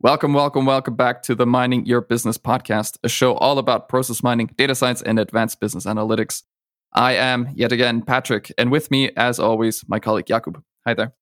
Welcome, 0.00 0.32
welcome, 0.32 0.64
welcome 0.64 0.94
back 0.94 1.24
to 1.24 1.34
the 1.34 1.44
Mining 1.44 1.84
Your 1.84 2.00
Business 2.00 2.38
podcast, 2.38 2.98
a 3.02 3.08
show 3.08 3.34
all 3.34 3.58
about 3.58 3.88
process 3.88 4.22
mining, 4.22 4.48
data 4.56 4.76
science, 4.76 5.02
and 5.02 5.18
advanced 5.18 5.58
business 5.58 5.86
analytics. 5.86 6.44
I 6.92 7.14
am 7.14 7.48
yet 7.56 7.72
again 7.72 8.02
Patrick, 8.02 8.52
and 8.56 8.70
with 8.70 8.92
me, 8.92 9.10
as 9.16 9.40
always, 9.40 9.84
my 9.88 9.98
colleague 9.98 10.26
Jakub. 10.26 10.62
Hi 10.86 10.94
there. 10.94 11.14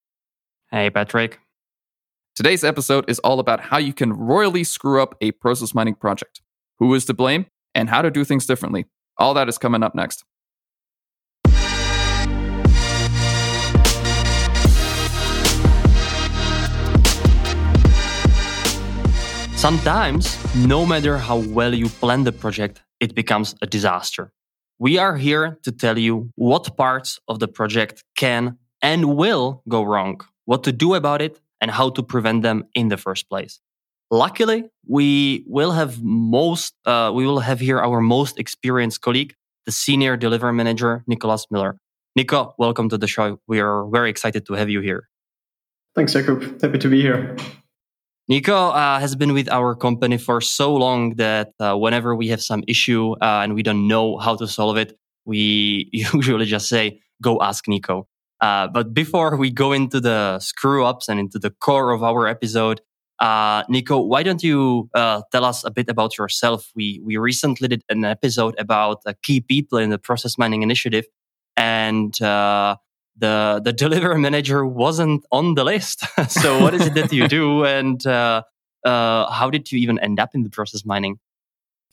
Hey, 0.70 0.90
Patrick. 0.90 1.40
Today's 2.34 2.64
episode 2.64 3.08
is 3.08 3.18
all 3.20 3.40
about 3.40 3.60
how 3.60 3.78
you 3.78 3.94
can 3.94 4.12
royally 4.12 4.62
screw 4.62 5.02
up 5.02 5.14
a 5.22 5.30
process 5.30 5.74
mining 5.74 5.94
project, 5.94 6.42
who 6.78 6.92
is 6.92 7.06
to 7.06 7.14
blame, 7.14 7.46
and 7.74 7.88
how 7.88 8.02
to 8.02 8.10
do 8.10 8.24
things 8.24 8.44
differently. 8.44 8.84
All 9.16 9.32
that 9.32 9.48
is 9.48 9.56
coming 9.56 9.82
up 9.82 9.94
next. 9.94 10.22
Sometimes, 19.56 20.36
no 20.54 20.84
matter 20.84 21.16
how 21.16 21.38
well 21.38 21.74
you 21.74 21.88
plan 21.88 22.24
the 22.24 22.30
project, 22.30 22.82
it 23.00 23.14
becomes 23.14 23.54
a 23.62 23.66
disaster. 23.66 24.30
We 24.78 24.98
are 24.98 25.16
here 25.16 25.58
to 25.62 25.72
tell 25.72 25.98
you 25.98 26.30
what 26.34 26.76
parts 26.76 27.18
of 27.26 27.38
the 27.38 27.48
project 27.48 28.04
can 28.16 28.58
and 28.82 29.16
will 29.16 29.62
go 29.66 29.82
wrong, 29.82 30.20
what 30.44 30.62
to 30.64 30.72
do 30.72 30.94
about 30.94 31.22
it, 31.22 31.40
and 31.62 31.70
how 31.70 31.88
to 31.90 32.02
prevent 32.02 32.42
them 32.42 32.64
in 32.74 32.88
the 32.88 32.98
first 32.98 33.30
place. 33.30 33.58
Luckily, 34.10 34.64
we 34.86 35.42
will 35.46 35.72
have 35.72 36.02
most, 36.02 36.74
uh, 36.84 37.10
we 37.14 37.26
will 37.26 37.40
have 37.40 37.58
here 37.58 37.80
our 37.80 38.02
most 38.02 38.38
experienced 38.38 39.00
colleague, 39.00 39.34
the 39.64 39.72
senior 39.72 40.18
delivery 40.18 40.52
manager, 40.52 41.02
Nicholas 41.06 41.46
Miller. 41.50 41.78
Nico, 42.14 42.54
welcome 42.58 42.90
to 42.90 42.98
the 42.98 43.06
show. 43.06 43.40
We 43.48 43.60
are 43.60 43.86
very 43.86 44.10
excited 44.10 44.44
to 44.46 44.52
have 44.52 44.68
you 44.68 44.80
here. 44.80 45.08
Thanks, 45.94 46.12
Jakub. 46.12 46.60
Happy 46.60 46.78
to 46.78 46.88
be 46.88 47.00
here. 47.00 47.34
Nico 48.28 48.70
uh, 48.70 48.98
has 48.98 49.14
been 49.14 49.32
with 49.32 49.48
our 49.50 49.76
company 49.76 50.18
for 50.18 50.40
so 50.40 50.74
long 50.74 51.14
that 51.14 51.52
uh, 51.60 51.76
whenever 51.76 52.14
we 52.16 52.28
have 52.28 52.42
some 52.42 52.64
issue 52.66 53.12
uh, 53.22 53.40
and 53.42 53.54
we 53.54 53.62
don't 53.62 53.86
know 53.86 54.18
how 54.18 54.34
to 54.34 54.48
solve 54.48 54.76
it, 54.76 54.98
we 55.24 55.88
usually 55.92 56.44
just 56.46 56.68
say, 56.68 57.00
go 57.22 57.40
ask 57.40 57.68
Nico. 57.68 58.08
Uh, 58.40 58.66
but 58.66 58.92
before 58.92 59.36
we 59.36 59.50
go 59.50 59.72
into 59.72 60.00
the 60.00 60.38
screw 60.40 60.84
ups 60.84 61.08
and 61.08 61.20
into 61.20 61.38
the 61.38 61.50
core 61.50 61.92
of 61.92 62.02
our 62.02 62.26
episode, 62.26 62.80
uh, 63.20 63.62
Nico, 63.68 64.00
why 64.00 64.24
don't 64.24 64.42
you 64.42 64.90
uh, 64.94 65.22
tell 65.30 65.44
us 65.44 65.64
a 65.64 65.70
bit 65.70 65.88
about 65.88 66.18
yourself? 66.18 66.70
We, 66.74 67.00
we 67.04 67.16
recently 67.16 67.68
did 67.68 67.84
an 67.88 68.04
episode 68.04 68.56
about 68.58 69.02
key 69.22 69.40
people 69.40 69.78
in 69.78 69.90
the 69.90 69.98
process 69.98 70.36
mining 70.36 70.62
initiative. 70.62 71.06
And 71.56 72.12
the 73.18 73.60
the 73.62 73.72
delivery 73.72 74.18
manager 74.18 74.66
wasn't 74.66 75.24
on 75.32 75.54
the 75.54 75.64
list. 75.64 76.04
so 76.28 76.60
what 76.62 76.74
is 76.74 76.86
it 76.86 76.94
that 76.94 77.12
you 77.12 77.28
do, 77.28 77.64
and 77.76 78.06
uh, 78.06 78.42
uh, 78.84 79.30
how 79.30 79.50
did 79.50 79.70
you 79.72 79.78
even 79.78 79.98
end 79.98 80.20
up 80.20 80.30
in 80.34 80.42
the 80.42 80.50
process 80.50 80.84
mining? 80.84 81.18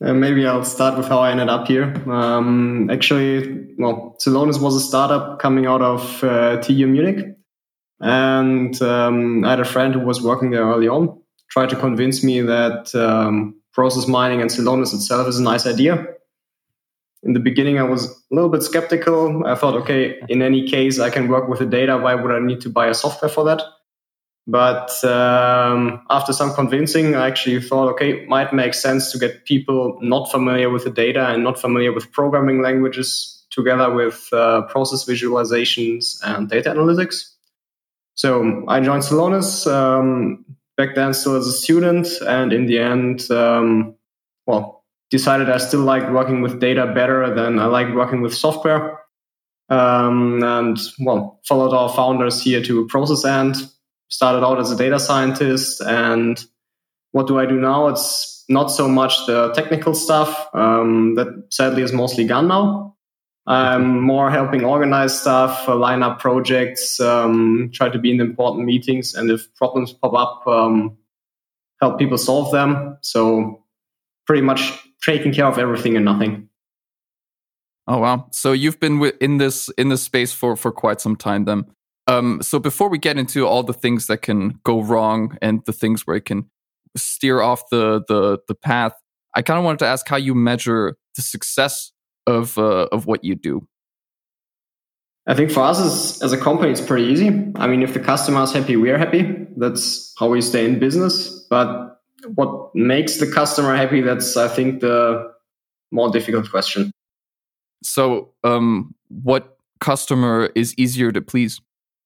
Uh, 0.03 0.13
maybe 0.13 0.45
I'll 0.45 0.65
start 0.65 0.97
with 0.97 1.07
how 1.07 1.19
I 1.19 1.31
ended 1.31 1.49
up 1.49 1.67
here. 1.67 1.93
Um, 2.11 2.89
actually, 2.89 3.67
well, 3.77 4.17
Celonis 4.19 4.59
was 4.59 4.75
a 4.75 4.81
startup 4.81 5.39
coming 5.39 5.65
out 5.65 5.81
of 5.81 6.23
uh, 6.23 6.57
TU 6.57 6.87
Munich, 6.87 7.37
and 8.01 8.81
um, 8.81 9.45
I 9.45 9.51
had 9.51 9.59
a 9.59 9.65
friend 9.65 9.93
who 9.93 10.01
was 10.01 10.21
working 10.21 10.51
there 10.51 10.65
early 10.65 10.87
on. 10.87 11.21
Tried 11.49 11.69
to 11.69 11.75
convince 11.75 12.23
me 12.23 12.41
that 12.41 12.93
um, 12.95 13.55
process 13.71 14.07
mining 14.07 14.41
and 14.41 14.49
Celonis 14.49 14.93
itself 14.93 15.27
is 15.27 15.39
a 15.39 15.43
nice 15.43 15.67
idea 15.67 16.07
in 17.23 17.33
the 17.33 17.39
beginning, 17.39 17.79
I 17.79 17.83
was 17.83 18.05
a 18.05 18.35
little 18.35 18.49
bit 18.49 18.63
skeptical. 18.63 19.45
I 19.45 19.55
thought, 19.55 19.75
okay, 19.75 20.19
in 20.27 20.41
any 20.41 20.67
case, 20.67 20.99
I 20.99 21.09
can 21.09 21.27
work 21.29 21.47
with 21.47 21.59
the 21.59 21.65
data. 21.65 21.97
Why 21.97 22.15
would 22.15 22.31
I 22.31 22.39
need 22.39 22.61
to 22.61 22.69
buy 22.69 22.87
a 22.87 22.93
software 22.93 23.29
for 23.29 23.45
that? 23.45 23.61
But 24.45 24.91
um, 25.05 26.01
after 26.09 26.33
some 26.33 26.53
convincing, 26.53 27.15
I 27.15 27.27
actually 27.27 27.61
thought, 27.61 27.89
okay, 27.93 28.25
might 28.25 28.51
make 28.51 28.73
sense 28.73 29.11
to 29.13 29.17
get 29.17 29.45
people 29.45 29.97
not 30.01 30.29
familiar 30.31 30.69
with 30.69 30.83
the 30.83 30.89
data 30.89 31.29
and 31.29 31.43
not 31.43 31.57
familiar 31.57 31.93
with 31.93 32.11
programming 32.11 32.61
languages 32.61 33.45
together 33.51 33.93
with 33.93 34.27
uh, 34.33 34.63
process 34.63 35.05
visualizations 35.05 36.17
and 36.23 36.49
data 36.49 36.71
analytics. 36.71 37.29
So 38.15 38.65
I 38.67 38.81
joined 38.81 39.03
Celonis 39.03 39.65
um, 39.71 40.43
back 40.75 40.95
then, 40.95 41.13
still 41.13 41.35
as 41.35 41.47
a 41.47 41.53
student, 41.53 42.07
and 42.27 42.51
in 42.51 42.65
the 42.65 42.79
end, 42.79 43.31
um, 43.31 43.95
well, 44.45 44.82
decided 45.13 45.47
I 45.47 45.59
still 45.59 45.81
like 45.81 46.09
working 46.09 46.41
with 46.41 46.59
data 46.59 46.87
better 46.87 47.31
than 47.35 47.59
I 47.59 47.67
like 47.67 47.93
working 47.93 48.21
with 48.23 48.33
software. 48.33 48.99
Um, 49.69 50.41
and 50.43 50.75
well, 50.97 51.39
followed 51.47 51.71
our 51.71 51.89
founders 51.89 52.41
here 52.41 52.63
to 52.63 52.87
ProcessAnd. 52.87 53.71
Started 54.09 54.43
out 54.43 54.59
as 54.59 54.71
a 54.71 54.75
data 54.75 54.99
scientist, 54.99 55.81
and 55.81 56.43
what 57.11 57.27
do 57.27 57.39
I 57.39 57.45
do 57.45 57.59
now? 57.59 57.89
It's 57.89 58.43
not 58.49 58.71
so 58.71 58.87
much 58.87 59.13
the 59.27 59.51
technical 59.53 59.93
stuff 59.93 60.47
um, 60.55 61.13
that 61.13 61.27
sadly 61.49 61.83
is 61.83 61.93
mostly 61.93 62.25
gone 62.25 62.47
now. 62.47 62.95
I'm 63.45 64.01
more 64.01 64.31
helping 64.31 64.65
organize 64.65 65.19
stuff, 65.19 65.67
line 65.67 66.01
up 66.01 66.19
projects, 66.19 66.99
um, 66.99 67.69
try 67.71 67.89
to 67.89 67.99
be 67.99 68.09
in 68.11 68.19
important 68.19 68.65
meetings, 68.65 69.13
and 69.13 69.29
if 69.29 69.53
problems 69.55 69.93
pop 69.93 70.13
up, 70.13 70.47
um, 70.47 70.97
help 71.81 71.99
people 71.99 72.17
solve 72.17 72.51
them. 72.51 72.97
So 73.01 73.63
pretty 74.25 74.41
much 74.41 74.82
taking 75.05 75.33
care 75.33 75.45
of 75.45 75.57
everything 75.57 75.95
and 75.95 76.05
nothing. 76.05 76.49
Oh 77.87 77.99
wow! 77.99 78.27
So 78.31 78.53
you've 78.53 78.79
been 78.79 79.03
in 79.19 79.37
this 79.37 79.69
in 79.77 79.89
this 79.89 80.01
space 80.01 80.31
for 80.31 80.55
for 80.55 80.71
quite 80.71 81.01
some 81.01 81.15
time, 81.15 81.45
then. 81.45 81.65
Um, 82.07 82.41
so 82.41 82.59
before 82.59 82.89
we 82.89 82.97
get 82.97 83.17
into 83.17 83.45
all 83.47 83.63
the 83.63 83.73
things 83.73 84.07
that 84.07 84.21
can 84.21 84.59
go 84.63 84.81
wrong 84.81 85.37
and 85.41 85.63
the 85.65 85.71
things 85.71 86.05
where 86.05 86.17
it 86.17 86.25
can 86.25 86.49
steer 86.95 87.41
off 87.41 87.63
the 87.69 88.03
the 88.07 88.39
the 88.47 88.55
path, 88.55 88.93
I 89.35 89.41
kind 89.41 89.57
of 89.57 89.65
wanted 89.65 89.79
to 89.79 89.87
ask 89.87 90.07
how 90.07 90.17
you 90.17 90.33
measure 90.33 90.97
the 91.15 91.21
success 91.21 91.91
of 92.25 92.57
uh, 92.57 92.87
of 92.91 93.05
what 93.05 93.23
you 93.23 93.35
do. 93.35 93.67
I 95.25 95.33
think 95.33 95.51
for 95.51 95.61
us 95.61 95.79
as, 95.79 96.21
as 96.21 96.33
a 96.33 96.37
company, 96.37 96.71
it's 96.71 96.81
pretty 96.81 97.05
easy. 97.05 97.29
I 97.55 97.67
mean, 97.67 97.81
if 97.81 97.93
the 97.93 97.99
customer 97.99 98.43
is 98.43 98.51
happy, 98.51 98.75
we're 98.75 98.97
happy. 98.97 99.47
That's 99.55 100.13
how 100.19 100.27
we 100.27 100.41
stay 100.41 100.65
in 100.65 100.79
business. 100.79 101.45
But 101.49 101.92
what 102.35 102.73
makes 102.75 103.17
the 103.17 103.29
customer 103.29 103.75
happy 103.75 104.01
that's 104.01 104.37
i 104.37 104.47
think 104.47 104.81
the 104.81 105.33
more 105.93 106.09
difficult 106.09 106.49
question. 106.49 106.91
So 107.83 108.33
um, 108.43 108.95
what 109.07 109.57
customer 109.79 110.49
is 110.55 110.73
easier 110.77 111.11
to 111.11 111.21
please? 111.21 111.61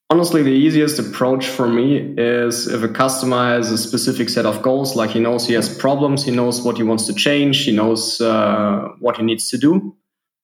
Honestly 0.10 0.42
the 0.42 0.52
easiest 0.52 1.00
approach 1.00 1.48
for 1.48 1.68
me 1.68 2.14
is 2.18 2.68
if 2.68 2.82
a 2.82 2.88
customer 2.88 3.56
has 3.56 3.72
a 3.72 3.78
specific 3.78 4.30
set 4.30 4.46
of 4.46 4.62
goals 4.62 4.96
like 4.96 5.10
he 5.10 5.20
knows 5.20 5.46
he 5.46 5.54
has 5.54 5.68
problems 5.78 6.24
he 6.24 6.32
knows 6.32 6.62
what 6.62 6.78
he 6.78 6.84
wants 6.84 7.06
to 7.08 7.14
change 7.14 7.66
he 7.66 7.74
knows 7.74 8.22
uh, 8.22 8.88
what 9.00 9.18
he 9.18 9.24
needs 9.24 9.50
to 9.50 9.58
do 9.58 9.94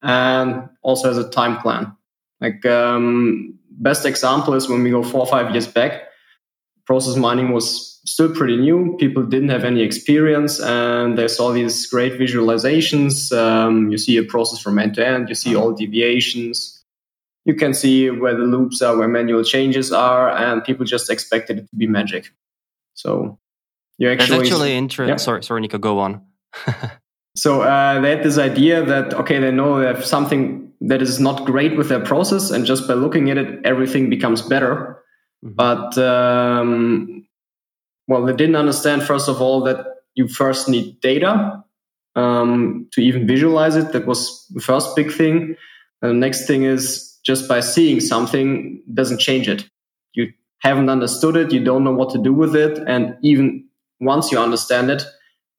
and 0.01 0.67
also 0.81 1.07
has 1.07 1.17
a 1.17 1.29
time 1.29 1.57
plan. 1.59 1.95
Like 2.41 2.65
um, 2.65 3.57
best 3.71 4.05
example 4.05 4.53
is 4.53 4.67
when 4.67 4.83
we 4.83 4.89
go 4.89 5.01
four 5.01 5.21
or 5.21 5.27
five 5.27 5.51
years 5.51 5.67
back 5.67 6.09
process 6.85 7.15
mining 7.15 7.51
was 7.51 7.99
still 8.05 8.33
pretty 8.33 8.57
new. 8.57 8.95
People 8.99 9.23
didn't 9.23 9.49
have 9.49 9.63
any 9.63 9.81
experience, 9.81 10.59
and 10.59 11.17
they 11.17 11.27
saw 11.27 11.51
these 11.51 11.85
great 11.87 12.13
visualizations. 12.13 13.31
Um, 13.35 13.89
you 13.89 13.97
see 13.97 14.17
a 14.17 14.23
process 14.23 14.59
from 14.59 14.79
end 14.79 14.95
to 14.95 15.07
end. 15.07 15.29
You 15.29 15.35
see 15.35 15.55
all 15.55 15.71
deviations. 15.71 16.83
You 17.45 17.55
can 17.55 17.73
see 17.73 18.09
where 18.09 18.35
the 18.35 18.43
loops 18.43 18.81
are, 18.81 18.97
where 18.97 19.07
manual 19.07 19.43
changes 19.43 19.91
are, 19.91 20.29
and 20.29 20.63
people 20.63 20.85
just 20.85 21.09
expected 21.09 21.59
it 21.59 21.69
to 21.69 21.75
be 21.75 21.87
magic. 21.87 22.31
So 22.93 23.37
you 23.97 24.09
actually 24.09 24.37
that's 24.37 24.49
actually 24.49 24.75
interesting. 24.75 25.13
Yeah. 25.13 25.17
Sorry, 25.17 25.43
sorry, 25.43 25.61
Nico, 25.61 25.77
go 25.77 25.99
on. 25.99 26.21
so 27.35 27.61
uh, 27.61 27.99
they 27.99 28.11
had 28.11 28.23
this 28.23 28.37
idea 28.37 28.83
that 28.85 29.13
okay, 29.13 29.39
they 29.39 29.51
know 29.51 29.79
they 29.79 29.87
have 29.87 30.05
something 30.05 30.71
that 30.81 31.01
is 31.01 31.19
not 31.19 31.45
great 31.45 31.77
with 31.77 31.89
their 31.89 31.99
process, 31.99 32.51
and 32.51 32.65
just 32.65 32.87
by 32.87 32.93
looking 32.93 33.29
at 33.29 33.37
it, 33.37 33.65
everything 33.65 34.09
becomes 34.09 34.41
better. 34.41 35.02
Mm-hmm. 35.43 35.55
But 35.55 35.97
um, 35.97 37.27
well, 38.07 38.25
they 38.25 38.33
didn't 38.33 38.55
understand, 38.55 39.03
first 39.03 39.27
of 39.27 39.41
all, 39.41 39.61
that 39.63 39.85
you 40.15 40.27
first 40.27 40.69
need 40.69 40.99
data 41.01 41.63
um, 42.15 42.87
to 42.91 43.01
even 43.01 43.27
visualize 43.27 43.75
it. 43.75 43.91
That 43.91 44.05
was 44.05 44.45
the 44.53 44.61
first 44.61 44.95
big 44.95 45.11
thing. 45.11 45.55
And 46.01 46.11
the 46.11 46.15
next 46.15 46.47
thing 46.47 46.63
is 46.63 47.17
just 47.23 47.47
by 47.47 47.61
seeing 47.61 47.99
something 47.99 48.81
doesn't 48.93 49.19
change 49.19 49.47
it. 49.47 49.67
You 50.13 50.31
haven't 50.59 50.89
understood 50.89 51.35
it, 51.35 51.51
you 51.51 51.63
don't 51.63 51.83
know 51.83 51.93
what 51.93 52.11
to 52.11 52.17
do 52.17 52.33
with 52.33 52.55
it. 52.55 52.77
And 52.87 53.17
even 53.21 53.65
once 53.99 54.31
you 54.31 54.39
understand 54.39 54.91
it, 54.91 55.03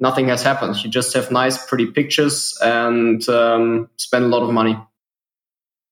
nothing 0.00 0.28
has 0.28 0.42
happened. 0.42 0.82
You 0.84 0.90
just 0.90 1.14
have 1.14 1.30
nice, 1.30 1.64
pretty 1.66 1.86
pictures 1.86 2.56
and 2.62 3.26
um, 3.28 3.88
spend 3.96 4.24
a 4.24 4.28
lot 4.28 4.42
of 4.42 4.52
money. 4.52 4.78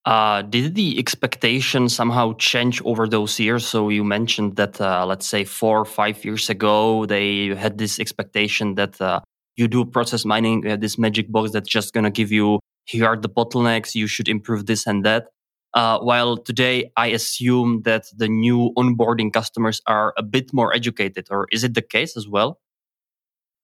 Uh, 0.04 0.42
did 0.42 0.74
the 0.74 0.98
expectation 0.98 1.88
somehow 1.88 2.32
change 2.34 2.82
over 2.84 3.06
those 3.06 3.38
years? 3.38 3.66
So 3.66 3.88
you 3.88 4.02
mentioned 4.02 4.56
that, 4.56 4.80
uh, 4.80 5.06
let's 5.06 5.26
say, 5.26 5.44
four 5.44 5.78
or 5.78 5.84
five 5.84 6.24
years 6.24 6.50
ago, 6.50 7.06
they 7.06 7.54
had 7.54 7.78
this 7.78 8.00
expectation 8.00 8.74
that 8.74 9.00
uh, 9.00 9.20
you 9.54 9.68
do 9.68 9.84
process 9.84 10.24
mining, 10.24 10.64
you 10.64 10.70
have 10.70 10.80
this 10.80 10.98
magic 10.98 11.30
box 11.30 11.52
that's 11.52 11.68
just 11.68 11.92
going 11.92 12.04
to 12.04 12.10
give 12.10 12.32
you 12.32 12.58
here 12.84 13.06
are 13.06 13.16
the 13.16 13.28
bottlenecks, 13.28 13.94
you 13.94 14.06
should 14.06 14.28
improve 14.28 14.66
this 14.66 14.86
and 14.86 15.04
that. 15.04 15.28
Uh, 15.74 15.98
while 16.00 16.36
today, 16.36 16.90
I 16.96 17.06
assume 17.08 17.82
that 17.82 18.04
the 18.14 18.28
new 18.28 18.72
onboarding 18.76 19.32
customers 19.32 19.80
are 19.86 20.12
a 20.18 20.22
bit 20.22 20.52
more 20.52 20.74
educated, 20.74 21.28
or 21.30 21.46
is 21.50 21.64
it 21.64 21.74
the 21.74 21.82
case 21.82 22.16
as 22.16 22.28
well? 22.28 22.60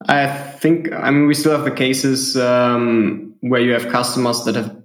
I 0.08 0.29
think, 0.29 0.93
I 0.93 1.11
mean, 1.11 1.26
we 1.26 1.35
still 1.35 1.52
have 1.52 1.64
the 1.64 1.73
cases 1.73 2.37
um, 2.37 3.35
where 3.40 3.61
you 3.61 3.73
have 3.73 3.88
customers 3.88 4.44
that 4.44 4.55
have 4.55 4.76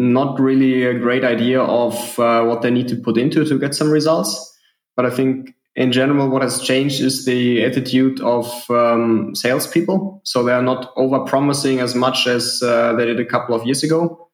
not 0.00 0.40
really 0.40 0.84
a 0.84 0.98
great 0.98 1.24
idea 1.24 1.60
of 1.60 2.18
uh, 2.18 2.42
what 2.44 2.62
they 2.62 2.70
need 2.70 2.88
to 2.88 2.96
put 2.96 3.18
into 3.18 3.44
to 3.44 3.58
get 3.58 3.74
some 3.74 3.90
results. 3.90 4.58
But 4.96 5.04
I 5.04 5.10
think 5.10 5.54
in 5.76 5.92
general, 5.92 6.30
what 6.30 6.42
has 6.42 6.62
changed 6.62 7.02
is 7.02 7.26
the 7.26 7.62
attitude 7.64 8.20
of 8.22 8.46
um, 8.70 9.34
salespeople. 9.34 10.22
So 10.24 10.42
they 10.42 10.52
are 10.52 10.62
not 10.62 10.92
over 10.96 11.20
promising 11.20 11.80
as 11.80 11.94
much 11.94 12.26
as 12.26 12.62
uh, 12.62 12.94
they 12.94 13.04
did 13.04 13.20
a 13.20 13.26
couple 13.26 13.54
of 13.54 13.64
years 13.66 13.82
ago. 13.82 14.30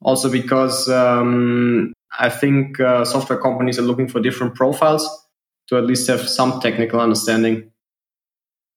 Also, 0.00 0.30
because 0.30 0.88
um, 0.88 1.92
I 2.18 2.30
think 2.30 2.80
uh, 2.80 3.04
software 3.04 3.38
companies 3.38 3.78
are 3.78 3.82
looking 3.82 4.08
for 4.08 4.18
different 4.18 4.54
profiles 4.54 5.06
to 5.68 5.76
at 5.76 5.84
least 5.84 6.08
have 6.08 6.28
some 6.28 6.60
technical 6.60 7.00
understanding. 7.00 7.70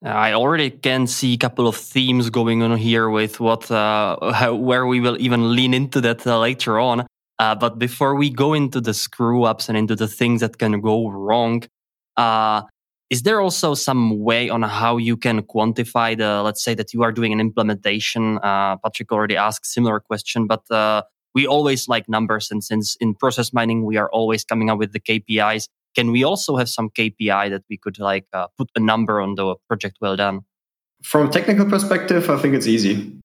I 0.03 0.33
already 0.33 0.69
can 0.69 1.07
see 1.07 1.33
a 1.33 1.37
couple 1.37 1.67
of 1.67 1.75
themes 1.75 2.29
going 2.29 2.61
on 2.61 2.77
here 2.77 3.09
with 3.09 3.39
what 3.39 3.69
uh, 3.71 4.33
how, 4.33 4.55
where 4.55 4.85
we 4.85 4.99
will 4.99 5.19
even 5.19 5.55
lean 5.55 5.73
into 5.73 6.01
that 6.01 6.25
uh, 6.27 6.39
later 6.39 6.79
on. 6.79 7.05
Uh, 7.37 7.55
but 7.55 7.79
before 7.79 8.15
we 8.15 8.29
go 8.29 8.53
into 8.53 8.79
the 8.79 8.93
screw 8.93 9.43
ups 9.43 9.67
and 9.67 9.77
into 9.77 9.95
the 9.95 10.07
things 10.07 10.41
that 10.41 10.57
can 10.57 10.79
go 10.79 11.09
wrong, 11.09 11.63
uh, 12.15 12.61
is 13.09 13.23
there 13.23 13.39
also 13.39 13.75
some 13.75 14.19
way 14.19 14.49
on 14.49 14.63
how 14.63 14.97
you 14.97 15.15
can 15.15 15.41
quantify 15.43 16.17
the, 16.17 16.41
let's 16.41 16.63
say 16.63 16.73
that 16.73 16.93
you 16.93 17.03
are 17.03 17.11
doing 17.11 17.33
an 17.33 17.39
implementation? 17.39 18.39
Uh, 18.39 18.77
Patrick 18.77 19.11
already 19.11 19.35
asked 19.35 19.65
similar 19.65 19.99
question, 19.99 20.47
but 20.47 20.69
uh, 20.71 21.03
we 21.33 21.45
always 21.45 21.87
like 21.87 22.09
numbers. 22.09 22.49
And 22.49 22.63
since 22.63 22.95
in 22.99 23.13
process 23.13 23.53
mining, 23.53 23.85
we 23.85 23.97
are 23.97 24.09
always 24.11 24.43
coming 24.43 24.69
up 24.69 24.79
with 24.79 24.93
the 24.93 24.99
KPIs, 24.99 25.67
can 25.95 26.11
we 26.11 26.23
also 26.23 26.57
have 26.57 26.69
some 26.69 26.89
KPI 26.89 27.49
that 27.49 27.63
we 27.69 27.77
could 27.77 27.99
like 27.99 28.27
uh, 28.33 28.47
put 28.57 28.69
a 28.75 28.79
number 28.79 29.21
on 29.21 29.35
the 29.35 29.55
project 29.67 29.97
well 30.01 30.15
done? 30.15 30.41
From 31.03 31.29
technical 31.31 31.65
perspective, 31.65 32.29
I 32.29 32.37
think 32.37 32.53
it's 32.53 32.67
easy. 32.67 33.19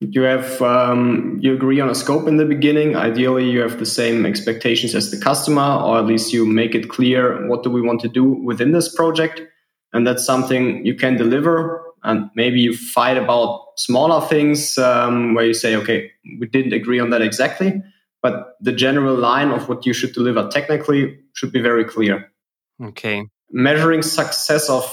You 0.00 0.22
have 0.22 0.60
um, 0.60 1.38
you 1.40 1.54
agree 1.54 1.80
on 1.80 1.88
a 1.88 1.94
scope 1.94 2.28
in 2.28 2.36
the 2.36 2.44
beginning. 2.44 2.96
Ideally 2.96 3.48
you 3.48 3.60
have 3.60 3.78
the 3.78 3.86
same 3.86 4.26
expectations 4.26 4.94
as 4.94 5.10
the 5.10 5.18
customer 5.18 5.62
or 5.62 5.98
at 5.98 6.04
least 6.04 6.32
you 6.32 6.44
make 6.44 6.74
it 6.74 6.90
clear 6.90 7.46
what 7.48 7.62
do 7.62 7.70
we 7.70 7.80
want 7.80 8.00
to 8.00 8.08
do 8.08 8.24
within 8.24 8.72
this 8.72 8.94
project. 8.94 9.40
And 9.92 10.06
that's 10.06 10.24
something 10.24 10.84
you 10.84 10.94
can 10.94 11.16
deliver 11.16 11.84
and 12.04 12.30
maybe 12.34 12.60
you 12.60 12.76
fight 12.76 13.16
about 13.16 13.66
smaller 13.76 14.24
things 14.26 14.78
um, 14.78 15.34
where 15.34 15.44
you 15.44 15.54
say 15.54 15.74
okay 15.74 16.10
we 16.38 16.46
didn't 16.46 16.72
agree 16.72 17.00
on 17.00 17.10
that 17.10 17.22
exactly 17.22 17.82
but 18.24 18.56
the 18.60 18.72
general 18.72 19.16
line 19.16 19.50
of 19.50 19.68
what 19.68 19.86
you 19.86 19.92
should 19.92 20.12
deliver 20.12 20.48
technically 20.48 21.16
should 21.34 21.52
be 21.52 21.60
very 21.60 21.84
clear 21.84 22.16
okay 22.82 23.16
measuring 23.52 24.02
success 24.02 24.68
of 24.68 24.84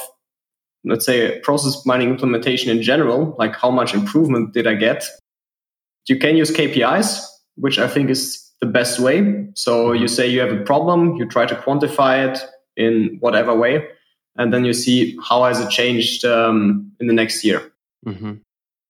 let's 0.84 1.06
say 1.06 1.40
process 1.40 1.86
mining 1.86 2.10
implementation 2.10 2.70
in 2.70 2.82
general, 2.82 3.36
like 3.38 3.56
how 3.56 3.72
much 3.72 3.94
improvement 3.94 4.54
did 4.54 4.68
I 4.68 4.76
get? 4.76 5.06
You 6.08 6.18
can 6.18 6.36
use 6.36 6.52
KPIs, 6.52 7.24
which 7.56 7.78
I 7.78 7.88
think 7.88 8.10
is 8.10 8.52
the 8.60 8.66
best 8.68 9.00
way. 9.00 9.48
So 9.56 9.92
you 9.92 10.08
say 10.08 10.28
you 10.28 10.40
have 10.40 10.52
a 10.52 10.64
problem, 10.64 11.16
you 11.16 11.28
try 11.28 11.46
to 11.46 11.56
quantify 11.56 12.32
it 12.32 12.40
in 12.76 13.18
whatever 13.20 13.54
way, 13.56 13.88
and 14.38 14.54
then 14.54 14.66
you 14.66 14.74
see 14.74 15.18
how 15.28 15.44
has 15.44 15.60
it 15.60 15.70
changed 15.70 16.26
um, 16.26 16.92
in 17.00 17.08
the 17.08 17.14
next 17.14 17.44
year. 17.44 17.72
Mm-hmm. 18.06 18.34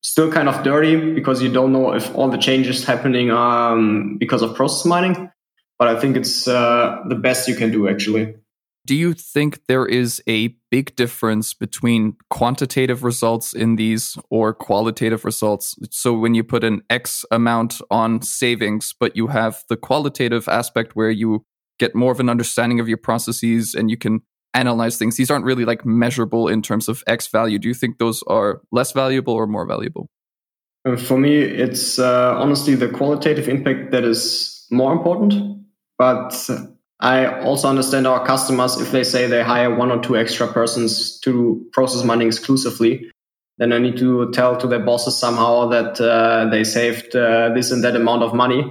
Still 0.01 0.31
kind 0.31 0.49
of 0.49 0.63
dirty 0.63 1.13
because 1.13 1.41
you 1.41 1.51
don't 1.51 1.71
know 1.71 1.93
if 1.93 2.13
all 2.15 2.29
the 2.29 2.37
changes 2.37 2.83
happening 2.83 3.29
um, 3.29 4.17
because 4.17 4.41
of 4.41 4.55
process 4.55 4.85
mining, 4.85 5.31
but 5.77 5.87
I 5.87 5.99
think 5.99 6.17
it's 6.17 6.47
uh, 6.47 7.03
the 7.07 7.15
best 7.15 7.47
you 7.47 7.55
can 7.55 7.71
do 7.71 7.87
actually. 7.87 8.35
Do 8.83 8.95
you 8.95 9.13
think 9.13 9.67
there 9.67 9.85
is 9.85 10.23
a 10.27 10.55
big 10.71 10.95
difference 10.95 11.53
between 11.53 12.15
quantitative 12.31 13.03
results 13.03 13.53
in 13.53 13.75
these 13.75 14.17
or 14.31 14.55
qualitative 14.55 15.23
results? 15.23 15.75
So, 15.91 16.13
when 16.13 16.33
you 16.33 16.43
put 16.43 16.63
an 16.63 16.81
X 16.89 17.23
amount 17.29 17.79
on 17.91 18.23
savings, 18.23 18.95
but 18.99 19.15
you 19.15 19.27
have 19.27 19.63
the 19.69 19.77
qualitative 19.77 20.47
aspect 20.47 20.95
where 20.95 21.11
you 21.11 21.45
get 21.77 21.93
more 21.93 22.11
of 22.11 22.19
an 22.19 22.29
understanding 22.29 22.79
of 22.79 22.87
your 22.87 22.97
processes 22.97 23.75
and 23.75 23.91
you 23.91 23.97
can 23.97 24.21
analyze 24.53 24.97
things, 24.97 25.17
these 25.17 25.31
aren't 25.31 25.45
really 25.45 25.65
like 25.65 25.85
measurable 25.85 26.47
in 26.47 26.61
terms 26.61 26.87
of 26.87 27.03
X 27.07 27.27
value. 27.27 27.59
Do 27.59 27.67
you 27.67 27.73
think 27.73 27.97
those 27.97 28.23
are 28.23 28.61
less 28.71 28.91
valuable 28.91 29.33
or 29.33 29.47
more 29.47 29.65
valuable? 29.65 30.09
Uh, 30.85 30.97
for 30.97 31.17
me, 31.17 31.37
it's 31.37 31.99
uh, 31.99 32.35
honestly 32.37 32.75
the 32.75 32.89
qualitative 32.89 33.47
impact 33.47 33.91
that 33.91 34.03
is 34.03 34.65
more 34.71 34.91
important. 34.91 35.61
But 35.97 36.49
I 36.99 37.41
also 37.41 37.67
understand 37.67 38.07
our 38.07 38.25
customers 38.25 38.79
if 38.79 38.91
they 38.91 39.03
say 39.03 39.27
they 39.27 39.43
hire 39.43 39.73
one 39.73 39.91
or 39.91 40.01
two 40.01 40.17
extra 40.17 40.47
persons 40.47 41.19
to 41.19 41.63
process 41.73 42.03
money 42.03 42.25
exclusively, 42.25 43.11
then 43.57 43.71
I 43.71 43.77
need 43.77 43.97
to 43.97 44.31
tell 44.31 44.57
to 44.57 44.67
their 44.67 44.79
bosses 44.79 45.17
somehow 45.17 45.67
that 45.67 46.01
uh, 46.01 46.49
they 46.49 46.63
saved 46.63 47.15
uh, 47.15 47.49
this 47.53 47.71
and 47.71 47.83
that 47.83 47.95
amount 47.95 48.23
of 48.23 48.33
money. 48.33 48.61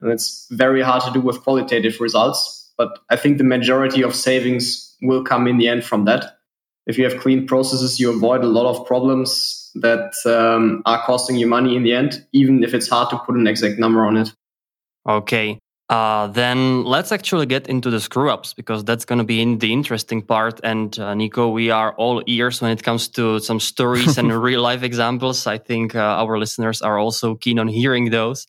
And 0.00 0.12
it's 0.12 0.46
very 0.52 0.82
hard 0.82 1.02
to 1.04 1.12
do 1.12 1.20
with 1.20 1.42
qualitative 1.42 2.00
results. 2.00 2.70
But 2.78 2.98
I 3.10 3.16
think 3.16 3.38
the 3.38 3.44
majority 3.44 4.02
of 4.02 4.14
savings 4.14 4.85
will 5.02 5.22
come 5.22 5.46
in 5.46 5.58
the 5.58 5.68
end 5.68 5.84
from 5.84 6.04
that. 6.04 6.38
If 6.86 6.98
you 6.98 7.04
have 7.04 7.18
clean 7.18 7.46
processes, 7.46 7.98
you 7.98 8.14
avoid 8.14 8.44
a 8.44 8.48
lot 8.48 8.66
of 8.66 8.86
problems 8.86 9.70
that 9.74 10.14
um, 10.24 10.82
are 10.86 11.02
costing 11.04 11.36
you 11.36 11.46
money 11.46 11.76
in 11.76 11.82
the 11.82 11.92
end, 11.92 12.24
even 12.32 12.62
if 12.62 12.74
it's 12.74 12.88
hard 12.88 13.10
to 13.10 13.18
put 13.18 13.34
an 13.34 13.46
exact 13.46 13.78
number 13.78 14.06
on 14.06 14.16
it. 14.16 14.32
Okay. 15.08 15.58
Uh, 15.88 16.26
then 16.28 16.82
let's 16.84 17.12
actually 17.12 17.46
get 17.46 17.68
into 17.68 17.90
the 17.90 18.00
screw 18.00 18.28
ups 18.28 18.54
because 18.54 18.82
that's 18.84 19.04
going 19.04 19.18
to 19.18 19.24
be 19.24 19.40
in 19.40 19.58
the 19.58 19.72
interesting 19.72 20.20
part. 20.20 20.60
And 20.64 20.98
uh, 20.98 21.14
Nico, 21.14 21.48
we 21.48 21.70
are 21.70 21.94
all 21.94 22.22
ears 22.26 22.60
when 22.60 22.72
it 22.72 22.82
comes 22.82 23.08
to 23.10 23.38
some 23.38 23.60
stories 23.60 24.18
and 24.18 24.32
real 24.42 24.62
life 24.62 24.82
examples. 24.82 25.46
I 25.46 25.58
think 25.58 25.94
uh, 25.94 26.00
our 26.00 26.38
listeners 26.38 26.82
are 26.82 26.98
also 26.98 27.36
keen 27.36 27.60
on 27.60 27.68
hearing 27.68 28.10
those. 28.10 28.46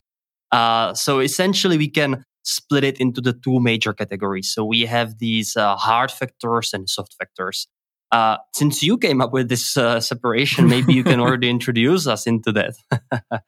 Uh, 0.51 0.93
so 0.95 1.19
essentially, 1.19 1.77
we 1.77 1.89
can 1.89 2.23
split 2.47 2.83
it 2.83 2.99
into 2.99 3.21
the 3.21 3.33
two 3.33 3.59
major 3.59 3.94
categories. 3.94 4.53
So 4.53 4.63
we 4.63 4.81
have 4.85 5.19
these 5.19 5.55
uh, 5.55 5.75
hard 5.75 6.11
factors 6.11 6.73
and 6.73 6.89
soft 6.89 7.15
factors. 7.19 7.67
Uh, 8.11 8.38
since 8.55 8.81
you 8.81 8.97
came 8.97 9.21
up 9.21 9.33
with 9.33 9.49
this 9.49 9.73
separation, 9.73 10.69
maybe 10.69 10.94
you 10.94 11.03
can 11.03 11.19
already 11.25 11.49
introduce 11.49 12.07
us 12.07 12.25
into 12.25 12.51
that. 12.53 12.75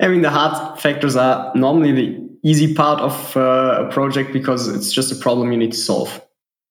I 0.00 0.08
mean, 0.08 0.22
the 0.22 0.30
hard 0.30 0.78
factors 0.80 1.16
are 1.16 1.52
normally 1.54 1.92
the 1.92 2.28
easy 2.44 2.74
part 2.74 3.00
of 3.00 3.36
uh, 3.36 3.86
a 3.86 3.92
project 3.92 4.32
because 4.32 4.68
it's 4.68 4.92
just 4.92 5.12
a 5.12 5.16
problem 5.16 5.52
you 5.52 5.58
need 5.58 5.72
to 5.72 5.78
solve. 5.78 6.20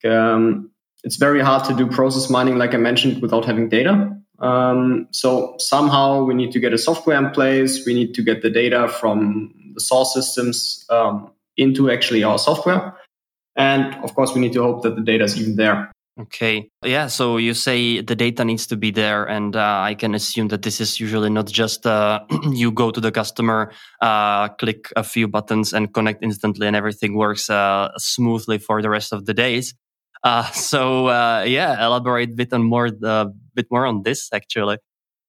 Um, 0.04 0.72
it's 1.04 1.16
very 1.16 1.42
hard 1.42 1.63
to 1.66 1.74
do 1.74 1.88
process 1.88 2.30
mining, 2.30 2.58
like 2.58 2.74
I 2.74 2.78
mentioned, 2.78 3.22
without 3.22 3.46
having 3.46 3.69
data. 3.69 4.12
Um, 4.40 5.08
so 5.12 5.56
somehow 5.60 6.24
we 6.24 6.34
need 6.34 6.51
to 6.51 6.60
get 6.60 6.74
a 6.74 6.77
software 6.77 7.18
in 7.18 7.32
place. 7.32 7.86
We 7.86 7.94
need 7.94 8.13
to 8.15 8.22
get 8.22 8.41
the 8.41 8.50
data 8.50 8.89
from 8.89 9.53
the 9.74 9.82
source 9.82 10.13
systems 10.13 10.86
um, 10.89 11.32
into 11.58 11.92
actually 11.92 12.24
our 12.24 12.38
software. 12.38 12.98
And 13.56 13.96
of 14.04 14.14
course, 14.16 14.34
we 14.34 14.42
need 14.42 14.54
to 14.54 14.64
hope 14.64 14.84
that 14.84 14.96
the 14.96 15.02
data 15.02 15.24
is 15.24 15.40
even 15.40 15.56
there. 15.56 15.92
Okay. 16.18 16.70
Yeah. 16.84 17.08
So 17.08 17.36
you 17.36 17.54
say 17.54 18.00
the 18.00 18.16
data 18.16 18.46
needs 18.46 18.68
to 18.68 18.78
be 18.78 18.92
there. 18.92 19.26
And 19.26 19.56
uh, 19.56 19.82
I 19.82 19.96
can 19.96 20.16
assume 20.16 20.48
that 20.48 20.62
this 20.62 20.80
is 20.80 20.98
usually 20.98 21.30
not 21.30 21.48
just 21.48 21.86
uh, 21.86 22.22
you 22.52 22.72
go 22.72 22.90
to 22.90 23.02
the 23.02 23.12
customer, 23.12 23.74
uh, 24.02 24.48
click 24.50 24.94
a 24.96 25.04
few 25.04 25.28
buttons 25.28 25.74
and 25.74 25.94
connect 25.94 26.24
instantly 26.24 26.68
and 26.68 26.76
everything 26.76 27.16
works 27.16 27.50
uh, 27.50 27.92
smoothly 27.98 28.60
for 28.60 28.82
the 28.82 28.90
rest 28.90 29.12
of 29.12 29.26
the 29.26 29.34
days. 29.34 29.74
Uh, 30.24 30.44
so 30.52 31.08
uh, 31.08 31.44
yeah, 31.46 31.86
elaborate 31.86 32.30
a 32.30 32.34
bit 32.34 32.54
on 32.54 32.64
more, 32.64 32.90
a 33.04 33.28
bit 33.54 33.68
more 33.70 33.86
on 33.86 34.04
this 34.04 34.30
actually. 34.32 34.78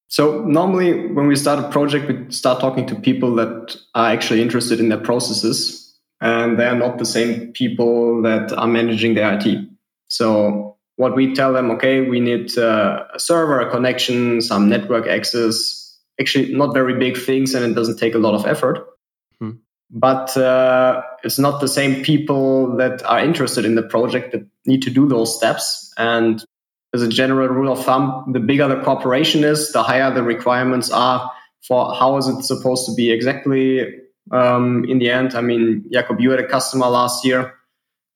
So 0.09 0.45
normally 0.45 1.09
when 1.09 1.27
we 1.27 1.35
start 1.35 1.59
a 1.65 1.69
project, 1.69 2.09
we 2.09 2.31
start 2.31 2.61
talking 2.61 2.87
to 2.87 2.95
people 2.95 3.35
that 3.35 3.77
are 3.97 4.13
actually 4.13 4.41
interested 4.41 4.79
in 4.79 4.89
their 4.89 5.01
processes 5.01 5.86
and 6.21 6.59
they 6.59 6.65
are 6.65 6.77
not 6.77 6.99
the 6.99 7.05
same 7.05 7.53
people 7.53 8.23
that 8.23 8.53
are 8.53 8.67
managing 8.67 9.15
their 9.15 9.39
IT. 9.39 9.69
So 10.09 10.77
what 10.97 11.15
we 11.15 11.35
tell 11.35 11.53
them, 11.53 11.71
okay, 11.73 12.01
we 12.01 12.21
need 12.21 12.57
uh, 12.57 13.05
a 13.15 13.21
server, 13.21 13.61
a 13.61 13.71
connection, 13.71 14.41
some 14.41 14.69
network 14.69 15.07
access. 15.07 15.83
Actually, 16.19 16.55
not 16.55 16.73
very 16.73 16.99
big 16.99 17.19
things, 17.19 17.55
and 17.55 17.65
it 17.65 17.75
doesn't 17.75 17.99
take 17.99 18.15
a 18.15 18.19
lot 18.19 18.35
of 18.35 18.47
effort. 18.47 18.87
Hmm. 19.39 19.51
But 19.91 20.35
uh, 20.37 21.03
it's 21.23 21.39
not 21.39 21.61
the 21.61 21.69
same 21.69 22.03
people 22.03 22.75
that 22.77 23.05
are 23.05 23.21
interested 23.21 23.67
in 23.67 23.75
the 23.75 23.83
project 23.83 24.33
that 24.33 24.47
need 24.65 24.83
to 24.83 24.91
do 24.91 25.07
those 25.07 25.37
steps. 25.37 25.93
And 25.99 26.43
as 26.95 27.03
a 27.03 27.09
general 27.09 27.49
rule 27.49 27.71
of 27.71 27.85
thumb, 27.85 28.33
the 28.33 28.41
bigger 28.41 28.67
the 28.67 28.83
corporation 28.83 29.45
is, 29.45 29.73
the 29.73 29.83
higher 29.83 30.13
the 30.13 30.23
requirements 30.23 30.91
are 30.91 31.31
for 31.67 31.95
how 31.95 32.17
is 32.17 32.29
it 32.29 32.43
supposed 32.43 32.87
to 32.87 32.95
be 32.95 33.11
exactly 33.11 33.87
um, 34.31 34.85
in 34.85 34.99
the 34.99 35.11
end. 35.11 35.35
I 35.35 35.41
mean, 35.41 35.85
Jakub, 35.93 36.21
you 36.21 36.31
had 36.31 36.41
a 36.41 36.47
customer 36.47 36.87
last 36.87 37.25
year 37.25 37.55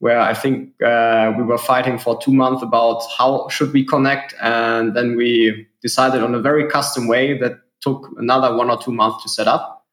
where 0.00 0.18
I 0.18 0.32
think 0.32 0.70
uh, 0.82 1.32
we 1.36 1.44
were 1.44 1.58
fighting 1.58 1.98
for 1.98 2.18
two 2.20 2.32
months 2.32 2.62
about 2.62 3.02
how 3.18 3.48
should 3.48 3.72
we 3.72 3.84
connect, 3.84 4.34
and 4.40 4.96
then 4.96 5.16
we 5.16 5.66
decided 5.82 6.22
on 6.22 6.34
a 6.34 6.40
very 6.40 6.66
custom 6.68 7.06
way 7.06 7.38
that 7.38 7.60
took 7.80 8.08
another 8.16 8.56
one 8.56 8.70
or 8.70 8.78
two 8.78 8.92
months 8.92 9.22
to 9.22 9.28
set 9.28 9.46
up. 9.46 9.84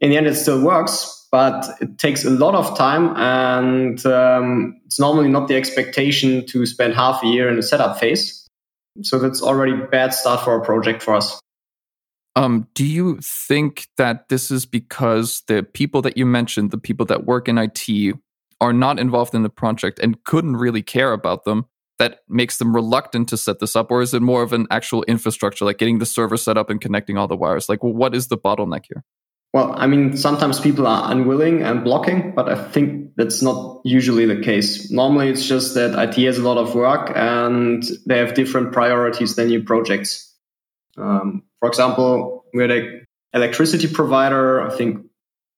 In 0.00 0.10
the 0.10 0.16
end, 0.18 0.26
it 0.26 0.34
still 0.34 0.62
works, 0.62 1.26
but 1.32 1.66
it 1.80 1.98
takes 1.98 2.24
a 2.24 2.30
lot 2.30 2.54
of 2.54 2.76
time, 2.76 3.16
and 3.16 4.04
um, 4.04 4.78
it's 4.84 5.00
normally 5.00 5.28
not 5.28 5.48
the 5.48 5.56
expectation 5.56 6.46
to 6.46 6.66
spend 6.66 6.94
half 6.94 7.22
a 7.22 7.26
year 7.26 7.48
in 7.48 7.58
a 7.58 7.62
setup 7.62 7.98
phase. 7.98 8.46
So 9.02 9.18
that's 9.18 9.42
already 9.42 9.72
bad 9.72 10.12
start 10.14 10.44
for 10.44 10.54
a 10.54 10.64
project 10.64 11.02
for 11.02 11.14
us. 11.14 11.40
Um, 12.36 12.66
do 12.74 12.84
you 12.84 13.18
think 13.22 13.86
that 13.96 14.28
this 14.28 14.50
is 14.50 14.66
because 14.66 15.42
the 15.46 15.62
people 15.62 16.02
that 16.02 16.16
you 16.16 16.26
mentioned, 16.26 16.72
the 16.72 16.78
people 16.78 17.06
that 17.06 17.24
work 17.26 17.48
in 17.48 17.58
IT, 17.58 18.14
are 18.60 18.72
not 18.72 18.98
involved 18.98 19.34
in 19.34 19.42
the 19.42 19.50
project 19.50 19.98
and 19.98 20.22
couldn't 20.24 20.56
really 20.56 20.82
care 20.82 21.12
about 21.12 21.44
them? 21.44 21.66
That 21.98 22.20
makes 22.28 22.56
them 22.56 22.74
reluctant 22.74 23.28
to 23.28 23.36
set 23.36 23.60
this 23.60 23.76
up, 23.76 23.92
or 23.92 24.02
is 24.02 24.12
it 24.14 24.20
more 24.20 24.42
of 24.42 24.52
an 24.52 24.66
actual 24.70 25.04
infrastructure, 25.04 25.64
like 25.64 25.78
getting 25.78 26.00
the 26.00 26.06
server 26.06 26.36
set 26.36 26.58
up 26.58 26.68
and 26.68 26.80
connecting 26.80 27.16
all 27.16 27.28
the 27.28 27.36
wires? 27.36 27.68
Like, 27.68 27.84
what 27.84 28.16
is 28.16 28.26
the 28.26 28.36
bottleneck 28.36 28.86
here? 28.88 29.04
Well, 29.52 29.72
I 29.76 29.86
mean, 29.86 30.16
sometimes 30.16 30.58
people 30.58 30.88
are 30.88 31.12
unwilling 31.12 31.62
and 31.62 31.84
blocking, 31.84 32.34
but 32.34 32.48
I 32.48 32.56
think 32.56 33.12
that's 33.16 33.40
not 33.40 33.80
usually 33.84 34.26
the 34.26 34.40
case. 34.40 34.90
Normally, 34.90 35.28
it's 35.28 35.46
just 35.46 35.74
that 35.74 35.96
IT 35.96 36.20
has 36.24 36.38
a 36.38 36.42
lot 36.42 36.58
of 36.58 36.74
work 36.74 37.12
and 37.14 37.84
they 38.04 38.18
have 38.18 38.34
different 38.34 38.72
priorities 38.72 39.36
than 39.36 39.46
new 39.46 39.62
projects. 39.62 40.33
Um, 40.96 41.42
for 41.60 41.68
example, 41.68 42.44
we 42.52 42.62
had 42.62 42.70
an 42.70 43.06
electricity 43.32 43.88
provider, 43.88 44.62
I 44.62 44.76
think 44.76 45.04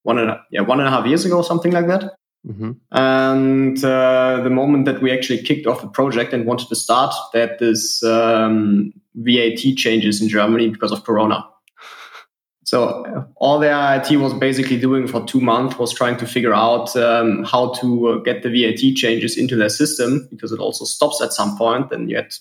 one 0.02 0.18
and 0.18 0.30
a, 0.30 0.42
yeah 0.50 0.60
one 0.60 0.80
and 0.80 0.88
a 0.88 0.90
half 0.90 1.06
years 1.06 1.24
ago, 1.24 1.42
something 1.42 1.72
like 1.72 1.88
that. 1.88 2.14
Mm-hmm. 2.46 2.72
And 2.92 3.84
uh, 3.84 4.40
the 4.42 4.50
moment 4.50 4.84
that 4.84 5.02
we 5.02 5.10
actually 5.10 5.42
kicked 5.42 5.66
off 5.66 5.80
the 5.80 5.88
project 5.88 6.32
and 6.32 6.46
wanted 6.46 6.68
to 6.68 6.76
start, 6.76 7.12
that 7.32 7.58
this 7.58 8.02
um, 8.04 8.92
VAT 9.16 9.76
changes 9.76 10.22
in 10.22 10.28
Germany 10.28 10.68
because 10.68 10.92
of 10.92 11.04
Corona. 11.04 11.44
So 12.64 13.30
all 13.36 13.60
their 13.60 13.94
IT 13.94 14.16
was 14.16 14.34
basically 14.34 14.76
doing 14.76 15.06
for 15.06 15.24
two 15.24 15.40
months 15.40 15.78
was 15.78 15.94
trying 15.94 16.16
to 16.16 16.26
figure 16.26 16.52
out 16.52 16.96
um, 16.96 17.44
how 17.44 17.72
to 17.74 18.08
uh, 18.08 18.16
get 18.16 18.42
the 18.42 18.50
VAT 18.50 18.96
changes 18.96 19.38
into 19.38 19.54
their 19.54 19.68
system 19.68 20.26
because 20.32 20.50
it 20.50 20.58
also 20.58 20.84
stops 20.84 21.22
at 21.22 21.32
some 21.32 21.56
point. 21.56 21.92
And 21.92 22.10
you 22.10 22.16
had 22.16 22.34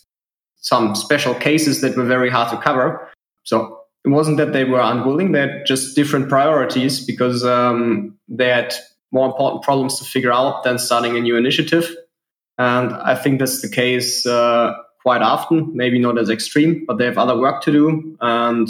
some 0.66 0.96
special 0.96 1.36
cases 1.36 1.82
that 1.82 1.96
were 1.96 2.06
very 2.06 2.30
hard 2.30 2.50
to 2.50 2.58
cover. 2.58 3.08
So 3.44 3.80
it 4.04 4.10
wasn't 4.10 4.38
that 4.38 4.54
they 4.54 4.64
were 4.64 4.82
unwilling; 4.82 5.32
they 5.32 5.42
had 5.42 5.66
just 5.66 5.96
different 5.96 6.30
priorities 6.30 7.06
because 7.06 7.44
um, 7.44 8.18
they 8.28 8.50
had 8.50 8.74
more 9.12 9.26
important 9.28 9.64
problems 9.64 10.00
to 10.00 10.06
figure 10.06 10.32
out 10.32 10.64
than 10.64 10.78
starting 10.78 11.16
a 11.16 11.22
new 11.22 11.38
initiative. 11.38 11.96
And 12.58 12.94
I 12.94 13.16
think 13.16 13.40
that's 13.40 13.62
the 13.62 13.70
case 13.70 14.26
uh, 14.26 14.74
quite 15.02 15.22
often. 15.22 15.72
Maybe 15.76 16.00
not 16.00 16.18
as 16.18 16.30
extreme, 16.30 16.84
but 16.88 16.98
they 16.98 17.06
have 17.06 17.18
other 17.18 17.38
work 17.38 17.62
to 17.64 17.72
do 17.72 18.18
and 18.22 18.70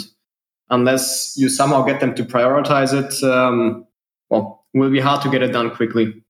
unless 0.70 1.34
you 1.36 1.48
somehow 1.48 1.82
get 1.82 2.00
them 2.00 2.14
to 2.14 2.24
prioritize 2.24 2.92
it, 2.92 3.22
um, 3.24 3.86
well, 4.30 4.64
it 4.74 4.78
will 4.78 4.90
be 4.90 5.00
hard 5.00 5.22
to 5.22 5.30
get 5.30 5.42
it 5.42 5.52
done 5.52 5.74
quickly. 5.74 6.22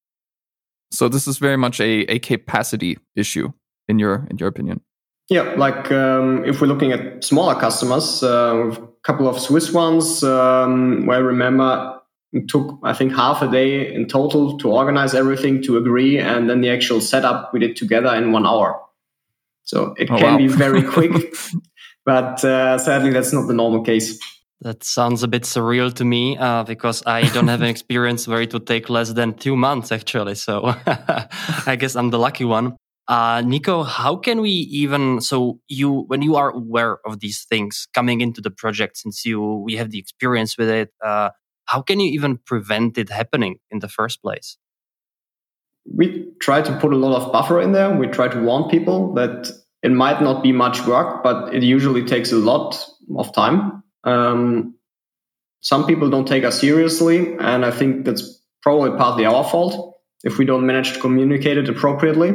So 0.91 1.09
this 1.09 1.27
is 1.27 1.39
very 1.39 1.57
much 1.57 1.81
a, 1.81 2.03
a 2.11 2.19
capacity 2.19 2.99
issue 3.17 3.53
in 3.89 3.99
your 3.99 4.27
in 4.31 4.39
your 4.39 4.49
opinion. 4.49 4.81
Yeah, 5.29 5.55
like 5.57 5.91
um, 5.91 6.45
if 6.45 6.61
we're 6.61 6.69
looking 6.69 6.93
at 6.93 7.25
smaller 7.25 7.57
customers, 7.57 8.23
uh, 8.23 8.71
a 8.71 8.89
couple 9.03 9.29
of 9.29 9.41
Swiss 9.41 9.73
ones, 9.73 10.23
um, 10.23 11.07
where 11.07 11.19
I 11.19 11.21
remember 11.21 12.01
it 12.33 12.49
took 12.49 12.79
I 12.83 12.93
think 12.93 13.13
half 13.15 13.43
a 13.43 13.51
day 13.51 13.93
in 13.93 14.07
total 14.07 14.57
to 14.59 14.71
organize 14.71 15.15
everything, 15.15 15.63
to 15.65 15.79
agree, 15.79 16.19
and 16.19 16.49
then 16.49 16.61
the 16.61 16.71
actual 16.71 17.01
setup 17.01 17.53
we 17.53 17.59
did 17.59 17.77
together 17.77 18.15
in 18.15 18.31
one 18.31 18.47
hour. 18.47 18.81
So 19.65 19.95
it 19.99 20.09
oh, 20.11 20.19
can 20.19 20.33
wow. 20.33 20.39
be 20.39 20.47
very 20.65 20.83
quick. 20.83 21.35
but 22.05 22.45
uh, 22.45 22.79
sadly, 22.79 23.11
that's 23.11 23.33
not 23.33 23.49
the 23.49 23.55
normal 23.55 23.83
case. 23.83 24.21
That 24.61 24.85
sounds 24.85 25.23
a 25.23 25.29
bit 25.29 25.43
surreal 25.43 25.93
to 25.95 26.05
me 26.05 26.39
uh, 26.39 26.63
because 26.63 27.03
I 27.05 27.29
don't 27.29 27.49
have 27.49 27.61
an 27.61 27.69
experience 27.69 28.27
where 28.27 28.41
it 28.41 28.53
would 28.53 28.67
take 28.67 28.89
less 28.89 29.13
than 29.13 29.35
two 29.35 29.57
months, 29.57 29.93
actually. 29.93 30.37
So 30.37 30.75
I 31.67 31.77
guess 31.79 31.95
I'm 31.95 32.11
the 32.11 32.19
lucky 32.19 32.45
one. 32.45 32.77
Uh, 33.09 33.41
Nico, 33.45 33.85
how 33.85 34.17
can 34.17 34.41
we 34.41 34.51
even 34.51 35.21
so 35.21 35.61
you 35.69 36.05
when 36.09 36.23
you 36.23 36.35
are 36.35 36.51
aware 36.51 36.99
of 37.07 37.21
these 37.21 37.45
things 37.49 37.87
coming 37.95 38.21
into 38.21 38.41
the 38.41 38.51
project 38.51 38.97
since 38.97 39.25
you 39.25 39.63
we 39.65 39.77
have 39.77 39.91
the 39.91 39.99
experience 39.99 40.59
with 40.59 40.69
it, 40.69 40.91
uh, 41.05 41.31
how 41.67 41.83
can 41.83 42.01
you 42.01 42.11
even 42.11 42.39
prevent 42.39 42.99
it 42.99 43.09
happening 43.09 43.59
in 43.71 43.79
the 43.79 43.89
first 43.89 44.23
place? 44.23 44.59
We 45.85 46.33
try 46.41 46.63
to 46.63 46.77
put 46.79 46.93
a 46.93 46.97
lot 46.97 47.23
of 47.23 47.33
buffer 47.33 47.61
in 47.61 47.71
there. 47.73 47.95
We 47.95 48.09
try 48.09 48.27
to 48.27 48.41
warn 48.41 48.69
people 48.69 49.15
that 49.15 49.53
it 49.85 49.93
might 49.93 50.21
not 50.21 50.43
be 50.43 50.51
much 50.51 50.85
work, 50.85 51.23
but 51.23 51.55
it 51.55 51.63
usually 51.63 52.05
takes 52.05 52.33
a 52.33 52.37
lot 52.37 52.77
of 53.17 53.33
time. 53.33 53.85
Um, 54.03 54.75
some 55.61 55.87
people 55.87 56.11
don't 56.11 56.27
take 56.27 56.43
us 56.43 56.61
seriously, 56.61 57.37
and 57.39 57.65
I 57.65 57.71
think 57.71 58.05
that's 58.05 58.43
probably 58.63 58.99
partly 58.99 59.27
our 59.27 59.45
fault 59.45 59.97
if 60.25 60.39
we 60.39 60.45
don't 60.45 60.67
manage 60.67 60.95
to 60.95 61.01
communicate 61.01 61.57
it 61.57 61.69
appropriately. 61.69 62.33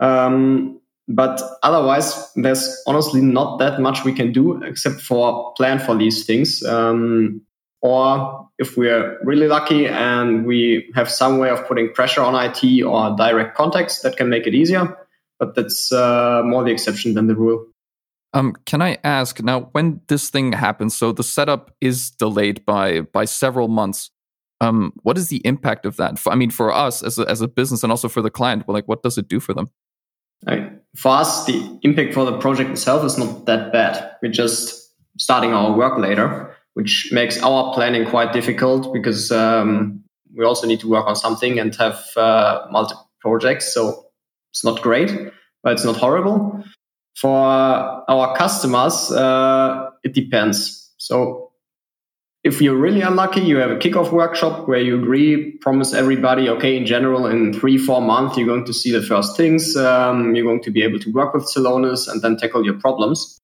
Um, 0.00 0.80
but 1.08 1.40
otherwise, 1.62 2.30
there's 2.36 2.82
honestly 2.86 3.22
not 3.22 3.58
that 3.58 3.80
much 3.80 4.04
we 4.04 4.12
can 4.12 4.32
do 4.32 4.62
except 4.62 5.00
for 5.00 5.52
plan 5.54 5.78
for 5.78 5.96
these 5.96 6.26
things. 6.26 6.62
Um, 6.64 7.40
or 7.80 8.48
if 8.58 8.76
we're 8.76 9.18
really 9.22 9.46
lucky 9.46 9.86
and 9.86 10.44
we 10.44 10.90
have 10.94 11.08
some 11.08 11.38
way 11.38 11.48
of 11.48 11.66
putting 11.66 11.92
pressure 11.92 12.20
on 12.20 12.34
IT 12.34 12.82
or 12.82 13.16
direct 13.16 13.56
contacts 13.56 14.00
that 14.00 14.16
can 14.16 14.28
make 14.28 14.46
it 14.46 14.54
easier 14.54 14.96
but 15.38 15.54
that's 15.54 15.92
uh, 15.92 16.42
more 16.44 16.64
the 16.64 16.70
exception 16.70 17.14
than 17.14 17.26
the 17.26 17.34
rule. 17.34 17.66
Um, 18.34 18.54
can 18.66 18.82
I 18.82 18.98
ask 19.04 19.42
now 19.42 19.70
when 19.72 20.00
this 20.08 20.28
thing 20.28 20.52
happens? 20.52 20.94
So 20.94 21.12
the 21.12 21.22
setup 21.22 21.74
is 21.80 22.10
delayed 22.10 22.64
by 22.66 23.00
by 23.00 23.24
several 23.24 23.68
months. 23.68 24.10
Um, 24.60 24.92
what 25.02 25.16
is 25.16 25.28
the 25.28 25.40
impact 25.44 25.86
of 25.86 25.96
that? 25.96 26.20
I 26.26 26.34
mean, 26.34 26.50
for 26.50 26.72
us 26.72 27.02
as 27.02 27.18
a, 27.18 27.22
as 27.22 27.40
a 27.40 27.48
business 27.48 27.84
and 27.84 27.92
also 27.92 28.08
for 28.08 28.20
the 28.20 28.30
client, 28.30 28.68
like 28.68 28.86
what 28.86 29.02
does 29.02 29.16
it 29.16 29.28
do 29.28 29.40
for 29.40 29.54
them? 29.54 29.68
For 30.96 31.12
us, 31.12 31.44
the 31.46 31.78
impact 31.82 32.14
for 32.14 32.24
the 32.24 32.38
project 32.38 32.70
itself 32.70 33.04
is 33.04 33.18
not 33.18 33.46
that 33.46 33.72
bad. 33.72 34.10
We're 34.22 34.32
just 34.32 34.92
starting 35.18 35.52
our 35.52 35.76
work 35.76 35.98
later, 35.98 36.56
which 36.74 37.10
makes 37.12 37.40
our 37.42 37.72
planning 37.74 38.06
quite 38.06 38.32
difficult 38.32 38.92
because 38.92 39.30
um, 39.30 40.02
we 40.36 40.44
also 40.44 40.66
need 40.66 40.80
to 40.80 40.88
work 40.88 41.06
on 41.06 41.14
something 41.14 41.58
and 41.58 41.74
have 41.76 42.04
uh, 42.16 42.66
multiple 42.70 43.08
projects. 43.20 43.72
So 43.72 44.06
it's 44.50 44.64
not 44.64 44.82
great, 44.82 45.12
but 45.62 45.72
it's 45.72 45.84
not 45.84 45.96
horrible. 45.96 46.64
For 47.16 47.36
our 47.36 48.36
customers, 48.36 49.10
uh, 49.12 49.90
it 50.04 50.14
depends. 50.14 50.92
So 50.98 51.47
if 52.44 52.60
you're 52.62 52.76
really 52.76 53.02
unlucky, 53.02 53.40
you 53.40 53.56
have 53.56 53.70
a 53.70 53.76
kickoff 53.76 54.12
workshop 54.12 54.68
where 54.68 54.80
you 54.80 54.98
agree, 55.00 55.52
promise 55.60 55.92
everybody, 55.92 56.48
okay, 56.48 56.76
in 56.76 56.86
general, 56.86 57.26
in 57.26 57.52
three, 57.52 57.76
four 57.76 58.00
months, 58.00 58.36
you're 58.36 58.46
going 58.46 58.64
to 58.64 58.72
see 58.72 58.92
the 58.92 59.02
first 59.02 59.36
things. 59.36 59.76
Um, 59.76 60.34
you're 60.34 60.44
going 60.44 60.62
to 60.62 60.70
be 60.70 60.82
able 60.82 60.98
to 61.00 61.12
work 61.12 61.34
with 61.34 61.44
Celonis 61.44 62.08
and 62.10 62.22
then 62.22 62.36
tackle 62.36 62.64
your 62.64 62.78
problems. 62.78 63.40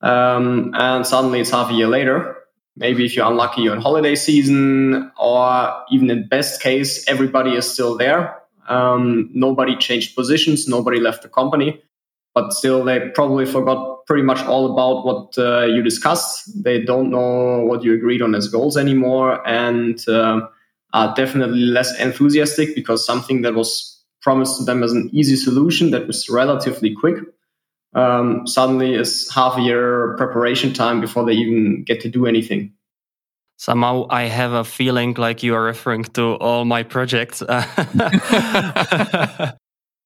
Um, 0.00 0.72
and 0.74 1.06
suddenly 1.06 1.40
it's 1.40 1.50
half 1.50 1.70
a 1.70 1.74
year 1.74 1.86
later. 1.86 2.36
Maybe 2.76 3.04
if 3.04 3.14
you're 3.14 3.26
unlucky, 3.26 3.62
you're 3.62 3.74
in 3.74 3.82
holiday 3.82 4.14
season, 4.14 5.12
or 5.18 5.72
even 5.90 6.10
in 6.10 6.26
best 6.28 6.62
case, 6.62 7.06
everybody 7.06 7.52
is 7.52 7.70
still 7.70 7.96
there 7.96 8.42
um, 8.68 9.30
nobody 9.32 9.76
changed 9.76 10.14
positions, 10.14 10.68
nobody 10.68 11.00
left 11.00 11.22
the 11.22 11.28
company, 11.28 11.82
but 12.34 12.52
still 12.52 12.84
they 12.84 13.00
probably 13.14 13.46
forgot 13.46 14.06
pretty 14.06 14.22
much 14.22 14.40
all 14.46 14.72
about 14.72 15.04
what 15.04 15.38
uh, 15.38 15.66
you 15.66 15.82
discussed. 15.82 16.62
They 16.62 16.82
don't 16.82 17.10
know 17.10 17.60
what 17.60 17.82
you 17.84 17.94
agreed 17.94 18.22
on 18.22 18.34
as 18.34 18.48
goals 18.48 18.76
anymore, 18.76 19.46
and 19.46 20.06
uh, 20.08 20.40
are 20.92 21.14
definitely 21.14 21.60
less 21.60 21.98
enthusiastic 21.98 22.74
because 22.74 23.04
something 23.04 23.42
that 23.42 23.54
was 23.54 24.02
promised 24.20 24.58
to 24.58 24.64
them 24.64 24.82
as 24.82 24.92
an 24.92 25.10
easy 25.12 25.36
solution 25.36 25.90
that 25.90 26.06
was 26.06 26.28
relatively 26.28 26.94
quick 26.94 27.16
um, 27.94 28.46
suddenly 28.46 28.94
is 28.94 29.30
half 29.34 29.58
a 29.58 29.60
year 29.60 30.14
preparation 30.16 30.72
time 30.72 31.00
before 31.00 31.24
they 31.24 31.32
even 31.32 31.82
get 31.84 32.00
to 32.00 32.08
do 32.08 32.26
anything 32.26 32.72
somehow 33.62 34.06
I 34.10 34.24
have 34.24 34.52
a 34.52 34.64
feeling 34.64 35.14
like 35.14 35.42
you 35.44 35.54
are 35.54 35.62
referring 35.62 36.04
to 36.14 36.34
all 36.36 36.64
my 36.64 36.82
projects. 36.82 37.42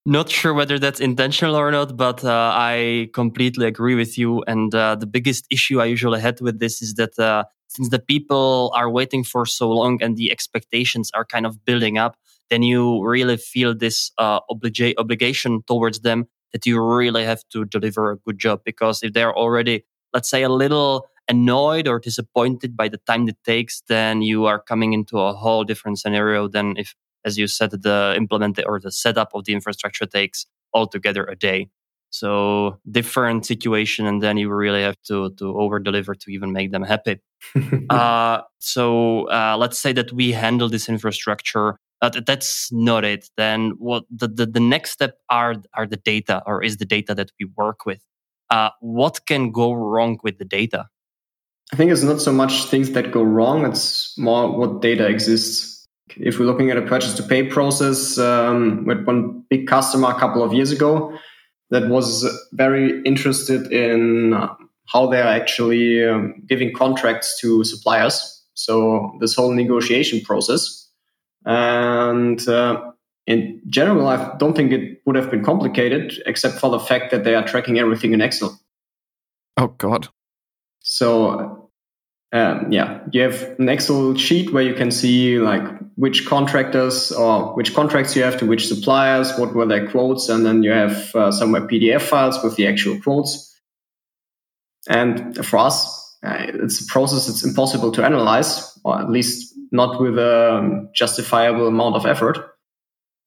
not 0.06 0.30
sure 0.30 0.54
whether 0.54 0.78
that's 0.78 1.00
intentional 1.00 1.56
or 1.56 1.70
not, 1.70 1.96
but 1.96 2.25
uh, 2.25 2.52
I 2.54 3.10
completely 3.12 3.66
agree 3.66 3.96
with 3.96 4.16
you. 4.16 4.42
And 4.46 4.72
uh, 4.75 4.94
the 4.94 5.06
biggest 5.06 5.46
issue 5.50 5.80
I 5.80 5.86
usually 5.86 6.20
had 6.20 6.40
with 6.40 6.60
this 6.60 6.80
is 6.80 6.94
that 6.94 7.18
uh, 7.18 7.44
since 7.66 7.88
the 7.88 7.98
people 7.98 8.72
are 8.76 8.88
waiting 8.88 9.25
for 9.25 9.44
so 9.44 9.68
long 9.68 10.00
and 10.00 10.16
the 10.16 10.30
expectations 10.30 11.10
are 11.12 11.25
kind 11.25 11.44
of 11.44 11.64
building 11.64 11.98
up, 11.98 12.16
then 12.50 12.62
you 12.62 13.04
really 13.04 13.36
feel 13.36 13.75
this 13.75 14.12
uh, 14.18 14.40
obliga- 14.48 14.94
obligation 14.96 15.62
towards 15.66 16.00
them 16.00 16.28
that 16.52 16.64
you 16.64 16.80
really 16.80 17.25
have 17.25 17.42
to 17.50 17.64
deliver 17.64 18.12
a 18.12 18.16
good 18.18 18.38
job. 18.38 18.60
Because 18.64 19.02
if 19.02 19.12
they're 19.12 19.36
already, 19.36 19.84
let's 20.14 20.30
say, 20.30 20.44
a 20.44 20.48
little 20.48 21.08
annoyed 21.28 21.88
or 21.88 21.98
disappointed 21.98 22.76
by 22.76 22.88
the 22.88 22.98
time 22.98 23.28
it 23.28 23.36
takes, 23.44 23.82
then 23.88 24.22
you 24.22 24.46
are 24.46 24.60
coming 24.60 24.92
into 24.92 25.18
a 25.18 25.32
whole 25.32 25.64
different 25.64 25.98
scenario 25.98 26.46
than 26.46 26.76
if, 26.76 26.94
as 27.26 27.37
you 27.37 27.47
said, 27.49 27.71
the 27.73 28.14
implement 28.16 28.59
or 28.64 28.80
the 28.80 28.92
setup 28.92 29.33
of 29.35 29.45
the 29.45 29.52
infrastructure 29.52 30.06
takes 30.06 30.47
altogether 30.73 31.25
a 31.25 31.37
day. 31.37 31.68
So 32.11 32.78
different 32.90 33.45
situation, 33.45 34.06
and 34.06 34.23
then 34.23 34.38
you 34.38 34.49
really 34.49 34.83
have 34.83 34.97
to 35.09 35.30
to 35.38 35.59
over 35.59 35.78
deliver 35.80 36.14
to 36.14 36.30
even 36.30 36.52
make 36.52 36.71
them 36.71 36.83
happy. 36.83 37.21
uh, 37.90 38.42
so 38.59 39.28
uh, 39.28 39.56
let's 39.59 39.78
say 39.78 39.92
that 39.92 40.12
we 40.12 40.33
handle 40.33 40.68
this 40.68 40.88
infrastructure. 40.88 41.78
uh, 42.02 42.11
that's 42.26 42.71
not 42.73 43.04
it. 43.04 43.28
Then 43.37 43.73
what 43.78 44.04
the, 44.11 44.28
the, 44.28 44.47
the 44.47 44.61
next 44.61 44.92
step 44.92 45.18
are 45.28 45.56
are 45.75 45.87
the 45.87 45.97
data 45.97 46.42
or 46.47 46.62
is 46.62 46.76
the 46.76 46.87
data 46.87 47.14
that 47.14 47.33
we 47.38 47.50
work 47.56 47.85
with. 47.85 48.02
Uh, 48.50 48.71
what 48.80 49.26
can 49.26 49.50
go 49.50 49.73
wrong 49.73 50.18
with 50.23 50.38
the 50.38 50.45
data? 50.45 50.87
I 51.73 51.76
think 51.76 51.90
it's 51.90 52.04
not 52.04 52.21
so 52.21 52.33
much 52.33 52.66
things 52.66 52.92
that 52.92 53.11
go 53.11 53.23
wrong. 53.23 53.66
It's 53.66 54.16
more 54.16 54.56
what 54.56 54.80
data 54.80 55.06
exists. 55.06 55.75
If 56.16 56.38
we're 56.38 56.46
looking 56.46 56.70
at 56.70 56.76
a 56.76 56.82
purchase 56.82 57.14
to 57.14 57.22
pay 57.22 57.48
process 57.48 58.18
um, 58.18 58.84
with 58.86 59.04
one 59.04 59.44
big 59.50 59.66
customer 59.66 60.10
a 60.10 60.18
couple 60.18 60.42
of 60.42 60.52
years 60.52 60.70
ago 60.70 61.16
that 61.70 61.88
was 61.88 62.25
very 62.52 63.02
interested 63.02 63.72
in 63.72 64.32
how 64.86 65.06
they're 65.08 65.25
actually 65.26 66.04
um, 66.04 66.34
giving 66.46 66.72
contracts 66.72 67.40
to 67.40 67.64
suppliers. 67.64 68.44
So 68.54 69.16
this 69.20 69.34
whole 69.34 69.52
negotiation 69.52 70.20
process 70.20 70.86
and 71.46 72.46
uh, 72.48 72.92
in 73.26 73.60
general, 73.68 74.08
I 74.08 74.36
don't 74.36 74.56
think 74.56 74.72
it 74.72 75.00
would 75.06 75.16
have 75.16 75.30
been 75.30 75.44
complicated, 75.44 76.12
except 76.26 76.58
for 76.58 76.70
the 76.70 76.80
fact 76.80 77.10
that 77.12 77.25
they 77.25 77.34
are 77.34 77.46
tracking 77.46 77.78
everything 77.78 78.12
in 78.12 78.20
Excel. 78.20 78.58
Oh 79.56 79.68
God! 79.78 80.08
So 80.80 81.65
um, 82.33 82.71
yeah, 82.73 83.00
you 83.12 83.23
have 83.23 83.56
an 83.59 83.68
Excel 83.68 84.16
sheet 84.16 84.52
where 84.52 84.62
you 84.62 84.75
can 84.75 84.90
see 84.90 85.38
like 85.38 85.62
which 85.95 86.26
contractors 86.26 87.12
or 87.12 87.54
which 87.54 87.75
contracts 87.75 88.14
you 88.16 88.23
have 88.23 88.37
to 88.38 88.47
which 88.47 88.68
suppliers, 88.68 89.37
what 89.38 89.54
were 89.54 89.66
their 89.66 89.88
quotes, 89.88 90.28
and 90.28 90.45
then 90.45 90.62
you 90.62 90.71
have 90.71 91.14
uh, 91.14 91.33
somewhere 91.33 91.62
PDF 91.62 92.02
files 92.02 92.42
with 92.42 92.56
the 92.56 92.66
actual 92.66 93.00
quotes. 93.00 93.54
And 94.88 95.45
for 95.45 95.59
us, 95.59 96.16
uh, 96.25 96.47
it's 96.54 96.80
a 96.80 96.87
process 96.87 97.26
that's 97.26 97.45
impossible 97.45 97.92
to 97.92 98.04
analyze, 98.04 98.78
or 98.85 98.99
at 98.99 99.11
least 99.11 99.54
not 99.73 100.00
with 100.00 100.18
a 100.18 100.88
justifiable 100.95 101.66
amount 101.66 101.97
of 101.97 102.06
effort 102.06 102.56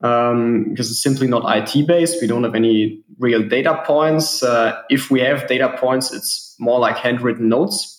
um, 0.02 0.66
because 0.70 0.90
it's 0.90 1.02
simply 1.02 1.28
not 1.28 1.44
IT 1.46 1.88
based. 1.88 2.22
We 2.22 2.28
don't 2.28 2.44
have 2.44 2.56
any 2.56 3.04
real 3.18 3.48
data 3.48 3.82
points. 3.86 4.42
Uh, 4.42 4.82
if 4.90 5.12
we 5.12 5.20
have 5.22 5.48
data 5.48 5.76
points, 5.78 6.14
it's 6.14 6.56
more 6.60 6.80
like 6.80 6.98
handwritten 6.98 7.50
notes. 7.50 7.99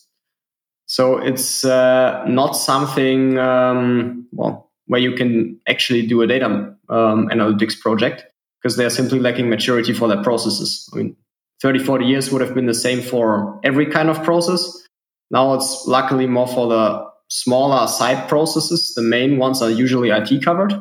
So 0.90 1.18
it's 1.18 1.64
uh, 1.64 2.24
not 2.26 2.56
something 2.56 3.38
um, 3.38 4.26
well 4.32 4.72
where 4.86 5.00
you 5.00 5.12
can 5.12 5.60
actually 5.68 6.04
do 6.04 6.20
a 6.20 6.26
data 6.26 6.46
um, 6.88 7.28
analytics 7.28 7.78
project 7.78 8.24
because 8.60 8.76
they're 8.76 8.90
simply 8.90 9.20
lacking 9.20 9.48
maturity 9.48 9.92
for 9.92 10.08
their 10.08 10.20
processes. 10.20 10.90
I 10.92 10.96
mean, 10.96 11.16
30, 11.62 11.78
40 11.84 12.06
years 12.06 12.32
would 12.32 12.40
have 12.40 12.54
been 12.54 12.66
the 12.66 12.74
same 12.74 13.02
for 13.02 13.60
every 13.62 13.86
kind 13.86 14.10
of 14.10 14.20
process. 14.24 14.84
Now 15.30 15.54
it's 15.54 15.86
luckily 15.86 16.26
more 16.26 16.48
for 16.48 16.66
the 16.66 17.06
smaller 17.28 17.86
side 17.86 18.28
processes. 18.28 18.92
The 18.94 19.02
main 19.02 19.38
ones 19.38 19.62
are 19.62 19.70
usually 19.70 20.10
IT 20.10 20.42
covered. 20.44 20.72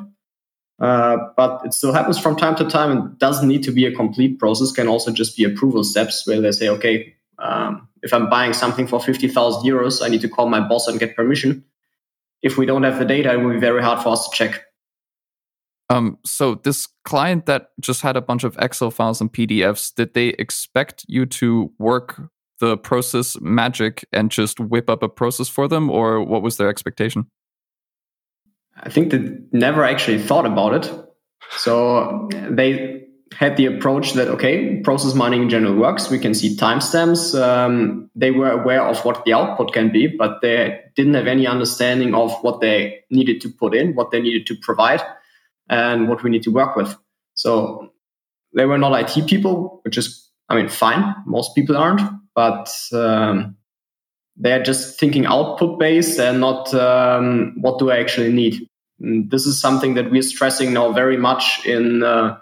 Uh, 0.79 1.17
but 1.37 1.61
it 1.63 1.75
still 1.75 1.93
happens 1.93 2.17
from 2.17 2.35
time 2.35 2.55
to 2.55 2.65
time 2.65 2.89
and 2.89 3.19
doesn't 3.19 3.47
need 3.47 3.61
to 3.61 3.71
be 3.71 3.85
a 3.85 3.95
complete 3.95 4.39
process, 4.39 4.71
can 4.71 4.87
also 4.87 5.11
just 5.11 5.37
be 5.37 5.43
approval 5.43 5.83
steps 5.83 6.25
where 6.25 6.41
they 6.41 6.51
say, 6.51 6.67
okay, 6.67 7.13
um, 7.41 7.87
if 8.01 8.13
I'm 8.13 8.29
buying 8.29 8.53
something 8.53 8.87
for 8.87 8.99
50,000 8.99 9.63
euros, 9.69 10.03
I 10.03 10.09
need 10.09 10.21
to 10.21 10.29
call 10.29 10.47
my 10.49 10.59
boss 10.59 10.87
and 10.87 10.99
get 10.99 11.15
permission. 11.15 11.63
If 12.41 12.57
we 12.57 12.65
don't 12.65 12.83
have 12.83 12.99
the 12.99 13.05
data, 13.05 13.33
it 13.33 13.37
will 13.37 13.53
be 13.53 13.59
very 13.59 13.81
hard 13.81 14.01
for 14.01 14.09
us 14.09 14.27
to 14.27 14.35
check. 14.35 14.63
Um, 15.89 16.19
so 16.23 16.55
this 16.55 16.87
client 17.03 17.47
that 17.47 17.69
just 17.79 18.01
had 18.01 18.15
a 18.15 18.21
bunch 18.21 18.43
of 18.43 18.57
Excel 18.59 18.91
files 18.91 19.21
and 19.21 19.31
PDFs, 19.31 19.93
did 19.95 20.13
they 20.13 20.29
expect 20.29 21.03
you 21.07 21.25
to 21.25 21.71
work 21.79 22.21
the 22.59 22.77
process 22.77 23.39
magic 23.41 24.05
and 24.11 24.29
just 24.29 24.59
whip 24.59 24.89
up 24.89 25.01
a 25.01 25.09
process 25.09 25.47
for 25.47 25.67
them, 25.67 25.89
or 25.89 26.23
what 26.23 26.41
was 26.41 26.57
their 26.57 26.69
expectation? 26.69 27.25
I 28.81 28.89
think 28.89 29.11
they 29.11 29.29
never 29.51 29.83
actually 29.83 30.19
thought 30.19 30.45
about 30.45 30.73
it. 30.73 30.93
So 31.51 32.29
they 32.31 33.05
had 33.33 33.57
the 33.57 33.65
approach 33.65 34.13
that 34.13 34.27
okay, 34.27 34.79
process 34.81 35.13
mining 35.13 35.43
in 35.43 35.49
general 35.49 35.75
works. 35.75 36.09
We 36.09 36.19
can 36.19 36.33
see 36.33 36.55
timestamps. 36.55 37.39
Um, 37.39 38.09
they 38.15 38.31
were 38.31 38.51
aware 38.51 38.83
of 38.83 39.03
what 39.05 39.23
the 39.25 39.33
output 39.33 39.73
can 39.73 39.91
be, 39.91 40.07
but 40.07 40.41
they 40.41 40.79
didn't 40.95 41.13
have 41.13 41.27
any 41.27 41.47
understanding 41.47 42.13
of 42.15 42.31
what 42.41 42.61
they 42.61 43.01
needed 43.09 43.41
to 43.41 43.49
put 43.49 43.75
in, 43.75 43.95
what 43.95 44.11
they 44.11 44.21
needed 44.21 44.47
to 44.47 44.55
provide, 44.55 45.01
and 45.69 46.07
what 46.09 46.23
we 46.23 46.29
need 46.29 46.43
to 46.43 46.51
work 46.51 46.75
with. 46.75 46.95
So 47.35 47.91
they 48.55 48.65
were 48.65 48.77
not 48.77 48.99
IT 48.99 49.27
people, 49.27 49.79
which 49.83 49.97
is, 49.97 50.29
I 50.49 50.55
mean, 50.55 50.69
fine. 50.69 51.15
Most 51.25 51.55
people 51.55 51.77
aren't 51.77 52.01
but 52.39 52.71
um, 52.93 53.57
they're 54.37 54.63
just 54.63 54.97
thinking 54.97 55.25
output 55.25 55.77
based 55.77 56.17
and 56.19 56.39
not 56.39 56.73
um, 56.73 57.53
what 57.59 57.79
do 57.79 57.91
I 57.91 57.99
actually 57.99 58.31
need. 58.31 58.65
And 59.01 59.29
this 59.29 59.45
is 59.45 59.59
something 59.59 59.95
that 59.95 60.09
we're 60.09 60.21
stressing 60.21 60.71
now 60.71 60.93
very 60.93 61.17
much 61.17 61.65
in 61.65 62.01
uh, 62.01 62.37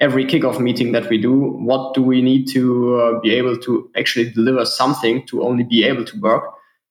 every 0.00 0.24
kickoff 0.24 0.60
meeting 0.60 0.92
that 0.92 1.08
we 1.08 1.18
do. 1.18 1.32
What 1.32 1.94
do 1.94 2.02
we 2.02 2.20
need 2.20 2.46
to 2.48 2.96
uh, 2.96 3.20
be 3.20 3.32
able 3.34 3.56
to 3.58 3.90
actually 3.96 4.30
deliver 4.30 4.66
something 4.66 5.26
to 5.28 5.42
only 5.42 5.64
be 5.64 5.84
able 5.84 6.04
to 6.04 6.20
work? 6.20 6.44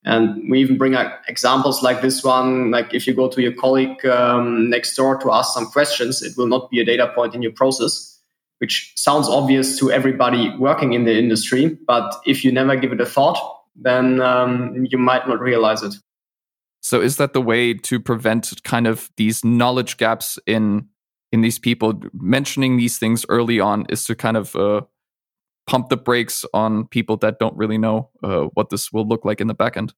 And 0.06 0.50
we 0.50 0.60
even 0.60 0.78
bring 0.78 0.96
examples 1.28 1.82
like 1.82 2.02
this 2.02 2.24
one. 2.24 2.72
Like 2.72 2.94
if 2.94 3.08
you 3.08 3.14
go 3.14 3.30
to 3.30 3.42
your 3.42 3.54
colleague 3.54 4.06
um, 4.06 4.70
next 4.70 4.96
door 4.96 5.18
to 5.20 5.32
ask 5.32 5.54
some 5.54 5.68
questions, 5.68 6.22
it 6.22 6.34
will 6.38 6.48
not 6.48 6.70
be 6.70 6.82
a 6.82 6.86
data 6.86 7.12
point 7.16 7.36
in 7.36 7.42
your 7.42 7.54
process 7.54 8.14
which 8.64 8.94
sounds 8.96 9.28
obvious 9.28 9.78
to 9.78 9.92
everybody 9.92 10.50
working 10.58 10.94
in 10.94 11.04
the 11.04 11.14
industry. 11.20 11.78
But 11.86 12.16
if 12.26 12.46
you 12.46 12.52
never 12.54 12.78
give 12.78 12.94
it 12.94 13.02
a 13.02 13.06
thought, 13.06 13.38
then 13.76 14.22
um, 14.22 14.88
you 14.90 14.98
might 14.98 15.28
not 15.28 15.42
realize 15.42 15.84
it. 15.84 15.96
So, 16.80 17.02
is 17.02 17.18
that 17.18 17.34
the 17.34 17.42
way 17.42 17.74
to 17.74 18.00
prevent 18.00 18.64
kind 18.64 18.88
of 18.88 19.10
these 19.18 19.44
knowledge 19.44 19.98
gaps 19.98 20.40
in 20.48 20.88
in 21.34 21.42
these 21.42 21.60
people? 21.60 22.00
Mentioning 22.14 22.78
these 22.78 22.98
things 22.98 23.26
early 23.28 23.60
on 23.60 23.86
is 23.90 24.06
to 24.06 24.16
kind 24.16 24.38
of 24.38 24.56
uh, 24.56 24.82
pump 25.68 25.90
the 25.90 25.98
brakes 25.98 26.46
on 26.54 26.88
people 26.88 27.18
that 27.18 27.40
don't 27.40 27.58
really 27.58 27.78
know 27.78 28.10
uh, 28.24 28.44
what 28.54 28.70
this 28.70 28.94
will 28.94 29.06
look 29.06 29.26
like 29.26 29.42
in 29.42 29.48
the 29.48 29.56
backend. 29.56 29.92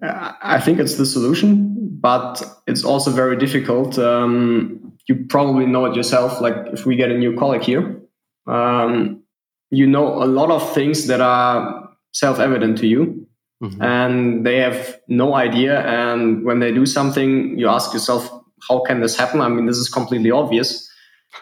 I 0.00 0.60
think 0.60 0.78
it's 0.78 0.96
the 0.96 1.06
solution, 1.06 1.76
but 2.00 2.42
it's 2.66 2.84
also 2.84 3.10
very 3.10 3.36
difficult. 3.36 3.98
Um, 3.98 4.92
you 5.08 5.26
probably 5.28 5.66
know 5.66 5.86
it 5.86 5.96
yourself. 5.96 6.40
Like 6.40 6.54
if 6.72 6.86
we 6.86 6.94
get 6.96 7.10
a 7.10 7.18
new 7.18 7.36
colleague 7.36 7.62
here, 7.62 8.00
um, 8.46 9.22
you 9.70 9.86
know 9.86 10.22
a 10.22 10.26
lot 10.26 10.50
of 10.50 10.72
things 10.72 11.08
that 11.08 11.20
are 11.20 11.90
self-evident 12.12 12.78
to 12.78 12.86
you, 12.86 13.26
mm-hmm. 13.60 13.82
and 13.82 14.46
they 14.46 14.58
have 14.58 15.00
no 15.08 15.34
idea. 15.34 15.80
And 15.80 16.44
when 16.44 16.60
they 16.60 16.72
do 16.72 16.86
something, 16.86 17.58
you 17.58 17.68
ask 17.68 17.92
yourself, 17.92 18.30
"How 18.68 18.80
can 18.80 19.00
this 19.00 19.16
happen?" 19.16 19.40
I 19.40 19.48
mean, 19.48 19.66
this 19.66 19.78
is 19.78 19.88
completely 19.88 20.30
obvious, 20.30 20.90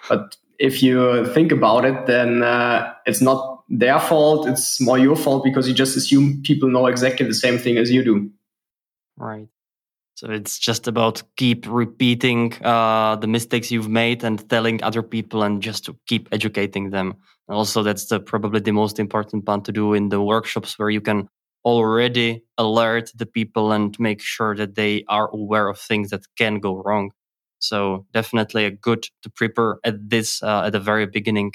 but 0.09 0.37
if 0.59 0.83
you 0.83 1.27
think 1.27 1.53
about 1.53 1.85
it, 1.85 2.07
then 2.07 2.43
uh, 2.43 2.93
it's 3.07 3.21
not 3.21 3.65
their 3.69 4.01
fault. 4.01 4.49
It's 4.49 4.81
more 4.81 4.99
your 4.99 5.17
fault 5.17 5.45
because 5.45 5.69
you 5.69 5.75
just 5.75 5.97
assume 5.97 6.43
people 6.43 6.69
know 6.69 6.87
exactly 6.87 7.27
the 7.27 7.35
same 7.35 7.59
thing 7.59 7.77
as 7.79 7.91
you 7.91 8.05
do. 8.05 8.31
Right. 9.17 9.49
So 10.15 10.31
it's 10.31 10.59
just 10.59 10.89
about 10.89 11.23
keep 11.37 11.67
repeating 11.69 12.55
uh, 12.65 13.17
the 13.17 13.27
mistakes 13.27 13.71
you've 13.71 13.89
made 13.89 14.25
and 14.25 14.49
telling 14.49 14.83
other 14.83 15.03
people 15.03 15.43
and 15.43 15.63
just 15.63 15.85
to 15.85 15.97
keep 16.07 16.29
educating 16.33 16.89
them. 16.89 17.17
Also, 17.51 17.83
that's 17.83 18.07
the, 18.07 18.19
probably 18.19 18.61
the 18.61 18.73
most 18.73 18.99
important 18.99 19.45
part 19.45 19.65
to 19.65 19.73
do 19.73 19.93
in 19.93 20.09
the 20.09 20.23
workshops 20.23 20.79
where 20.79 20.89
you 20.89 21.03
can 21.03 21.29
already 21.67 22.45
alert 22.57 23.11
the 23.17 23.27
people 23.27 23.73
and 23.73 23.99
make 23.99 24.23
sure 24.23 24.55
that 24.57 24.77
they 24.77 25.05
are 25.09 25.29
aware 25.35 25.69
of 25.69 25.79
things 25.79 26.11
that 26.11 26.23
can 26.39 26.61
go 26.61 26.81
wrong. 26.83 27.11
So 27.59 28.07
definitely 28.13 28.65
a 28.65 28.71
good 28.71 29.09
to 29.23 29.31
prepare 29.31 29.79
at 29.85 30.09
this 30.09 30.43
uh, 30.43 30.63
at 30.67 30.73
the 30.73 30.81
very 30.81 31.07
beginning. 31.07 31.53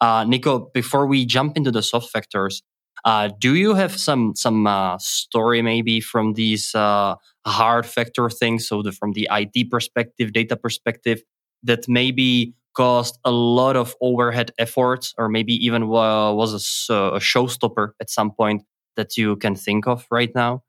Uh, 0.00 0.24
Nico, 0.24 0.70
before 0.72 1.06
we 1.06 1.26
jump 1.26 1.58
into 1.58 1.70
the 1.70 1.82
soft 1.82 2.10
factors, 2.10 2.62
uh, 3.04 3.28
do 3.38 3.54
you 3.54 3.74
have 3.74 3.94
some 3.98 4.34
some 4.34 4.66
uh, 4.66 4.96
story 4.98 5.60
maybe 5.60 6.00
from 6.00 6.34
these 6.34 6.74
uh, 6.74 7.16
hard 7.46 7.84
factor 7.84 8.30
things, 8.30 8.66
so 8.66 8.82
the, 8.82 8.92
from 8.92 9.12
the 9.12 9.28
IT 9.30 9.70
perspective, 9.70 10.32
data 10.32 10.56
perspective, 10.56 11.20
that 11.62 11.86
maybe 11.86 12.54
caused 12.74 13.18
a 13.24 13.30
lot 13.30 13.76
of 13.76 13.94
overhead 14.00 14.52
efforts, 14.58 15.12
or 15.18 15.28
maybe 15.28 15.52
even 15.52 15.88
was 15.88 16.54
a, 16.88 16.94
a 16.94 17.20
showstopper 17.20 17.90
at 18.00 18.08
some 18.08 18.30
point 18.30 18.62
that 18.96 19.16
you 19.16 19.36
can 19.36 19.54
think 19.54 19.86
of 19.86 20.06
right 20.10 20.34
now? 20.34 20.62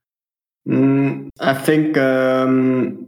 Mm, 0.67 1.29
I 1.39 1.53
think 1.53 1.97
um, 1.97 3.07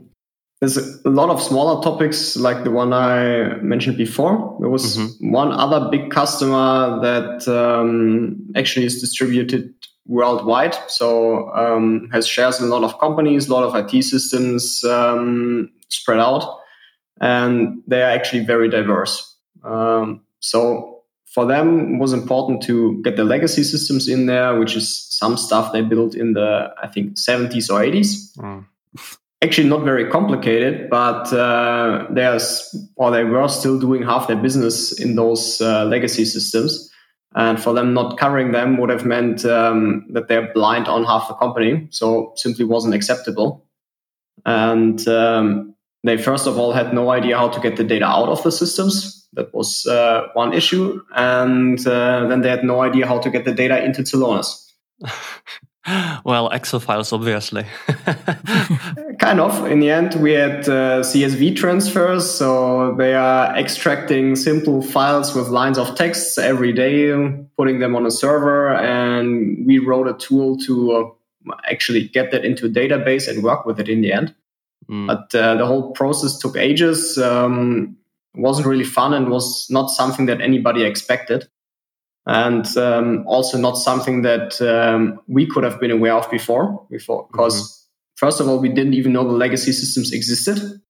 there's 0.59 0.77
a 0.77 1.09
lot 1.09 1.29
of 1.29 1.41
smaller 1.41 1.83
topics 1.83 2.35
like 2.35 2.63
the 2.63 2.71
one 2.71 2.93
I 2.93 3.57
mentioned 3.57 3.97
before. 3.97 4.57
There 4.59 4.69
was 4.69 4.97
mm-hmm. 4.97 5.31
one 5.31 5.51
other 5.51 5.89
big 5.89 6.09
customer 6.09 6.99
that 7.01 7.47
um, 7.47 8.37
actually 8.55 8.85
is 8.85 9.01
distributed 9.01 9.73
worldwide, 10.07 10.75
so 10.87 11.49
um, 11.53 12.09
has 12.11 12.27
shares 12.27 12.59
in 12.59 12.67
a 12.67 12.69
lot 12.69 12.83
of 12.83 12.99
companies, 12.99 13.47
a 13.47 13.53
lot 13.53 13.63
of 13.63 13.75
IT 13.75 14.03
systems 14.03 14.83
um, 14.83 15.69
spread 15.89 16.19
out, 16.19 16.59
and 17.21 17.81
they 17.87 18.01
are 18.01 18.09
actually 18.09 18.45
very 18.45 18.69
diverse. 18.69 19.35
Um, 19.63 20.21
so 20.39 20.92
for 21.33 21.45
them, 21.45 21.95
it 21.95 21.97
was 21.99 22.13
important 22.13 22.61
to 22.63 23.01
get 23.03 23.15
the 23.15 23.23
legacy 23.23 23.63
systems 23.63 24.07
in 24.07 24.27
there, 24.27 24.59
which 24.59 24.75
is 24.75 25.03
some 25.09 25.35
stuff 25.37 25.73
they 25.73 25.81
built 25.81 26.15
in 26.15 26.33
the 26.33 26.73
I 26.81 26.87
think 26.87 27.13
70s 27.13 27.69
or 27.69 27.81
80s. 27.81 28.37
Mm 28.37 28.65
actually 29.43 29.67
not 29.67 29.83
very 29.83 30.09
complicated, 30.09 30.89
but 30.89 31.31
uh, 31.33 32.07
there's 32.09 32.75
or 32.95 33.11
they 33.11 33.25
were 33.25 33.47
still 33.49 33.77
doing 33.77 34.01
half 34.01 34.27
their 34.27 34.37
business 34.37 34.97
in 34.99 35.15
those 35.15 35.59
uh, 35.61 35.85
legacy 35.85 36.25
systems, 36.25 36.89
and 37.35 37.61
for 37.61 37.73
them 37.73 37.93
not 37.93 38.17
covering 38.17 38.53
them 38.53 38.77
would 38.77 38.89
have 38.89 39.05
meant 39.05 39.45
um, 39.45 40.05
that 40.09 40.27
they're 40.29 40.51
blind 40.53 40.87
on 40.87 41.03
half 41.03 41.27
the 41.27 41.33
company, 41.35 41.87
so 41.91 42.31
simply 42.37 42.65
wasn't 42.65 42.93
acceptable. 42.93 43.65
And 44.45 45.05
um, 45.07 45.75
they 46.03 46.17
first 46.17 46.47
of 46.47 46.57
all 46.57 46.71
had 46.71 46.93
no 46.93 47.11
idea 47.11 47.37
how 47.37 47.49
to 47.49 47.59
get 47.59 47.75
the 47.75 47.83
data 47.83 48.05
out 48.05 48.29
of 48.29 48.41
the 48.43 48.51
systems. 48.51 49.22
That 49.33 49.53
was 49.53 49.85
uh, 49.85 50.27
one 50.33 50.53
issue, 50.53 51.01
and 51.15 51.79
uh, 51.87 52.27
then 52.27 52.41
they 52.41 52.49
had 52.49 52.63
no 52.63 52.81
idea 52.81 53.07
how 53.07 53.19
to 53.19 53.29
get 53.29 53.45
the 53.45 53.53
data 53.53 53.83
into 53.83 54.03
Celonis. 54.03 54.71
well, 56.25 56.49
Excel 56.49 56.79
files, 56.79 57.11
obviously. 57.11 57.65
kind 59.19 59.39
of. 59.39 59.65
In 59.69 59.79
the 59.79 59.89
end, 59.89 60.15
we 60.15 60.31
had 60.31 60.67
uh, 60.67 61.01
CSV 61.01 61.55
transfers. 61.55 62.29
So 62.29 62.95
they 62.97 63.13
are 63.13 63.55
extracting 63.57 64.35
simple 64.35 64.81
files 64.81 65.35
with 65.35 65.49
lines 65.49 65.77
of 65.77 65.95
text 65.95 66.37
every 66.37 66.71
day, 66.71 67.11
putting 67.57 67.79
them 67.79 67.95
on 67.95 68.05
a 68.05 68.11
server. 68.11 68.73
And 68.73 69.65
we 69.65 69.79
wrote 69.79 70.07
a 70.07 70.13
tool 70.13 70.57
to 70.59 70.91
uh, 70.91 71.53
actually 71.69 72.07
get 72.07 72.31
that 72.31 72.45
into 72.45 72.65
a 72.65 72.69
database 72.69 73.27
and 73.27 73.43
work 73.43 73.65
with 73.65 73.79
it 73.79 73.89
in 73.89 74.01
the 74.01 74.13
end. 74.13 74.33
Mm. 74.89 75.07
But 75.07 75.35
uh, 75.37 75.55
the 75.55 75.65
whole 75.65 75.91
process 75.91 76.37
took 76.37 76.55
ages. 76.55 77.17
Um, 77.17 77.97
wasn't 78.35 78.67
really 78.67 78.83
fun 78.83 79.13
and 79.13 79.29
was 79.29 79.67
not 79.69 79.89
something 79.89 80.25
that 80.25 80.41
anybody 80.41 80.83
expected 80.83 81.47
and 82.25 82.77
um, 82.77 83.25
also 83.27 83.57
not 83.57 83.73
something 83.73 84.21
that 84.21 84.61
um, 84.61 85.19
we 85.27 85.45
could 85.45 85.63
have 85.63 85.79
been 85.79 85.91
aware 85.91 86.13
of 86.13 86.29
before. 86.31 86.85
Before, 86.89 87.27
because 87.31 87.55
mm-hmm. 87.55 88.25
first 88.25 88.39
of 88.39 88.47
all, 88.47 88.59
we 88.59 88.69
didn't 88.69 88.93
even 88.93 89.13
know 89.13 89.25
the 89.25 89.33
legacy 89.33 89.71
systems 89.71 90.13
existed. 90.13 90.81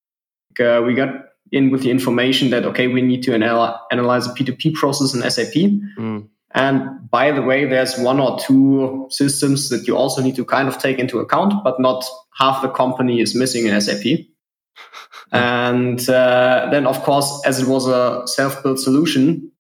Uh, 0.60 0.82
we 0.86 0.94
got 0.94 1.10
in 1.52 1.72
with 1.72 1.82
the 1.82 1.90
information 1.90 2.52
that 2.52 2.66
okay, 2.66 2.88
we 2.88 3.02
need 3.02 3.24
to 3.24 3.34
anal- 3.34 3.80
analyze 3.92 4.28
a 4.28 4.30
P2P 4.32 4.76
process 4.76 5.14
in 5.14 5.30
SAP. 5.30 5.54
Mm. 5.98 6.28
And 6.56 7.10
by 7.10 7.32
the 7.32 7.42
way, 7.42 7.66
there's 7.66 7.98
one 7.98 8.20
or 8.20 8.38
two 8.40 9.08
systems 9.10 9.70
that 9.70 9.88
you 9.88 9.98
also 9.98 10.22
need 10.22 10.36
to 10.36 10.46
kind 10.46 10.68
of 10.68 10.78
take 10.78 11.00
into 11.00 11.18
account, 11.18 11.64
but 11.64 11.80
not 11.80 12.06
half 12.38 12.62
the 12.62 12.70
company 12.70 13.22
is 13.22 13.34
missing 13.34 13.66
in 13.66 13.82
SAP. 13.82 14.04
and 15.34 16.08
uh, 16.10 16.68
then, 16.72 16.86
of 16.86 17.02
course, 17.02 17.42
as 17.44 17.60
it 17.60 17.68
was 17.68 17.88
a 17.88 18.22
self-built 18.28 18.80
solution, 18.80 19.52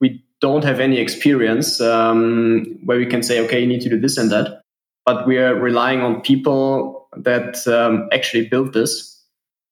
we 0.00 0.24
don't 0.40 0.64
have 0.64 0.78
any 0.78 0.98
experience 0.98 1.80
um, 1.80 2.78
where 2.84 2.98
we 2.98 3.06
can 3.06 3.24
say, 3.24 3.44
okay, 3.44 3.60
you 3.60 3.66
need 3.66 3.80
to 3.80 3.88
do 3.88 3.98
this 4.00 4.16
and 4.16 4.30
that. 4.30 4.62
But 5.04 5.26
we 5.26 5.38
are 5.38 5.56
relying 5.56 6.02
on 6.02 6.20
people 6.20 7.08
that 7.16 7.66
um, 7.66 8.08
actually 8.12 8.48
built 8.48 8.74
this, 8.74 9.20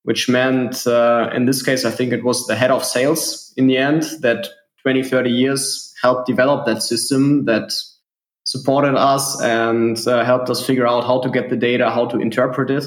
which 0.03 0.29
meant, 0.29 0.85
uh, 0.85 1.31
in 1.33 1.45
this 1.45 1.63
case, 1.63 1.85
I 1.85 1.93
think 1.93 2.13
it 2.13 2.25
was 2.25 2.47
the 2.49 2.57
head 2.57 2.73
of 2.73 2.85
sales 2.85 3.55
in 3.57 3.69
the 3.69 3.77
end 3.77 4.03
that 4.23 4.49
20, 4.83 5.05
30 5.05 5.31
years 5.31 5.95
helped 6.03 6.27
develop 6.27 6.67
that 6.67 6.83
system 6.83 7.45
that 7.45 7.73
supported 8.47 8.97
us 8.97 9.41
and 9.43 9.97
uh, 10.09 10.25
helped 10.25 10.51
us 10.51 10.65
figure 10.65 10.87
out 10.89 11.05
how 11.05 11.21
to 11.21 11.31
get 11.31 11.51
the 11.51 11.57
data, 11.57 11.91
how 11.91 12.07
to 12.07 12.19
interpret 12.19 12.71
it. 12.71 12.85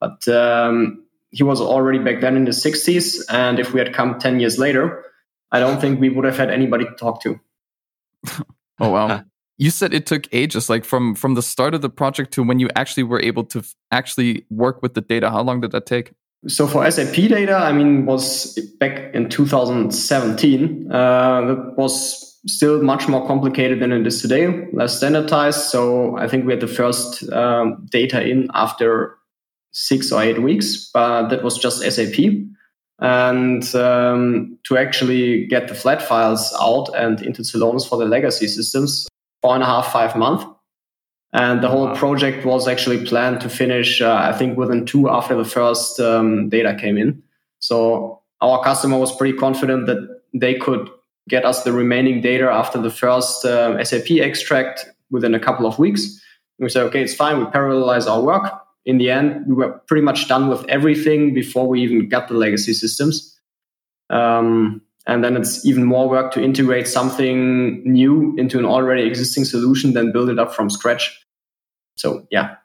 But 0.00 0.26
um, 0.26 1.01
he 1.32 1.42
was 1.42 1.60
already 1.60 1.98
back 1.98 2.20
then 2.20 2.36
in 2.36 2.44
the 2.44 2.50
60s. 2.52 3.24
And 3.30 3.58
if 3.58 3.72
we 3.72 3.80
had 3.80 3.92
come 3.92 4.18
10 4.18 4.38
years 4.38 4.58
later, 4.58 5.04
I 5.50 5.60
don't 5.60 5.80
think 5.80 6.00
we 6.00 6.10
would 6.10 6.24
have 6.24 6.36
had 6.36 6.50
anybody 6.50 6.84
to 6.84 6.92
talk 6.92 7.22
to. 7.22 7.40
oh 8.80 8.90
wow. 8.90 9.24
you 9.58 9.70
said 9.70 9.92
it 9.92 10.06
took 10.06 10.28
ages 10.32 10.70
like 10.70 10.84
from 10.84 11.16
from 11.16 11.34
the 11.34 11.42
start 11.42 11.74
of 11.74 11.82
the 11.82 11.90
project 11.90 12.32
to 12.34 12.42
when 12.44 12.60
you 12.60 12.68
actually 12.76 13.02
were 13.02 13.20
able 13.20 13.42
to 13.42 13.58
f- 13.58 13.74
actually 13.90 14.46
work 14.48 14.80
with 14.80 14.94
the 14.94 15.00
data. 15.00 15.28
How 15.30 15.42
long 15.42 15.60
did 15.60 15.72
that 15.72 15.86
take? 15.86 16.12
So 16.48 16.66
for 16.66 16.88
SAP 16.90 17.14
data, 17.14 17.54
I 17.54 17.72
mean, 17.72 18.04
was 18.06 18.58
back 18.78 19.14
in 19.14 19.28
2017. 19.28 20.90
Uh, 20.90 21.40
that 21.46 21.74
was 21.76 22.40
still 22.46 22.82
much 22.82 23.08
more 23.08 23.24
complicated 23.26 23.80
than 23.80 23.92
it 23.92 24.06
is 24.06 24.20
today, 24.20 24.66
less 24.72 24.96
standardized. 24.96 25.60
So 25.60 26.16
I 26.16 26.26
think 26.26 26.44
we 26.44 26.52
had 26.52 26.60
the 26.60 26.66
first 26.66 27.30
um, 27.32 27.86
data 27.90 28.20
in 28.26 28.48
after 28.54 29.16
six 29.72 30.12
or 30.12 30.22
eight 30.22 30.42
weeks, 30.42 30.90
but 30.92 31.28
that 31.28 31.42
was 31.42 31.58
just 31.58 31.82
SAP 31.82 32.18
and 33.02 33.74
um, 33.74 34.56
to 34.62 34.78
actually 34.78 35.44
get 35.46 35.66
the 35.66 35.74
flat 35.74 36.00
files 36.00 36.54
out 36.60 36.88
and 36.94 37.20
into 37.20 37.42
Celonis 37.42 37.86
for 37.86 37.98
the 37.98 38.04
legacy 38.04 38.46
systems, 38.46 39.08
four 39.42 39.54
and 39.54 39.62
a 39.64 39.66
half, 39.66 39.92
five 39.92 40.14
months. 40.14 40.44
And 41.32 41.64
the 41.64 41.68
whole 41.68 41.86
wow. 41.86 41.96
project 41.96 42.46
was 42.46 42.68
actually 42.68 43.04
planned 43.04 43.40
to 43.40 43.48
finish, 43.48 44.00
uh, 44.00 44.14
I 44.14 44.32
think, 44.32 44.56
within 44.56 44.86
two 44.86 45.08
after 45.10 45.34
the 45.34 45.44
first 45.44 45.98
um, 45.98 46.48
data 46.48 46.76
came 46.78 46.96
in. 46.96 47.20
So 47.58 48.20
our 48.40 48.62
customer 48.62 48.98
was 48.98 49.16
pretty 49.16 49.36
confident 49.36 49.86
that 49.86 50.20
they 50.32 50.54
could 50.54 50.88
get 51.28 51.44
us 51.44 51.64
the 51.64 51.72
remaining 51.72 52.20
data 52.20 52.44
after 52.44 52.80
the 52.80 52.90
first 52.90 53.44
uh, 53.44 53.82
SAP 53.82 54.12
extract 54.12 54.84
within 55.10 55.34
a 55.34 55.40
couple 55.40 55.66
of 55.66 55.76
weeks. 55.76 56.04
And 56.58 56.66
we 56.66 56.68
said, 56.68 56.84
okay, 56.84 57.02
it's 57.02 57.14
fine. 57.14 57.40
We 57.40 57.46
parallelize 57.46 58.06
our 58.06 58.22
work 58.22 58.61
in 58.84 58.98
the 58.98 59.10
end, 59.10 59.44
we 59.46 59.54
were 59.54 59.80
pretty 59.86 60.02
much 60.02 60.28
done 60.28 60.48
with 60.48 60.64
everything 60.68 61.34
before 61.34 61.68
we 61.68 61.82
even 61.82 62.08
got 62.08 62.28
the 62.28 62.34
legacy 62.34 62.72
systems. 62.72 63.38
Um, 64.10 64.82
and 65.06 65.24
then 65.24 65.36
it's 65.36 65.64
even 65.66 65.84
more 65.84 66.08
work 66.08 66.32
to 66.32 66.42
integrate 66.42 66.86
something 66.86 67.82
new 67.84 68.34
into 68.36 68.58
an 68.58 68.64
already 68.64 69.02
existing 69.02 69.44
solution 69.44 69.94
than 69.94 70.12
build 70.12 70.28
it 70.28 70.38
up 70.38 70.54
from 70.54 70.70
scratch. 70.70 71.24
So 71.96 72.26
yeah, 72.30 72.56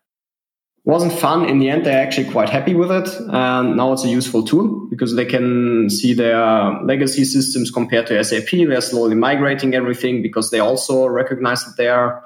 wasn't 0.87 1.13
fun. 1.13 1.49
In 1.49 1.59
the 1.59 1.69
end, 1.69 1.85
they're 1.85 2.01
actually 2.01 2.31
quite 2.31 2.49
happy 2.49 2.73
with 2.73 2.91
it. 2.91 3.09
And 3.29 3.75
now 3.75 3.91
it's 3.91 4.05
a 4.05 4.09
useful 4.09 4.43
tool 4.43 4.87
because 4.89 5.15
they 5.15 5.25
can 5.25 5.89
see 5.89 6.13
their 6.13 6.81
legacy 6.83 7.25
systems 7.25 7.71
compared 7.71 8.07
to 8.07 8.23
SAP. 8.23 8.51
They're 8.51 8.81
slowly 8.81 9.15
migrating 9.15 9.73
everything 9.73 10.21
because 10.21 10.49
they 10.49 10.59
also 10.59 11.07
recognize 11.07 11.65
that 11.65 11.75
they 11.77 11.89
are 11.89 12.23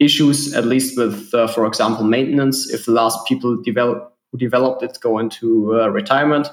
issues, 0.00 0.54
at 0.54 0.64
least 0.64 0.98
with, 0.98 1.32
uh, 1.34 1.46
for 1.46 1.66
example, 1.66 2.04
maintenance. 2.04 2.70
If 2.72 2.86
the 2.86 2.92
last 2.92 3.18
people 3.26 3.56
develop, 3.62 4.16
who 4.32 4.38
developed 4.38 4.82
it 4.82 4.98
go 5.00 5.18
into 5.18 5.78
uh, 5.80 5.88
retirement. 5.88 6.48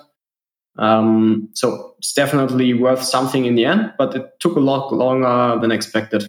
Um, 0.77 1.49
so 1.53 1.95
it's 1.97 2.13
definitely 2.13 2.73
worth 2.73 3.01
something 3.01 3.45
in 3.45 3.55
the 3.55 3.65
end, 3.65 3.93
but 3.97 4.15
it 4.15 4.39
took 4.39 4.55
a 4.55 4.59
lot 4.59 4.93
longer 4.93 5.59
than 5.59 5.71
expected. 5.71 6.27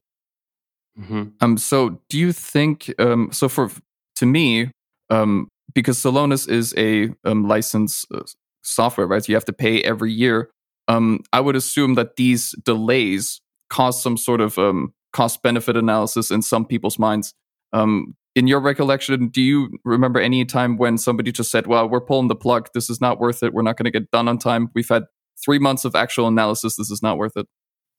Mm-hmm. 0.99 1.25
Um, 1.41 1.59
so 1.59 2.01
do 2.09 2.19
you 2.19 2.33
think, 2.33 2.93
um, 2.99 3.31
so 3.33 3.49
for, 3.49 3.71
to 4.17 4.27
me, 4.27 4.71
um, 5.11 5.49
because 5.75 5.99
Celonis 5.99 6.49
is 6.49 6.75
a 6.77 7.11
um, 7.25 7.47
license 7.47 8.07
uh, 8.15 8.23
software, 8.63 9.07
right? 9.07 9.23
So 9.23 9.31
you 9.31 9.37
have 9.37 9.45
to 9.47 9.53
pay 9.53 9.83
every 9.83 10.13
year. 10.13 10.51
Um, 10.89 11.21
I 11.33 11.41
would 11.41 11.57
assume 11.57 11.95
that 11.95 12.17
these 12.17 12.55
delays 12.65 13.41
cause 13.69 14.03
some 14.03 14.17
sort 14.17 14.41
of 14.41 14.59
um, 14.59 14.95
cost 15.19 15.43
benefit 15.43 15.77
analysis 15.77 16.31
in 16.31 16.43
some 16.43 16.65
people's 16.65 16.97
minds. 16.97 17.35
Um, 17.73 18.15
in 18.37 18.47
your 18.47 18.61
recollection, 18.61 19.27
do 19.27 19.43
you 19.43 19.69
remember 19.85 20.21
any 20.21 20.45
time 20.45 20.77
when 20.77 20.97
somebody 20.97 21.33
just 21.33 21.51
said, 21.51 21.67
"Well, 21.67 21.89
we're 21.89 22.07
pulling 22.11 22.29
the 22.29 22.37
plug. 22.37 22.69
This 22.73 22.89
is 22.89 23.01
not 23.01 23.19
worth 23.19 23.43
it. 23.43 23.53
We're 23.53 23.67
not 23.69 23.77
going 23.77 23.91
to 23.93 23.99
get 23.99 24.13
done 24.13 24.29
on 24.29 24.39
time. 24.39 24.71
We've 24.77 24.89
had 24.89 25.03
three 25.45 25.59
months 25.59 25.85
of 25.85 25.97
actual 25.97 26.29
analysis. 26.29 26.77
This 26.77 26.91
is 26.93 27.03
not 27.03 27.19
worth 27.19 27.37
it." 27.37 27.47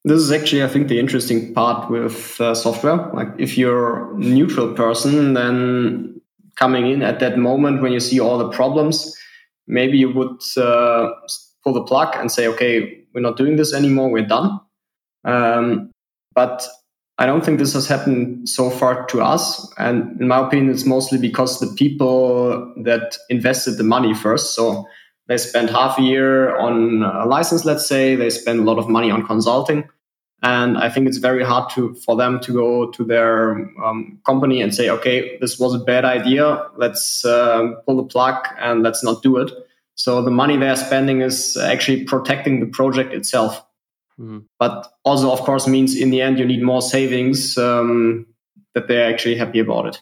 This 0.05 0.21
is 0.21 0.31
actually, 0.31 0.63
I 0.63 0.69
think, 0.69 0.87
the 0.87 0.97
interesting 0.97 1.53
part 1.53 1.91
with 1.91 2.39
uh, 2.39 2.55
software. 2.55 3.11
Like, 3.13 3.27
if 3.37 3.57
you're 3.57 4.15
a 4.15 4.17
neutral 4.17 4.73
person, 4.73 5.33
then 5.33 6.21
coming 6.55 6.89
in 6.89 7.01
at 7.01 7.19
that 7.19 7.37
moment 7.37 7.81
when 7.81 7.91
you 7.91 7.99
see 7.99 8.21
all 8.21 8.37
the 8.37 8.49
problems, 8.49 9.13
maybe 9.67 9.97
you 9.97 10.09
would 10.13 10.39
uh, 10.55 11.11
pull 11.65 11.73
the 11.73 11.83
plug 11.83 12.15
and 12.15 12.31
say, 12.31 12.47
"Okay, 12.47 13.03
we're 13.13 13.27
not 13.29 13.35
doing 13.35 13.57
this 13.57 13.73
anymore. 13.73 14.09
We're 14.09 14.33
done." 14.37 14.57
Um, 15.25 15.91
but 16.33 16.65
I 17.19 17.25
don't 17.25 17.43
think 17.43 17.59
this 17.59 17.73
has 17.73 17.85
happened 17.85 18.47
so 18.47 18.69
far 18.69 19.05
to 19.07 19.21
us. 19.21 19.69
And 19.77 20.19
in 20.21 20.29
my 20.29 20.39
opinion, 20.39 20.71
it's 20.71 20.85
mostly 20.85 21.17
because 21.17 21.59
the 21.59 21.67
people 21.75 22.73
that 22.77 23.17
invested 23.29 23.77
the 23.77 23.83
money 23.83 24.13
first. 24.13 24.55
So 24.55 24.87
they 25.27 25.37
spent 25.37 25.69
half 25.69 25.99
a 25.99 26.01
year 26.01 26.57
on 26.57 27.03
a 27.03 27.25
license, 27.25 27.65
let's 27.65 27.85
say, 27.85 28.15
they 28.15 28.29
spend 28.29 28.61
a 28.61 28.63
lot 28.63 28.79
of 28.79 28.87
money 28.87 29.11
on 29.11 29.27
consulting. 29.27 29.83
And 30.41 30.77
I 30.77 30.89
think 30.89 31.09
it's 31.09 31.17
very 31.17 31.43
hard 31.43 31.69
to 31.71 31.93
for 31.95 32.15
them 32.15 32.39
to 32.39 32.53
go 32.53 32.89
to 32.89 33.03
their 33.03 33.69
um, 33.83 34.19
company 34.25 34.61
and 34.61 34.73
say, 34.73 34.89
okay, 34.89 35.37
this 35.39 35.59
was 35.59 35.75
a 35.75 35.79
bad 35.79 36.05
idea. 36.05 36.65
Let's 36.77 37.25
uh, 37.25 37.73
pull 37.85 37.97
the 37.97 38.05
plug 38.05 38.47
and 38.57 38.81
let's 38.81 39.03
not 39.03 39.21
do 39.21 39.35
it. 39.37 39.51
So 39.95 40.21
the 40.21 40.31
money 40.31 40.55
they're 40.55 40.77
spending 40.77 41.19
is 41.19 41.57
actually 41.57 42.05
protecting 42.05 42.61
the 42.61 42.67
project 42.67 43.13
itself. 43.13 43.61
Mm-hmm. 44.19 44.39
But 44.59 44.87
also, 45.05 45.31
of 45.31 45.39
course, 45.41 45.67
means 45.67 45.95
in 45.95 46.09
the 46.09 46.21
end 46.21 46.39
you 46.39 46.45
need 46.45 46.61
more 46.61 46.81
savings 46.81 47.57
um, 47.57 48.25
that 48.75 48.87
they're 48.87 49.11
actually 49.11 49.35
happy 49.35 49.59
about 49.59 49.87
it. 49.87 50.01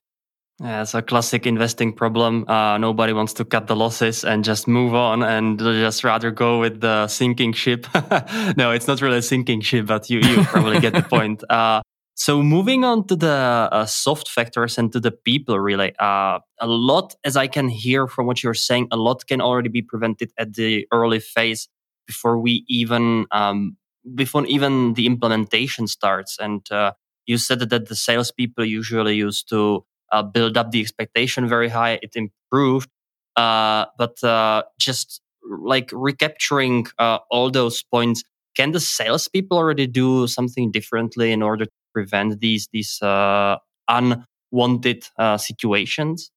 Yeah, 0.60 0.82
it's 0.82 0.96
a 0.96 1.04
classic 1.04 1.46
investing 1.46 1.94
problem. 1.94 2.50
Uh, 2.50 2.80
nobody 2.80 3.14
wants 3.14 3.34
to 3.34 3.46
cut 3.46 3.68
the 3.68 3.76
losses 3.76 4.26
and 4.26 4.44
just 4.44 4.68
move 4.68 4.96
on 4.96 5.22
and 5.22 5.60
just 5.60 6.04
rather 6.04 6.32
go 6.32 6.60
with 6.60 6.82
the 6.82 7.08
sinking 7.08 7.54
ship. 7.54 7.86
no, 8.58 8.72
it's 8.72 8.88
not 8.88 9.00
really 9.02 9.20
a 9.20 9.22
sinking 9.22 9.62
ship, 9.62 9.86
but 9.86 10.10
you, 10.10 10.20
you 10.20 10.44
probably 10.46 10.80
get 10.80 10.94
the 10.94 11.04
point. 11.04 11.44
Uh, 11.50 11.82
So 12.20 12.42
moving 12.42 12.84
on 12.84 13.06
to 13.08 13.16
the 13.16 13.70
uh, 13.72 13.86
soft 13.86 14.28
factors 14.28 14.80
and 14.80 14.92
to 14.92 15.00
the 15.00 15.12
people, 15.12 15.60
really, 15.60 15.94
uh, 16.00 16.40
a 16.60 16.66
lot, 16.66 17.14
as 17.24 17.38
I 17.38 17.46
can 17.46 17.70
hear 17.70 18.08
from 18.08 18.26
what 18.26 18.42
you're 18.42 18.56
saying, 18.56 18.88
a 18.90 18.98
lot 18.98 19.28
can 19.28 19.40
already 19.40 19.70
be 19.70 19.84
prevented 19.84 20.32
at 20.36 20.56
the 20.56 20.88
early 20.92 21.20
phase 21.20 21.70
before 22.08 22.40
we 22.40 22.66
even 22.68 23.28
um, 23.30 23.78
before 24.16 24.46
even 24.46 24.94
the 24.94 25.06
implementation 25.06 25.88
starts. 25.88 26.38
And 26.40 26.70
uh, 26.72 26.94
you 27.26 27.38
said 27.38 27.60
that 27.60 27.88
the 27.88 27.96
salespeople 27.96 28.66
usually 28.66 29.16
used 29.16 29.50
to 29.50 29.86
uh, 30.12 30.24
build 30.24 30.58
up 30.58 30.72
the 30.72 30.82
expectation 30.82 31.48
very 31.48 31.70
high. 31.70 32.00
It 32.02 32.16
improved, 32.16 32.90
uh, 33.36 33.86
but 33.98 34.24
uh, 34.24 34.64
just 34.80 35.22
like 35.44 35.90
recapturing 35.94 36.88
all 37.00 37.50
those 37.52 37.84
points 37.84 38.24
can 38.58 38.72
the 38.72 38.80
salespeople 38.80 39.56
already 39.56 39.86
do 39.86 40.26
something 40.26 40.72
differently 40.72 41.32
in 41.32 41.44
order 41.44 41.66
to 41.66 41.72
prevent 41.94 42.40
these 42.40 42.68
these 42.74 43.00
uh, 43.04 43.58
unwanted 43.88 45.08
uh, 45.20 45.38
situations? 45.38 46.32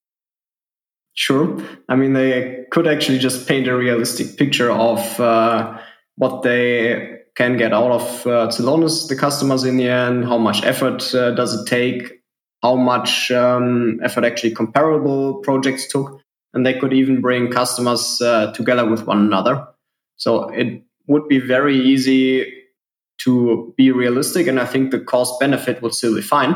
Sure. 1.15 1.59
I 1.89 1.97
mean, 1.97 2.13
they 2.13 2.67
could 2.71 2.87
actually 2.87 3.19
just 3.19 3.49
paint 3.49 3.67
a 3.67 3.75
realistic 3.75 4.37
picture 4.37 4.71
of 4.71 5.19
uh, 5.19 5.79
what 6.17 6.43
they 6.43 7.20
can 7.41 7.57
get 7.57 7.73
out 7.73 7.91
of 7.91 8.27
uh, 8.27 8.49
Celonis, 8.49 9.09
the 9.09 9.17
customers 9.17 9.65
in 9.65 9.79
the 9.79 9.89
end, 9.89 10.27
how 10.27 10.37
much 10.37 10.63
effort 10.63 11.15
uh, 11.15 11.31
does 11.31 11.55
it 11.55 11.67
take, 11.67 12.21
how 12.63 12.77
much 12.77 13.31
um, 13.31 13.99
effort 14.03 14.25
actually 14.25 14.51
comparable 14.51 15.37
projects 15.37 15.89
took, 15.89 16.21
and 16.53 16.67
they 16.67 16.79
could 16.79 16.93
even 16.93 17.23
bring 17.23 17.51
customers 17.51 18.21
uh, 18.21 18.53
together 18.53 18.85
with 18.85 19.07
one 19.07 19.21
another. 19.21 19.67
So 20.17 20.51
it 20.51 20.83
would 21.07 21.29
be 21.29 21.39
very 21.39 21.79
easy 21.79 22.45
to 23.23 23.73
be 23.75 23.91
realistic. 23.91 24.47
And 24.47 24.61
I 24.61 24.67
think 24.67 24.91
the 24.91 25.01
cost 25.01 25.41
benefit 25.41 25.81
would 25.81 25.95
still 25.95 26.15
be 26.15 26.21
fine. 26.21 26.55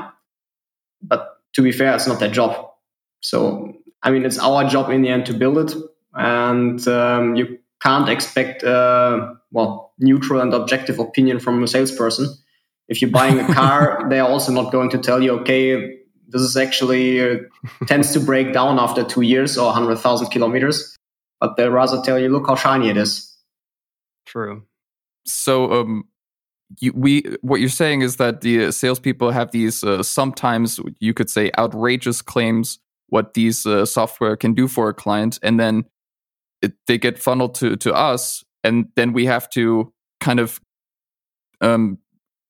But 1.00 1.40
to 1.54 1.62
be 1.62 1.72
fair, 1.72 1.94
it's 1.94 2.06
not 2.06 2.20
their 2.20 2.30
job. 2.30 2.70
So, 3.22 3.74
I 4.02 4.10
mean, 4.10 4.26
it's 4.26 4.38
our 4.38 4.68
job 4.68 4.90
in 4.90 5.00
the 5.00 5.08
end 5.08 5.24
to 5.26 5.32
build 5.32 5.56
it. 5.56 5.74
And 6.12 6.86
um, 6.88 7.36
you 7.36 7.58
can't 7.80 8.10
expect 8.10 8.62
a, 8.64 9.34
well, 9.50 9.83
neutral 9.98 10.40
and 10.40 10.52
objective 10.52 10.98
opinion 10.98 11.40
from 11.40 11.62
a 11.62 11.68
salesperson. 11.68 12.28
If 12.88 13.00
you're 13.00 13.10
buying 13.10 13.38
a 13.38 13.54
car, 13.54 14.06
they're 14.10 14.24
also 14.24 14.52
not 14.52 14.72
going 14.72 14.90
to 14.90 14.98
tell 14.98 15.22
you, 15.22 15.40
okay, 15.40 15.98
this 16.28 16.42
is 16.42 16.56
actually 16.56 17.20
uh, 17.20 17.36
tends 17.86 18.12
to 18.12 18.20
break 18.20 18.52
down 18.52 18.78
after 18.78 19.04
two 19.04 19.22
years 19.22 19.56
or 19.56 19.66
100,000 19.66 20.28
kilometers. 20.28 20.96
But 21.40 21.56
they'll 21.56 21.70
rather 21.70 22.00
tell 22.02 22.18
you, 22.18 22.28
look 22.28 22.46
how 22.46 22.54
shiny 22.54 22.88
it 22.88 22.96
is. 22.96 23.36
True. 24.26 24.62
So, 25.26 25.72
um, 25.72 26.04
you, 26.80 26.92
we 26.94 27.36
what 27.42 27.60
you're 27.60 27.68
saying 27.68 28.02
is 28.02 28.16
that 28.16 28.40
the 28.40 28.72
salespeople 28.72 29.30
have 29.30 29.50
these 29.50 29.84
uh, 29.84 30.02
sometimes 30.02 30.80
you 30.98 31.14
could 31.14 31.30
say 31.30 31.50
outrageous 31.58 32.22
claims 32.22 32.78
what 33.08 33.34
these 33.34 33.66
uh, 33.66 33.84
software 33.84 34.36
can 34.36 34.54
do 34.54 34.66
for 34.66 34.88
a 34.88 34.94
client, 34.94 35.38
and 35.42 35.60
then 35.60 35.84
it, 36.62 36.72
they 36.86 36.98
get 36.98 37.18
funneled 37.18 37.54
to 37.56 37.76
to 37.76 37.94
us, 37.94 38.44
and 38.64 38.88
then 38.96 39.12
we 39.12 39.26
have 39.26 39.48
to 39.50 39.92
kind 40.20 40.40
of 40.40 40.60
um, 41.60 41.98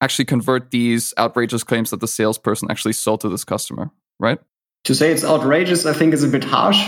actually 0.00 0.24
convert 0.24 0.70
these 0.70 1.12
outrageous 1.18 1.64
claims 1.64 1.90
that 1.90 2.00
the 2.00 2.08
salesperson 2.08 2.70
actually 2.70 2.92
sold 2.92 3.20
to 3.20 3.28
this 3.28 3.44
customer, 3.44 3.90
right? 4.18 4.38
To 4.84 4.94
say 4.94 5.10
it's 5.10 5.24
outrageous, 5.24 5.86
I 5.86 5.92
think 5.92 6.14
is 6.14 6.22
a 6.22 6.28
bit 6.28 6.44
harsh. 6.44 6.86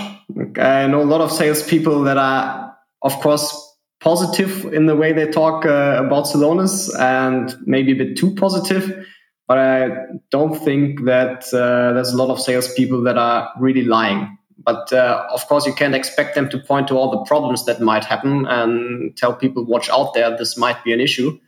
I 0.59 0.87
know 0.87 1.03
a 1.03 1.05
lot 1.05 1.21
of 1.21 1.33
salespeople 1.33 2.05
that 2.05 2.19
are, 2.19 2.77
of 3.03 3.13
course, 3.21 3.63
positive 4.01 4.67
in 4.73 4.87
the 4.87 4.95
way 4.95 5.13
they 5.13 5.27
talk 5.27 5.65
uh, 5.65 6.03
about 6.05 6.27
Celonis 6.27 6.91
and 6.99 7.55
maybe 7.67 7.93
a 7.93 7.97
bit 7.97 8.17
too 8.17 8.35
positive. 8.35 9.07
But 9.49 9.59
I 9.59 9.91
don't 10.31 10.59
think 10.63 11.05
that 11.05 11.45
uh, 11.55 11.93
there's 11.95 12.13
a 12.13 12.17
lot 12.17 12.31
of 12.31 12.41
salespeople 12.41 13.03
that 13.05 13.17
are 13.17 13.51
really 13.59 13.85
lying. 13.85 14.37
But 14.59 14.93
uh, 14.93 15.27
of 15.33 15.47
course, 15.49 15.67
you 15.67 15.75
can't 15.75 15.95
expect 15.95 16.35
them 16.35 16.49
to 16.49 16.59
point 16.59 16.89
to 16.89 16.97
all 16.97 17.11
the 17.11 17.25
problems 17.25 17.67
that 17.67 17.81
might 17.81 18.05
happen 18.05 18.47
and 18.47 19.17
tell 19.17 19.35
people, 19.35 19.65
watch 19.65 19.91
out 19.91 20.15
there, 20.15 20.37
this 20.37 20.57
might 20.57 20.83
be 20.83 20.93
an 20.93 21.01
issue. 21.01 21.39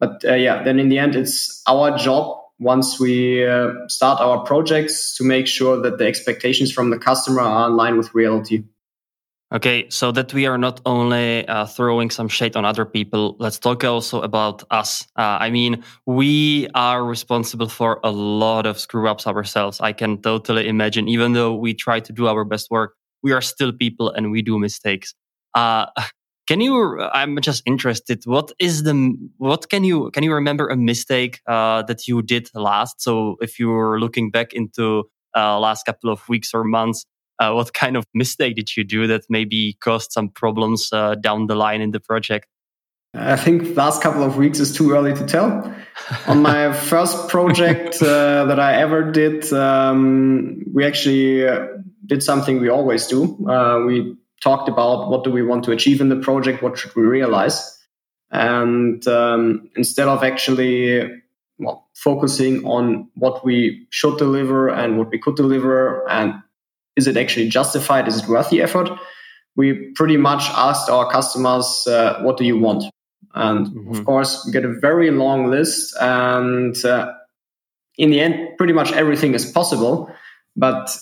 But 0.00 0.24
uh, 0.24 0.34
yeah, 0.34 0.62
then 0.62 0.78
in 0.78 0.88
the 0.88 0.98
end, 0.98 1.16
it's 1.16 1.62
our 1.66 1.96
job 1.96 2.38
once 2.58 2.98
we 2.98 3.46
uh, 3.46 3.72
start 3.88 4.20
our 4.20 4.44
projects 4.44 5.16
to 5.16 5.24
make 5.24 5.46
sure 5.46 5.80
that 5.82 5.98
the 5.98 6.06
expectations 6.06 6.72
from 6.72 6.90
the 6.90 6.98
customer 6.98 7.40
are 7.40 7.68
in 7.68 7.76
line 7.76 7.98
with 7.98 8.14
reality. 8.14 8.64
Okay, 9.54 9.88
so 9.90 10.10
that 10.10 10.34
we 10.34 10.46
are 10.46 10.58
not 10.58 10.80
only 10.86 11.46
uh, 11.46 11.66
throwing 11.66 12.10
some 12.10 12.26
shade 12.26 12.56
on 12.56 12.64
other 12.64 12.84
people, 12.84 13.36
let's 13.38 13.60
talk 13.60 13.84
also 13.84 14.20
about 14.20 14.64
us. 14.72 15.06
Uh, 15.16 15.38
I 15.38 15.50
mean, 15.50 15.84
we 16.04 16.66
are 16.74 17.04
responsible 17.04 17.68
for 17.68 18.00
a 18.02 18.10
lot 18.10 18.66
of 18.66 18.76
screw 18.76 19.08
ups 19.08 19.24
ourselves. 19.24 19.80
I 19.80 19.92
can 19.92 20.20
totally 20.20 20.66
imagine, 20.66 21.06
even 21.06 21.32
though 21.32 21.54
we 21.54 21.74
try 21.74 22.00
to 22.00 22.12
do 22.12 22.26
our 22.26 22.44
best 22.44 22.72
work, 22.72 22.94
we 23.22 23.30
are 23.30 23.40
still 23.40 23.72
people 23.72 24.10
and 24.10 24.32
we 24.32 24.42
do 24.42 24.58
mistakes. 24.58 25.14
Uh, 25.54 25.86
can 26.48 26.60
you? 26.60 27.00
I'm 27.00 27.40
just 27.40 27.62
interested. 27.66 28.24
What 28.24 28.50
is 28.58 28.82
the? 28.82 29.14
What 29.38 29.68
can 29.70 29.84
you? 29.84 30.10
Can 30.10 30.24
you 30.24 30.34
remember 30.34 30.66
a 30.66 30.76
mistake 30.76 31.40
uh, 31.46 31.82
that 31.82 32.08
you 32.08 32.20
did 32.20 32.50
last? 32.54 33.00
So, 33.00 33.36
if 33.40 33.60
you 33.60 33.68
were 33.68 34.00
looking 34.00 34.32
back 34.32 34.52
into 34.54 35.04
uh, 35.36 35.60
last 35.60 35.86
couple 35.86 36.10
of 36.10 36.28
weeks 36.28 36.52
or 36.52 36.64
months, 36.64 37.06
uh, 37.38 37.52
what 37.52 37.72
kind 37.72 37.96
of 37.96 38.04
mistake 38.14 38.56
did 38.56 38.76
you 38.76 38.84
do 38.84 39.06
that 39.06 39.24
maybe 39.28 39.76
caused 39.80 40.12
some 40.12 40.28
problems 40.28 40.88
uh, 40.92 41.14
down 41.16 41.46
the 41.46 41.54
line 41.54 41.80
in 41.80 41.90
the 41.90 42.00
project? 42.00 42.46
I 43.14 43.36
think 43.36 43.76
last 43.76 44.02
couple 44.02 44.22
of 44.22 44.36
weeks 44.36 44.60
is 44.60 44.74
too 44.74 44.92
early 44.92 45.14
to 45.14 45.24
tell. 45.26 45.74
On 46.26 46.42
my 46.42 46.72
first 46.72 47.28
project 47.28 48.02
uh, 48.02 48.44
that 48.44 48.60
I 48.60 48.74
ever 48.74 49.10
did, 49.10 49.50
um, 49.52 50.62
we 50.72 50.84
actually 50.84 51.48
uh, 51.48 51.66
did 52.04 52.22
something 52.22 52.60
we 52.60 52.68
always 52.68 53.06
do. 53.06 53.24
Uh, 53.48 53.84
we 53.86 54.16
talked 54.42 54.68
about 54.68 55.08
what 55.08 55.24
do 55.24 55.30
we 55.30 55.42
want 55.42 55.64
to 55.64 55.72
achieve 55.72 56.00
in 56.00 56.10
the 56.10 56.16
project, 56.16 56.62
what 56.62 56.76
should 56.76 56.94
we 56.94 57.02
realize, 57.02 57.78
and 58.30 59.06
um, 59.08 59.70
instead 59.76 60.08
of 60.08 60.22
actually 60.22 61.10
well, 61.58 61.88
focusing 61.94 62.64
on 62.66 63.08
what 63.14 63.44
we 63.44 63.86
should 63.90 64.18
deliver 64.18 64.68
and 64.68 64.98
what 64.98 65.10
we 65.10 65.18
could 65.18 65.36
deliver 65.36 66.06
and 66.10 66.34
is 66.96 67.06
it 67.06 67.16
actually 67.16 67.48
justified? 67.48 68.08
Is 68.08 68.22
it 68.22 68.28
worth 68.28 68.50
the 68.50 68.62
effort? 68.62 68.90
We 69.54 69.92
pretty 69.94 70.16
much 70.16 70.44
asked 70.50 70.90
our 70.90 71.10
customers, 71.10 71.86
uh, 71.86 72.20
what 72.22 72.36
do 72.36 72.44
you 72.44 72.58
want? 72.58 72.84
And 73.34 73.66
mm-hmm. 73.66 73.90
of 73.92 74.04
course, 74.04 74.42
we 74.44 74.52
get 74.52 74.64
a 74.64 74.72
very 74.80 75.10
long 75.10 75.50
list. 75.50 75.94
And 76.00 76.76
uh, 76.84 77.12
in 77.98 78.10
the 78.10 78.20
end, 78.20 78.56
pretty 78.58 78.72
much 78.72 78.92
everything 78.92 79.34
is 79.34 79.50
possible, 79.50 80.10
but 80.56 80.96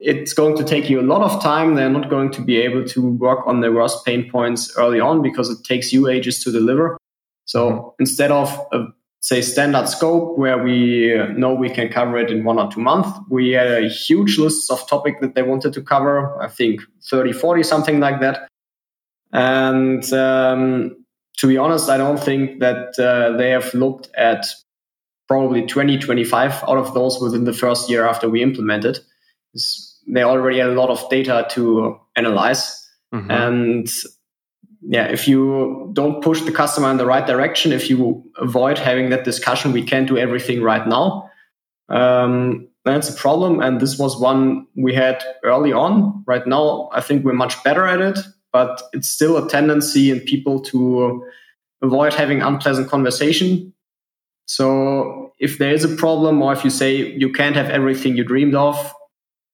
it's 0.00 0.32
going 0.32 0.56
to 0.56 0.64
take 0.64 0.90
you 0.90 1.00
a 1.00 1.02
lot 1.02 1.22
of 1.22 1.40
time. 1.42 1.74
They're 1.74 1.88
not 1.88 2.10
going 2.10 2.32
to 2.32 2.42
be 2.42 2.56
able 2.56 2.84
to 2.88 3.08
work 3.12 3.46
on 3.46 3.60
their 3.60 3.72
worst 3.72 4.04
pain 4.04 4.28
points 4.28 4.76
early 4.76 4.98
on 4.98 5.22
because 5.22 5.48
it 5.48 5.64
takes 5.64 5.92
you 5.92 6.08
ages 6.08 6.42
to 6.44 6.50
deliver. 6.50 6.98
So 7.44 7.70
mm-hmm. 7.70 7.88
instead 8.00 8.32
of 8.32 8.48
a 8.72 8.86
say 9.22 9.40
standard 9.40 9.88
scope 9.88 10.36
where 10.36 10.58
we 10.58 11.14
know 11.36 11.54
we 11.54 11.70
can 11.70 11.88
cover 11.88 12.18
it 12.18 12.30
in 12.30 12.42
one 12.42 12.58
or 12.58 12.70
two 12.70 12.80
months. 12.80 13.08
We 13.30 13.52
had 13.52 13.84
a 13.84 13.88
huge 13.88 14.36
list 14.36 14.70
of 14.70 14.86
topic 14.88 15.20
that 15.20 15.34
they 15.34 15.42
wanted 15.42 15.72
to 15.74 15.82
cover. 15.82 16.40
I 16.42 16.48
think 16.48 16.82
30, 17.04 17.32
40, 17.32 17.62
something 17.62 18.00
like 18.00 18.20
that. 18.20 18.48
And 19.32 20.12
um, 20.12 21.04
to 21.38 21.46
be 21.46 21.56
honest, 21.56 21.88
I 21.88 21.96
don't 21.96 22.18
think 22.18 22.58
that 22.60 22.98
uh, 22.98 23.36
they 23.36 23.50
have 23.50 23.72
looked 23.74 24.10
at 24.16 24.44
probably 25.28 25.66
20, 25.66 25.98
25 25.98 26.64
out 26.64 26.76
of 26.76 26.92
those 26.92 27.20
within 27.20 27.44
the 27.44 27.52
first 27.52 27.88
year 27.88 28.04
after 28.04 28.28
we 28.28 28.42
implemented. 28.42 28.98
They 30.08 30.24
already 30.24 30.58
had 30.58 30.70
a 30.70 30.74
lot 30.74 30.90
of 30.90 31.08
data 31.08 31.46
to 31.50 31.98
analyze. 32.16 32.86
Mm-hmm. 33.14 33.30
And 33.30 33.88
yeah, 34.84 35.04
if 35.04 35.28
you 35.28 35.90
don't 35.92 36.22
push 36.22 36.40
the 36.42 36.52
customer 36.52 36.90
in 36.90 36.96
the 36.96 37.06
right 37.06 37.26
direction, 37.26 37.72
if 37.72 37.88
you 37.88 38.24
avoid 38.36 38.78
having 38.78 39.10
that 39.10 39.24
discussion, 39.24 39.72
we 39.72 39.82
can't 39.82 40.08
do 40.08 40.18
everything 40.18 40.62
right 40.62 40.86
now. 40.86 41.30
Um, 41.88 42.68
that's 42.84 43.08
a 43.08 43.14
problem. 43.14 43.60
And 43.60 43.80
this 43.80 43.98
was 43.98 44.20
one 44.20 44.66
we 44.76 44.92
had 44.94 45.22
early 45.44 45.72
on. 45.72 46.24
Right 46.26 46.46
now, 46.46 46.90
I 46.92 47.00
think 47.00 47.24
we're 47.24 47.32
much 47.32 47.62
better 47.62 47.86
at 47.86 48.00
it, 48.00 48.18
but 48.52 48.82
it's 48.92 49.08
still 49.08 49.36
a 49.36 49.48
tendency 49.48 50.10
in 50.10 50.20
people 50.20 50.60
to 50.62 51.24
avoid 51.80 52.12
having 52.12 52.42
unpleasant 52.42 52.88
conversation. 52.88 53.72
So 54.46 55.32
if 55.38 55.58
there 55.58 55.72
is 55.72 55.84
a 55.84 55.96
problem, 55.96 56.42
or 56.42 56.52
if 56.52 56.64
you 56.64 56.70
say 56.70 56.96
you 56.96 57.32
can't 57.32 57.54
have 57.54 57.70
everything 57.70 58.16
you 58.16 58.24
dreamed 58.24 58.54
of, 58.54 58.92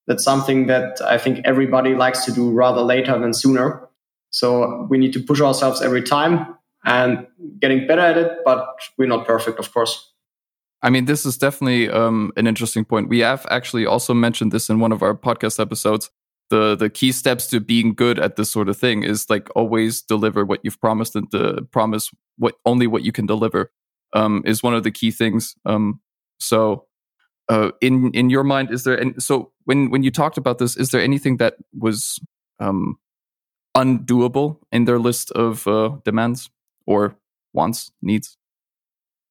that's 0.06 0.24
something 0.24 0.68
that 0.68 1.00
I 1.02 1.18
think 1.18 1.42
everybody 1.44 1.94
likes 1.94 2.24
to 2.24 2.32
do 2.32 2.50
rather 2.50 2.80
later 2.80 3.18
than 3.18 3.34
sooner. 3.34 3.87
So 4.30 4.86
we 4.90 4.98
need 4.98 5.12
to 5.14 5.22
push 5.22 5.40
ourselves 5.40 5.82
every 5.82 6.02
time 6.02 6.54
and 6.84 7.26
getting 7.60 7.86
better 7.86 8.02
at 8.02 8.16
it, 8.16 8.38
but 8.44 8.66
we're 8.96 9.08
not 9.08 9.26
perfect, 9.26 9.58
of 9.58 9.72
course. 9.72 10.12
I 10.82 10.90
mean, 10.90 11.06
this 11.06 11.26
is 11.26 11.36
definitely 11.36 11.90
um, 11.90 12.32
an 12.36 12.46
interesting 12.46 12.84
point. 12.84 13.08
We 13.08 13.18
have 13.20 13.46
actually 13.50 13.84
also 13.84 14.14
mentioned 14.14 14.52
this 14.52 14.70
in 14.70 14.78
one 14.78 14.92
of 14.92 15.02
our 15.02 15.14
podcast 15.14 15.58
episodes. 15.58 16.10
The 16.50 16.76
the 16.76 16.88
key 16.88 17.12
steps 17.12 17.46
to 17.48 17.60
being 17.60 17.94
good 17.94 18.18
at 18.18 18.36
this 18.36 18.50
sort 18.50 18.68
of 18.68 18.78
thing 18.78 19.02
is 19.02 19.28
like 19.28 19.48
always 19.54 20.00
deliver 20.00 20.44
what 20.44 20.60
you've 20.62 20.80
promised 20.80 21.16
and 21.16 21.30
to 21.32 21.66
promise 21.72 22.10
what 22.38 22.54
only 22.64 22.86
what 22.86 23.02
you 23.02 23.12
can 23.12 23.26
deliver 23.26 23.70
um, 24.14 24.42
is 24.46 24.62
one 24.62 24.74
of 24.74 24.82
the 24.82 24.90
key 24.90 25.10
things. 25.10 25.54
Um, 25.66 26.00
So, 26.40 26.86
uh, 27.48 27.72
in 27.80 28.12
in 28.14 28.30
your 28.30 28.44
mind, 28.44 28.70
is 28.70 28.84
there? 28.84 28.96
And 28.96 29.22
so 29.22 29.52
when 29.64 29.90
when 29.90 30.02
you 30.04 30.10
talked 30.10 30.38
about 30.38 30.58
this, 30.58 30.76
is 30.76 30.90
there 30.90 31.02
anything 31.02 31.38
that 31.38 31.54
was 31.72 32.20
um, 32.60 32.96
undoable 33.78 34.58
in 34.72 34.84
their 34.84 34.98
list 34.98 35.30
of 35.32 35.66
uh, 35.66 35.96
demands 36.04 36.50
or 36.86 37.16
wants, 37.52 37.92
needs? 38.02 38.36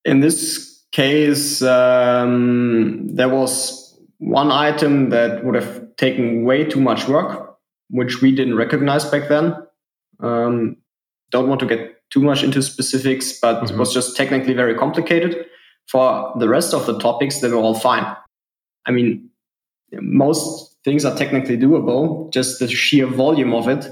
In 0.05 0.21
this 0.21 0.85
case, 0.91 1.61
um, 1.61 3.07
there 3.07 3.29
was 3.29 3.99
one 4.19 4.51
item 4.51 5.09
that 5.09 5.43
would 5.43 5.55
have 5.55 5.95
taken 5.97 6.43
way 6.43 6.63
too 6.63 6.79
much 6.79 7.07
work, 7.07 7.57
which 7.89 8.21
we 8.21 8.33
didn't 8.33 8.55
recognize 8.55 9.05
back 9.05 9.29
then. 9.29 9.55
Um, 10.19 10.77
don't 11.29 11.47
want 11.47 11.59
to 11.59 11.65
get 11.65 12.09
too 12.09 12.21
much 12.21 12.43
into 12.43 12.61
specifics, 12.61 13.39
but 13.39 13.57
mm-hmm. 13.57 13.75
it 13.75 13.77
was 13.77 13.93
just 13.93 14.15
technically 14.15 14.53
very 14.53 14.75
complicated. 14.75 15.45
For 15.87 16.33
the 16.39 16.49
rest 16.49 16.73
of 16.73 16.85
the 16.85 16.97
topics, 16.99 17.39
they 17.39 17.49
were 17.49 17.57
all 17.57 17.75
fine. 17.75 18.05
I 18.85 18.91
mean, 18.91 19.29
most 19.91 20.77
things 20.83 21.05
are 21.05 21.17
technically 21.17 21.57
doable, 21.57 22.31
just 22.31 22.59
the 22.59 22.67
sheer 22.67 23.05
volume 23.05 23.53
of 23.53 23.67
it 23.67 23.87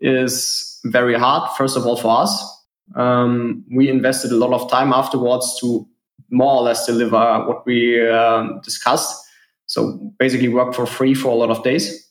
is 0.00 0.80
very 0.84 1.18
hard, 1.18 1.50
first 1.56 1.76
of 1.76 1.86
all, 1.86 1.96
for 1.96 2.22
us. 2.22 2.62
Um, 2.94 3.64
we 3.70 3.88
invested 3.88 4.30
a 4.32 4.36
lot 4.36 4.52
of 4.52 4.70
time 4.70 4.92
afterwards 4.92 5.58
to 5.60 5.86
more 6.30 6.56
or 6.56 6.62
less 6.62 6.86
deliver 6.86 7.44
what 7.46 7.64
we 7.66 8.06
uh, 8.06 8.44
discussed. 8.62 9.24
So 9.66 10.12
basically, 10.18 10.48
work 10.48 10.74
for 10.74 10.86
free 10.86 11.14
for 11.14 11.28
a 11.28 11.34
lot 11.34 11.50
of 11.50 11.62
days. 11.62 12.10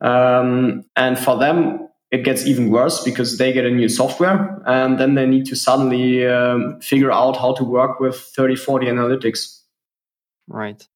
Um, 0.00 0.84
and 0.94 1.18
for 1.18 1.36
them, 1.38 1.88
it 2.10 2.22
gets 2.24 2.46
even 2.46 2.70
worse 2.70 3.02
because 3.02 3.38
they 3.38 3.52
get 3.52 3.64
a 3.64 3.70
new 3.70 3.88
software 3.88 4.62
and 4.66 4.98
then 4.98 5.14
they 5.14 5.26
need 5.26 5.46
to 5.46 5.56
suddenly 5.56 6.26
um, 6.26 6.80
figure 6.80 7.10
out 7.10 7.36
how 7.36 7.54
to 7.54 7.64
work 7.64 7.98
with 7.98 8.16
30, 8.16 8.56
40 8.56 8.86
analytics. 8.86 9.60
Right. 10.46 10.86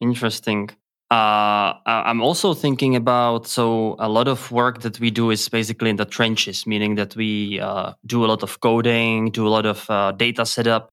Interesting. 0.00 0.70
Uh, 1.12 1.76
I'm 1.84 2.22
also 2.22 2.54
thinking 2.54 2.96
about 2.96 3.46
so 3.46 3.96
a 3.98 4.08
lot 4.08 4.28
of 4.28 4.50
work 4.50 4.80
that 4.80 4.98
we 4.98 5.10
do 5.10 5.28
is 5.28 5.46
basically 5.46 5.90
in 5.90 5.96
the 5.96 6.06
trenches, 6.06 6.66
meaning 6.66 6.94
that 6.94 7.14
we 7.14 7.60
uh, 7.60 7.92
do 8.06 8.24
a 8.24 8.28
lot 8.28 8.42
of 8.42 8.60
coding, 8.60 9.30
do 9.30 9.46
a 9.46 9.50
lot 9.50 9.66
of 9.66 9.84
uh, 9.90 10.12
data 10.12 10.46
setup, 10.46 10.88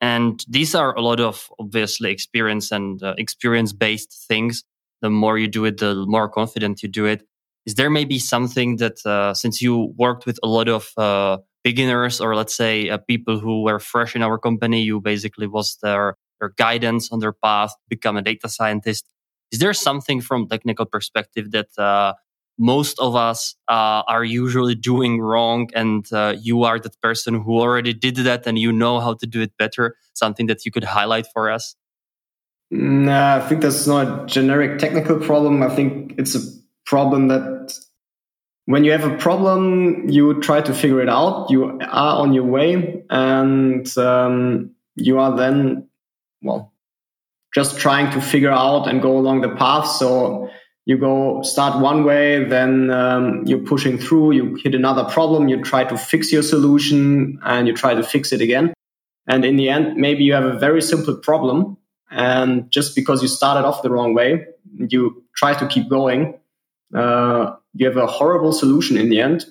and 0.00 0.44
these 0.48 0.76
are 0.76 0.94
a 0.94 1.00
lot 1.00 1.18
of 1.18 1.48
obviously 1.58 2.12
experience 2.12 2.70
and 2.70 3.02
uh, 3.02 3.16
experience 3.18 3.72
based 3.72 4.24
things. 4.28 4.62
The 5.02 5.10
more 5.10 5.36
you 5.36 5.48
do 5.48 5.64
it, 5.64 5.78
the 5.78 5.96
more 6.06 6.28
confident 6.28 6.84
you 6.84 6.88
do 6.88 7.06
it. 7.06 7.24
Is 7.66 7.74
there 7.74 7.90
maybe 7.90 8.20
something 8.20 8.76
that 8.76 9.04
uh, 9.04 9.34
since 9.34 9.60
you 9.60 9.92
worked 9.96 10.26
with 10.26 10.38
a 10.44 10.46
lot 10.46 10.68
of 10.68 10.92
uh, 10.96 11.38
beginners 11.64 12.20
or 12.20 12.36
let's 12.36 12.54
say 12.54 12.96
people 13.08 13.40
who 13.40 13.64
were 13.64 13.80
fresh 13.80 14.14
in 14.14 14.22
our 14.22 14.38
company, 14.38 14.82
you 14.82 15.00
basically 15.00 15.48
was 15.48 15.76
their 15.82 16.14
their 16.38 16.50
guidance 16.56 17.10
on 17.10 17.18
their 17.18 17.32
path, 17.32 17.74
become 17.88 18.16
a 18.16 18.22
data 18.22 18.48
scientist 18.48 19.08
is 19.52 19.58
there 19.58 19.72
something 19.72 20.20
from 20.20 20.48
technical 20.48 20.86
perspective 20.86 21.52
that 21.52 21.76
uh, 21.78 22.14
most 22.58 22.98
of 22.98 23.14
us 23.14 23.54
uh, 23.68 24.02
are 24.08 24.24
usually 24.24 24.74
doing 24.74 25.20
wrong 25.20 25.68
and 25.74 26.10
uh, 26.12 26.34
you 26.40 26.64
are 26.64 26.78
that 26.78 27.00
person 27.00 27.42
who 27.42 27.60
already 27.60 27.92
did 27.92 28.16
that 28.16 28.46
and 28.46 28.58
you 28.58 28.72
know 28.72 29.00
how 29.00 29.14
to 29.14 29.26
do 29.26 29.40
it 29.40 29.52
better? 29.58 29.96
Something 30.14 30.46
that 30.46 30.64
you 30.64 30.72
could 30.72 30.84
highlight 30.84 31.26
for 31.32 31.50
us? 31.50 31.76
Nah, 32.70 33.36
i 33.36 33.40
think 33.48 33.62
that's 33.62 33.86
not 33.86 34.24
a 34.24 34.26
generic 34.26 34.78
technical 34.78 35.20
problem. 35.20 35.62
I 35.62 35.68
think 35.68 36.14
it's 36.18 36.34
a 36.34 36.40
problem 36.84 37.28
that 37.28 37.78
when 38.64 38.82
you 38.82 38.90
have 38.90 39.04
a 39.04 39.16
problem 39.16 40.08
you 40.08 40.40
try 40.40 40.60
to 40.60 40.74
figure 40.74 41.00
it 41.00 41.08
out. 41.08 41.50
You 41.50 41.78
are 41.80 42.20
on 42.20 42.32
your 42.32 42.44
way 42.44 43.04
and 43.08 43.96
um, 43.98 44.70
you 44.96 45.18
are 45.20 45.36
then 45.36 45.88
well 46.42 46.72
just 47.54 47.78
trying 47.78 48.10
to 48.12 48.20
figure 48.20 48.50
out 48.50 48.86
and 48.86 49.00
go 49.00 49.16
along 49.16 49.40
the 49.40 49.54
path. 49.56 49.86
So 49.86 50.50
you 50.84 50.96
go 50.96 51.42
start 51.42 51.80
one 51.80 52.04
way, 52.04 52.44
then 52.44 52.90
um, 52.90 53.44
you're 53.46 53.58
pushing 53.58 53.98
through, 53.98 54.32
you 54.32 54.54
hit 54.62 54.74
another 54.74 55.04
problem, 55.04 55.48
you 55.48 55.62
try 55.62 55.84
to 55.84 55.98
fix 55.98 56.32
your 56.32 56.42
solution 56.42 57.40
and 57.44 57.66
you 57.66 57.74
try 57.74 57.94
to 57.94 58.02
fix 58.02 58.32
it 58.32 58.40
again. 58.40 58.72
And 59.26 59.44
in 59.44 59.56
the 59.56 59.68
end, 59.68 59.96
maybe 59.96 60.22
you 60.22 60.32
have 60.34 60.44
a 60.44 60.58
very 60.58 60.80
simple 60.80 61.16
problem. 61.16 61.76
And 62.10 62.70
just 62.70 62.94
because 62.94 63.20
you 63.20 63.28
started 63.28 63.66
off 63.66 63.82
the 63.82 63.90
wrong 63.90 64.14
way, 64.14 64.46
you 64.76 65.24
try 65.34 65.54
to 65.54 65.66
keep 65.66 65.88
going, 65.88 66.38
uh, 66.94 67.56
you 67.74 67.86
have 67.86 67.96
a 67.96 68.06
horrible 68.06 68.52
solution 68.52 68.96
in 68.96 69.10
the 69.10 69.20
end 69.20 69.44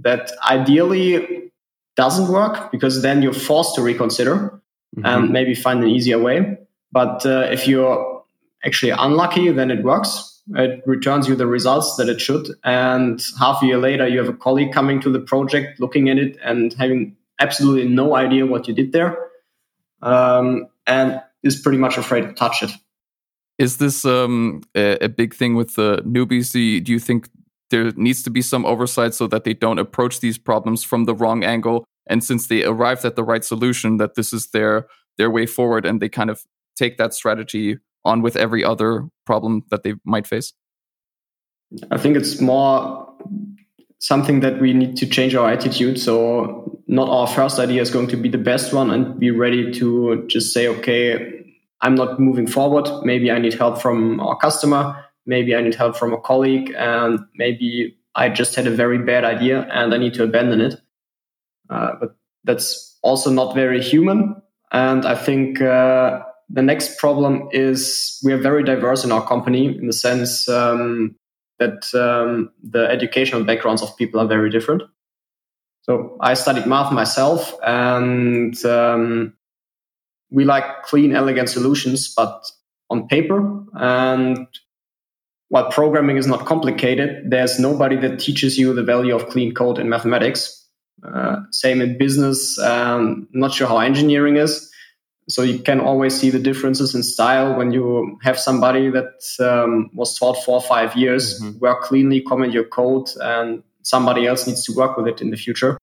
that 0.00 0.30
ideally 0.48 1.50
doesn't 1.96 2.28
work 2.30 2.70
because 2.70 3.02
then 3.02 3.22
you're 3.22 3.32
forced 3.32 3.74
to 3.74 3.82
reconsider 3.82 4.60
mm-hmm. 4.96 5.06
and 5.06 5.30
maybe 5.30 5.54
find 5.54 5.82
an 5.82 5.88
easier 5.88 6.18
way. 6.18 6.58
But 6.92 7.24
uh, 7.24 7.48
if 7.50 7.66
you're 7.66 8.22
actually 8.64 8.90
unlucky, 8.90 9.50
then 9.50 9.70
it 9.70 9.82
works. 9.82 10.40
It 10.54 10.82
returns 10.86 11.28
you 11.28 11.36
the 11.36 11.46
results 11.46 11.96
that 11.96 12.08
it 12.08 12.20
should. 12.20 12.48
And 12.64 13.24
half 13.38 13.62
a 13.62 13.66
year 13.66 13.78
later, 13.78 14.06
you 14.06 14.18
have 14.18 14.28
a 14.28 14.34
colleague 14.34 14.72
coming 14.72 15.00
to 15.00 15.10
the 15.10 15.20
project, 15.20 15.80
looking 15.80 16.08
at 16.10 16.18
it 16.18 16.36
and 16.44 16.72
having 16.74 17.16
absolutely 17.40 17.88
no 17.88 18.14
idea 18.14 18.46
what 18.46 18.68
you 18.68 18.74
did 18.74 18.92
there. 18.92 19.16
Um, 20.02 20.66
and 20.86 21.22
is 21.42 21.60
pretty 21.60 21.78
much 21.78 21.96
afraid 21.96 22.22
to 22.22 22.32
touch 22.32 22.62
it. 22.62 22.70
Is 23.58 23.76
this 23.76 24.04
um, 24.04 24.62
a, 24.74 25.04
a, 25.04 25.08
big 25.08 25.34
thing 25.34 25.54
with 25.54 25.74
the 25.74 25.98
newbies? 26.04 26.52
Do 26.52 26.58
you, 26.58 26.80
do 26.80 26.92
you 26.92 26.98
think 26.98 27.28
there 27.70 27.92
needs 27.92 28.22
to 28.24 28.30
be 28.30 28.42
some 28.42 28.64
oversight 28.64 29.14
so 29.14 29.26
that 29.28 29.44
they 29.44 29.54
don't 29.54 29.78
approach 29.78 30.20
these 30.20 30.38
problems 30.38 30.82
from 30.82 31.04
the 31.04 31.14
wrong 31.14 31.44
angle? 31.44 31.84
And 32.08 32.24
since 32.24 32.48
they 32.48 32.64
arrived 32.64 33.04
at 33.04 33.14
the 33.14 33.22
right 33.22 33.44
solution, 33.44 33.98
that 33.98 34.14
this 34.14 34.32
is 34.32 34.48
their 34.48 34.86
their 35.18 35.30
way 35.30 35.46
forward, 35.46 35.84
and 35.84 36.00
they 36.00 36.08
kind 36.08 36.30
of 36.30 36.42
take 36.76 36.98
that 36.98 37.14
strategy 37.14 37.78
on 38.04 38.22
with 38.22 38.36
every 38.36 38.64
other 38.64 39.06
problem 39.26 39.64
that 39.70 39.82
they 39.82 39.94
might 40.04 40.26
face? 40.26 40.52
I 41.90 41.98
think 41.98 42.16
it's 42.16 42.40
more 42.40 43.08
something 43.98 44.40
that 44.40 44.60
we 44.60 44.72
need 44.72 44.96
to 44.96 45.06
change 45.06 45.34
our 45.34 45.48
attitude. 45.48 45.98
So, 45.98 46.80
not 46.88 47.08
our 47.08 47.26
first 47.26 47.58
idea 47.58 47.80
is 47.80 47.90
going 47.90 48.08
to 48.08 48.16
be 48.16 48.28
the 48.28 48.38
best 48.38 48.72
one, 48.74 48.90
and 48.90 49.18
be 49.18 49.30
ready 49.30 49.72
to 49.74 50.26
just 50.26 50.52
say, 50.52 50.66
okay, 50.66 51.42
I'm 51.82 51.94
not 51.96 52.20
moving 52.20 52.46
forward. 52.46 52.88
Maybe 53.04 53.30
I 53.30 53.38
need 53.38 53.54
help 53.54 53.80
from 53.80 54.20
our 54.20 54.36
customer. 54.36 55.04
Maybe 55.26 55.54
I 55.54 55.60
need 55.60 55.74
help 55.74 55.96
from 55.96 56.12
a 56.12 56.20
colleague. 56.20 56.72
And 56.76 57.20
maybe 57.34 57.96
I 58.14 58.28
just 58.28 58.54
had 58.54 58.66
a 58.66 58.70
very 58.70 58.98
bad 58.98 59.24
idea 59.24 59.66
and 59.70 59.92
I 59.92 59.98
need 59.98 60.14
to 60.14 60.24
abandon 60.24 60.60
it. 60.60 60.80
Uh, 61.70 61.92
but 62.00 62.16
that's 62.44 62.98
also 63.02 63.30
not 63.30 63.54
very 63.54 63.82
human. 63.82 64.40
And 64.70 65.04
I 65.04 65.14
think 65.14 65.60
uh, 65.60 66.22
the 66.52 66.62
next 66.62 66.98
problem 66.98 67.48
is 67.50 68.20
we 68.22 68.32
are 68.32 68.38
very 68.38 68.62
diverse 68.62 69.04
in 69.04 69.10
our 69.10 69.26
company 69.26 69.66
in 69.66 69.86
the 69.86 69.92
sense 69.92 70.48
um, 70.48 71.16
that 71.58 71.94
um, 71.94 72.50
the 72.62 72.86
educational 72.90 73.42
backgrounds 73.42 73.82
of 73.82 73.96
people 73.96 74.20
are 74.20 74.26
very 74.26 74.50
different. 74.50 74.82
So 75.82 76.16
I 76.20 76.34
studied 76.34 76.66
math 76.66 76.92
myself, 76.92 77.54
and 77.64 78.54
um, 78.66 79.32
we 80.30 80.44
like 80.44 80.82
clean, 80.84 81.16
elegant 81.16 81.48
solutions, 81.48 82.12
but 82.14 82.44
on 82.90 83.08
paper. 83.08 83.64
And 83.74 84.46
while 85.48 85.70
programming 85.70 86.18
is 86.18 86.26
not 86.26 86.44
complicated, 86.44 87.30
there's 87.30 87.58
nobody 87.58 87.96
that 87.96 88.20
teaches 88.20 88.58
you 88.58 88.74
the 88.74 88.84
value 88.84 89.16
of 89.16 89.28
clean 89.28 89.54
code 89.54 89.78
in 89.78 89.88
mathematics. 89.88 90.58
Uh, 91.02 91.36
same 91.50 91.80
in 91.80 91.98
business. 91.98 92.58
Um, 92.60 93.26
not 93.32 93.52
sure 93.52 93.66
how 93.66 93.78
engineering 93.78 94.36
is 94.36 94.71
so 95.28 95.42
you 95.42 95.58
can 95.58 95.80
always 95.80 96.14
see 96.18 96.30
the 96.30 96.38
differences 96.38 96.94
in 96.94 97.02
style 97.02 97.56
when 97.56 97.72
you 97.72 98.18
have 98.22 98.38
somebody 98.38 98.90
that 98.90 99.22
um, 99.40 99.90
was 99.94 100.18
taught 100.18 100.42
four 100.44 100.56
or 100.56 100.62
five 100.62 100.94
years 100.96 101.40
mm-hmm. 101.40 101.58
work 101.58 101.82
cleanly 101.82 102.20
comment 102.20 102.52
your 102.52 102.64
code 102.64 103.08
and 103.20 103.62
somebody 103.82 104.26
else 104.26 104.46
needs 104.46 104.64
to 104.64 104.72
work 104.72 104.96
with 104.96 105.06
it 105.06 105.20
in 105.20 105.30
the 105.30 105.36
future 105.36 105.78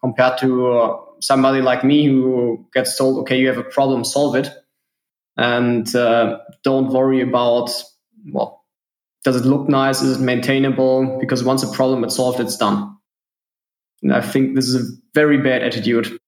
compared 0.00 0.38
to 0.38 0.72
uh, 0.72 0.96
somebody 1.20 1.60
like 1.60 1.84
me 1.84 2.06
who 2.06 2.64
gets 2.72 2.96
told 2.96 3.18
okay 3.18 3.38
you 3.38 3.48
have 3.48 3.58
a 3.58 3.64
problem 3.64 4.04
solve 4.04 4.36
it 4.36 4.48
and 5.36 5.94
uh, 5.96 6.38
don't 6.62 6.88
worry 6.88 7.20
about 7.20 7.70
well 8.32 8.64
does 9.24 9.36
it 9.36 9.46
look 9.46 9.70
nice? 9.70 10.02
Is 10.02 10.18
it 10.18 10.22
maintainable? 10.22 11.18
Because 11.18 11.42
once 11.42 11.62
a 11.62 11.72
problem 11.72 12.04
is 12.04 12.14
solved 12.14 12.40
it's 12.40 12.58
done. 12.58 12.94
And 14.02 14.14
i 14.14 14.20
think 14.20 14.54
this 14.54 14.68
is 14.68 14.74
a 14.76 14.92
very 15.14 15.38
bad 15.38 15.62
attitude 15.62 16.18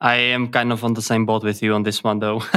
I 0.00 0.16
am 0.16 0.48
kind 0.48 0.72
of 0.72 0.84
on 0.84 0.94
the 0.94 1.02
same 1.02 1.24
boat 1.24 1.42
with 1.42 1.62
you 1.62 1.72
on 1.72 1.82
this 1.82 2.04
one, 2.04 2.18
though. 2.18 2.42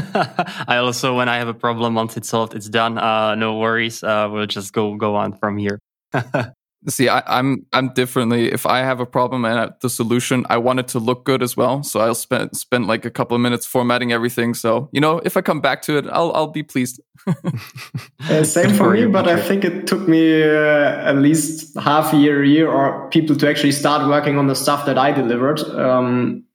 I 0.67 0.77
also, 0.77 1.15
when 1.15 1.29
I 1.29 1.37
have 1.37 1.47
a 1.47 1.53
problem, 1.53 1.95
once 1.95 2.17
it's 2.17 2.29
solved, 2.29 2.53
it's 2.53 2.67
done. 2.67 2.97
Uh, 2.97 3.35
no 3.35 3.57
worries. 3.57 4.03
Uh, 4.03 4.27
we'll 4.31 4.45
just 4.45 4.73
go 4.73 4.95
go 4.95 5.15
on 5.15 5.33
from 5.33 5.57
here. 5.57 5.79
See, 6.87 7.09
I, 7.09 7.19
am 7.19 7.23
I'm, 7.27 7.65
I'm 7.73 7.93
differently. 7.93 8.51
If 8.51 8.65
I 8.65 8.79
have 8.79 9.01
a 9.01 9.05
problem 9.05 9.43
and 9.43 9.73
the 9.81 9.89
solution, 9.89 10.45
I 10.49 10.57
want 10.57 10.79
it 10.79 10.87
to 10.89 10.99
look 10.99 11.25
good 11.25 11.43
as 11.43 11.57
well. 11.57 11.83
So 11.83 11.99
I'll 11.99 12.15
spend 12.15 12.55
spend 12.55 12.87
like 12.87 13.03
a 13.03 13.09
couple 13.09 13.35
of 13.35 13.41
minutes 13.41 13.65
formatting 13.65 14.13
everything. 14.13 14.53
So 14.53 14.87
you 14.93 15.01
know, 15.01 15.19
if 15.25 15.35
I 15.35 15.41
come 15.41 15.59
back 15.59 15.81
to 15.83 15.97
it, 15.97 16.05
I'll 16.09 16.31
I'll 16.33 16.47
be 16.47 16.63
pleased. 16.63 17.01
uh, 17.27 18.43
same 18.45 18.73
for 18.75 18.91
me, 18.91 19.07
but 19.07 19.27
I 19.27 19.41
think 19.41 19.65
it 19.65 19.87
took 19.87 20.07
me 20.07 20.41
uh, 20.41 21.09
at 21.09 21.17
least 21.17 21.77
half 21.77 22.13
a 22.13 22.17
year, 22.17 22.43
a 22.43 22.47
year, 22.47 22.71
or 22.71 23.09
people 23.09 23.35
to 23.35 23.49
actually 23.49 23.73
start 23.73 24.07
working 24.07 24.37
on 24.37 24.47
the 24.47 24.55
stuff 24.55 24.85
that 24.85 24.97
I 24.97 25.11
delivered. 25.11 25.59
Um, 25.59 26.45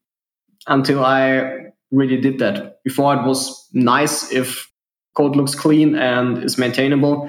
until 0.67 1.05
I 1.05 1.73
really 1.91 2.21
did 2.21 2.39
that. 2.39 2.83
Before 2.85 3.15
it 3.15 3.25
was 3.27 3.69
nice 3.73 4.33
if 4.33 4.71
code 5.15 5.37
looks 5.37 5.55
clean 5.55 5.95
and 5.95 6.43
is 6.43 6.59
maintainable, 6.59 7.29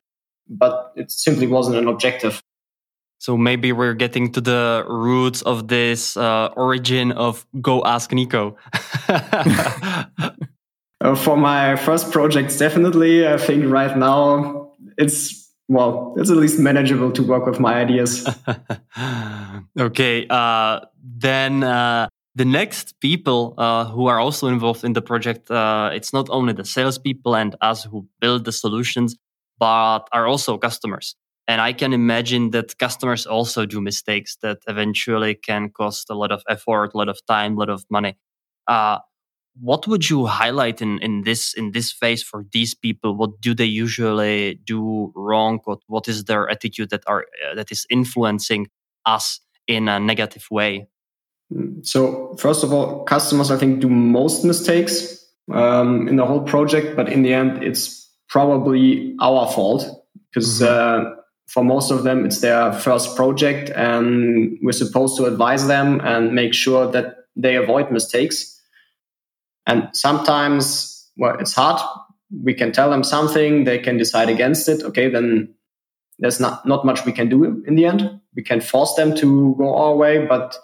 but 0.49 0.91
it 0.95 1.11
simply 1.11 1.47
wasn't 1.47 1.77
an 1.77 1.88
objective. 1.88 2.41
So 3.19 3.38
maybe 3.38 3.71
we're 3.71 3.93
getting 3.93 4.31
to 4.33 4.41
the 4.41 4.86
roots 4.88 5.41
of 5.41 5.67
this 5.67 6.17
uh, 6.17 6.49
origin 6.55 7.11
of 7.11 7.45
Go 7.61 7.83
Ask 7.83 8.11
Nico. 8.11 8.57
uh, 9.07 10.05
for 11.15 11.38
my 11.38 11.75
first 11.75 12.11
projects, 12.11 12.57
definitely. 12.57 13.27
I 13.27 13.38
think 13.38 13.65
right 13.65 13.97
now 13.97 14.73
it's 14.97 15.45
well, 15.67 16.13
it's 16.17 16.29
at 16.29 16.38
least 16.38 16.59
manageable 16.59 17.11
to 17.13 17.23
work 17.23 17.47
with 17.47 17.59
my 17.59 17.75
ideas. 17.75 18.27
okay, 19.79 20.27
uh, 20.29 20.81
then 21.03 21.63
uh, 21.63 22.07
the 22.36 22.45
next 22.45 22.99
people 22.99 23.53
uh, 23.57 23.86
who 23.86 24.07
are 24.07 24.19
also 24.19 24.47
involved 24.47 24.83
in 24.83 24.93
the 24.93 25.01
project, 25.01 25.49
uh, 25.49 25.89
it's 25.93 26.11
not 26.11 26.27
only 26.29 26.53
the 26.53 26.65
salespeople 26.65 27.36
and 27.36 27.55
us 27.61 27.86
who 27.86 28.07
build 28.19 28.43
the 28.45 28.51
solutions, 28.51 29.15
but 29.57 30.01
are 30.11 30.27
also 30.27 30.57
customers. 30.57 31.15
And 31.47 31.61
I 31.61 31.73
can 31.73 31.93
imagine 31.93 32.51
that 32.51 32.77
customers 32.77 33.25
also 33.25 33.65
do 33.65 33.79
mistakes 33.79 34.36
that 34.41 34.57
eventually 34.67 35.36
can 35.36 35.69
cost 35.69 36.09
a 36.09 36.15
lot 36.15 36.31
of 36.31 36.43
effort, 36.49 36.91
a 36.93 36.97
lot 36.97 37.07
of 37.07 37.19
time, 37.25 37.55
a 37.55 37.59
lot 37.59 37.69
of 37.69 37.86
money. 37.89 38.17
Uh, 38.67 38.99
what 39.61 39.88
would 39.88 40.09
you 40.09 40.25
highlight 40.25 40.81
in, 40.81 40.99
in 40.99 41.21
this 41.21 41.53
in 41.53 41.71
this 41.71 41.91
phase 41.91 42.21
for 42.21 42.45
these 42.51 42.73
people? 42.73 43.15
What 43.15 43.39
do 43.39 43.53
they 43.53 43.65
usually 43.65 44.59
do 44.65 45.13
wrong? 45.15 45.59
What 45.63 45.79
what 45.88 46.09
is 46.09 46.25
their 46.25 46.49
attitude 46.49 46.89
that 46.89 47.03
are 47.07 47.25
uh, 47.49 47.55
that 47.55 47.71
is 47.71 47.86
influencing 47.89 48.67
us 49.05 49.39
in 49.67 49.88
a 49.88 49.99
negative 49.99 50.47
way? 50.51 50.88
So 51.83 52.35
first 52.39 52.63
of 52.63 52.73
all, 52.73 53.03
customers 53.03 53.51
I 53.51 53.57
think 53.57 53.79
do 53.79 53.89
most 53.89 54.43
mistakes 54.43 55.23
um, 55.51 56.07
in 56.07 56.15
the 56.15 56.25
whole 56.25 56.41
project, 56.41 56.95
but 56.95 57.07
in 57.09 57.21
the 57.23 57.33
end, 57.33 57.63
it's 57.63 58.09
probably 58.29 59.15
our 59.21 59.51
fault 59.51 59.85
because 60.29 60.61
mm-hmm. 60.61 61.07
uh, 61.07 61.15
for 61.47 61.63
most 61.63 61.91
of 61.91 62.03
them, 62.03 62.25
it's 62.25 62.41
their 62.41 62.73
first 62.73 63.15
project, 63.15 63.69
and 63.69 64.57
we're 64.61 64.71
supposed 64.71 65.15
to 65.17 65.25
advise 65.25 65.67
them 65.67 66.01
and 66.01 66.33
make 66.33 66.53
sure 66.53 66.91
that 66.91 67.17
they 67.35 67.55
avoid 67.55 67.91
mistakes. 67.91 68.59
And 69.67 69.89
sometimes, 69.93 71.07
well, 71.17 71.37
it's 71.39 71.53
hard. 71.53 71.81
We 72.43 72.53
can 72.53 72.71
tell 72.71 72.89
them 72.89 73.03
something, 73.03 73.63
they 73.63 73.77
can 73.77 73.97
decide 73.97 74.29
against 74.29 74.67
it. 74.67 74.83
Okay, 74.83 75.09
then 75.09 75.53
there's 76.17 76.39
not, 76.39 76.65
not 76.65 76.85
much 76.85 77.05
we 77.05 77.11
can 77.11 77.29
do 77.29 77.63
in 77.67 77.75
the 77.75 77.85
end. 77.85 78.19
We 78.35 78.43
can 78.43 78.59
force 78.59 78.95
them 78.95 79.15
to 79.17 79.55
go 79.57 79.75
our 79.75 79.95
way, 79.95 80.25
but 80.25 80.57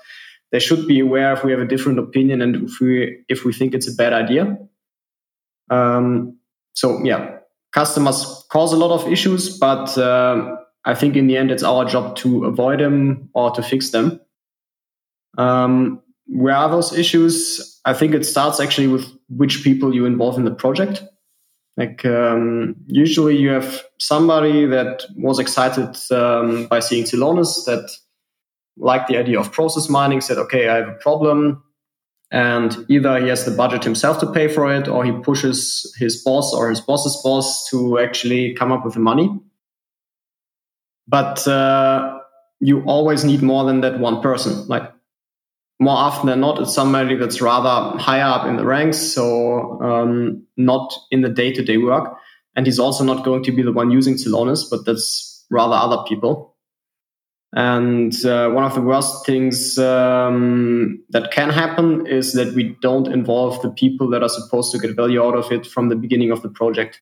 they 0.52 0.60
should 0.60 0.88
be 0.88 1.00
aware 1.00 1.34
if 1.34 1.44
we 1.44 1.52
have 1.52 1.62
a 1.62 1.66
different 1.66 2.00
opinion 2.00 2.42
and 2.42 2.56
if 2.56 2.80
we 2.80 3.24
if 3.30 3.46
we 3.46 3.54
think 3.54 3.74
it's 3.74 3.88
a 3.88 3.96
bad 3.96 4.14
idea. 4.14 4.58
Um, 5.70 6.38
so 6.74 7.04
yeah, 7.04 7.38
customers 7.72 8.46
cause 8.50 8.74
a 8.74 8.78
lot 8.78 8.92
of 8.92 9.12
issues, 9.12 9.58
but 9.58 9.98
uh, 9.98 10.56
I 10.86 10.96
think 10.96 11.16
in 11.16 11.28
the 11.28 11.38
end 11.38 11.52
it's 11.52 11.64
our 11.64 11.86
job 11.86 12.16
to 12.18 12.46
avoid 12.46 12.80
them 12.80 13.30
or 13.34 13.52
to 13.52 13.64
fix 13.64 13.92
them. 13.92 14.20
Um, 15.38 16.02
where 16.28 16.56
are 16.56 16.70
those 16.70 16.98
issues? 16.98 17.80
I 17.86 17.94
think 17.94 18.14
it 18.14 18.26
starts 18.26 18.60
actually 18.60 18.88
with 18.88 19.06
which 19.30 19.64
people 19.64 19.94
you 19.94 20.06
involve 20.06 20.38
in 20.38 20.46
the 20.46 20.54
project. 20.54 21.04
Like 21.78 22.06
um, 22.06 22.76
usually 22.88 23.38
you 23.38 23.50
have 23.50 23.84
somebody 23.98 24.66
that 24.66 25.06
was 25.16 25.40
excited 25.40 25.98
um, 26.12 26.68
by 26.68 26.80
seeing 26.80 27.06
Celonis 27.06 27.66
that 27.66 27.90
liked 28.82 29.08
the 29.08 29.18
idea 29.18 29.40
of 29.40 29.52
process 29.52 29.88
mining, 29.88 30.20
said, 30.22 30.38
okay, 30.38 30.68
I 30.68 30.76
have 30.78 30.88
a 30.90 30.94
problem. 30.94 31.64
And 32.32 32.86
either 32.90 33.22
he 33.22 33.28
has 33.28 33.46
the 33.46 33.52
budget 33.52 33.84
himself 33.84 34.20
to 34.20 34.32
pay 34.32 34.48
for 34.48 34.74
it, 34.74 34.88
or 34.88 35.06
he 35.06 35.12
pushes 35.12 35.94
his 36.00 36.22
boss 36.24 36.54
or 36.54 36.70
his 36.70 36.82
boss's 36.82 37.22
boss 37.24 37.70
to 37.70 38.00
actually 38.00 38.54
come 38.56 38.72
up 38.72 38.84
with 38.84 38.96
the 38.96 39.00
money. 39.00 39.30
But 41.08 41.46
uh, 41.48 42.20
you 42.60 42.82
always 42.84 43.24
need 43.24 43.42
more 43.42 43.66
than 43.66 43.82
that 43.82 44.00
one 44.00 44.22
person. 44.22 44.68
Like 44.68 44.92
more 45.80 45.98
often 45.98 46.28
than 46.28 46.40
not, 46.40 46.62
it's 46.62 46.74
somebody 46.74 47.16
that's 47.16 47.42
rather 47.42 47.98
higher 47.98 48.24
up 48.24 48.46
in 48.46 48.56
the 48.56 48.66
ranks, 48.66 48.98
so 48.98 49.82
um, 49.82 50.46
not 50.56 50.94
in 51.12 51.22
the 51.22 51.30
day 51.30 51.52
to 51.52 51.64
day 51.64 51.78
work. 51.78 52.16
And 52.56 52.66
he's 52.66 52.80
also 52.80 53.04
not 53.04 53.26
going 53.26 53.44
to 53.44 53.52
be 53.52 53.62
the 53.62 53.72
one 53.72 53.92
using 53.92 54.16
Celonis, 54.16 54.70
but 54.70 54.86
that's 54.86 55.46
rather 55.50 55.76
other 55.76 56.04
people. 56.08 56.51
And 57.54 58.14
uh, 58.26 58.50
one 58.50 58.64
of 58.64 58.76
the 58.76 58.82
worst 58.82 59.26
things 59.26 59.78
um, 59.78 61.04
that 61.10 61.32
can 61.32 61.50
happen 61.50 62.08
is 62.08 62.34
that 62.34 62.54
we 62.54 62.78
don't 62.82 63.08
involve 63.08 63.62
the 63.62 63.70
people 63.70 64.10
that 64.12 64.24
are 64.24 64.30
supposed 64.30 64.72
to 64.72 64.80
get 64.80 64.96
value 64.96 65.22
out 65.22 65.36
of 65.36 65.52
it 65.52 65.66
from 65.66 65.90
the 65.90 65.98
beginning 65.98 66.32
of 66.32 66.42
the 66.42 66.50
project. 66.50 67.02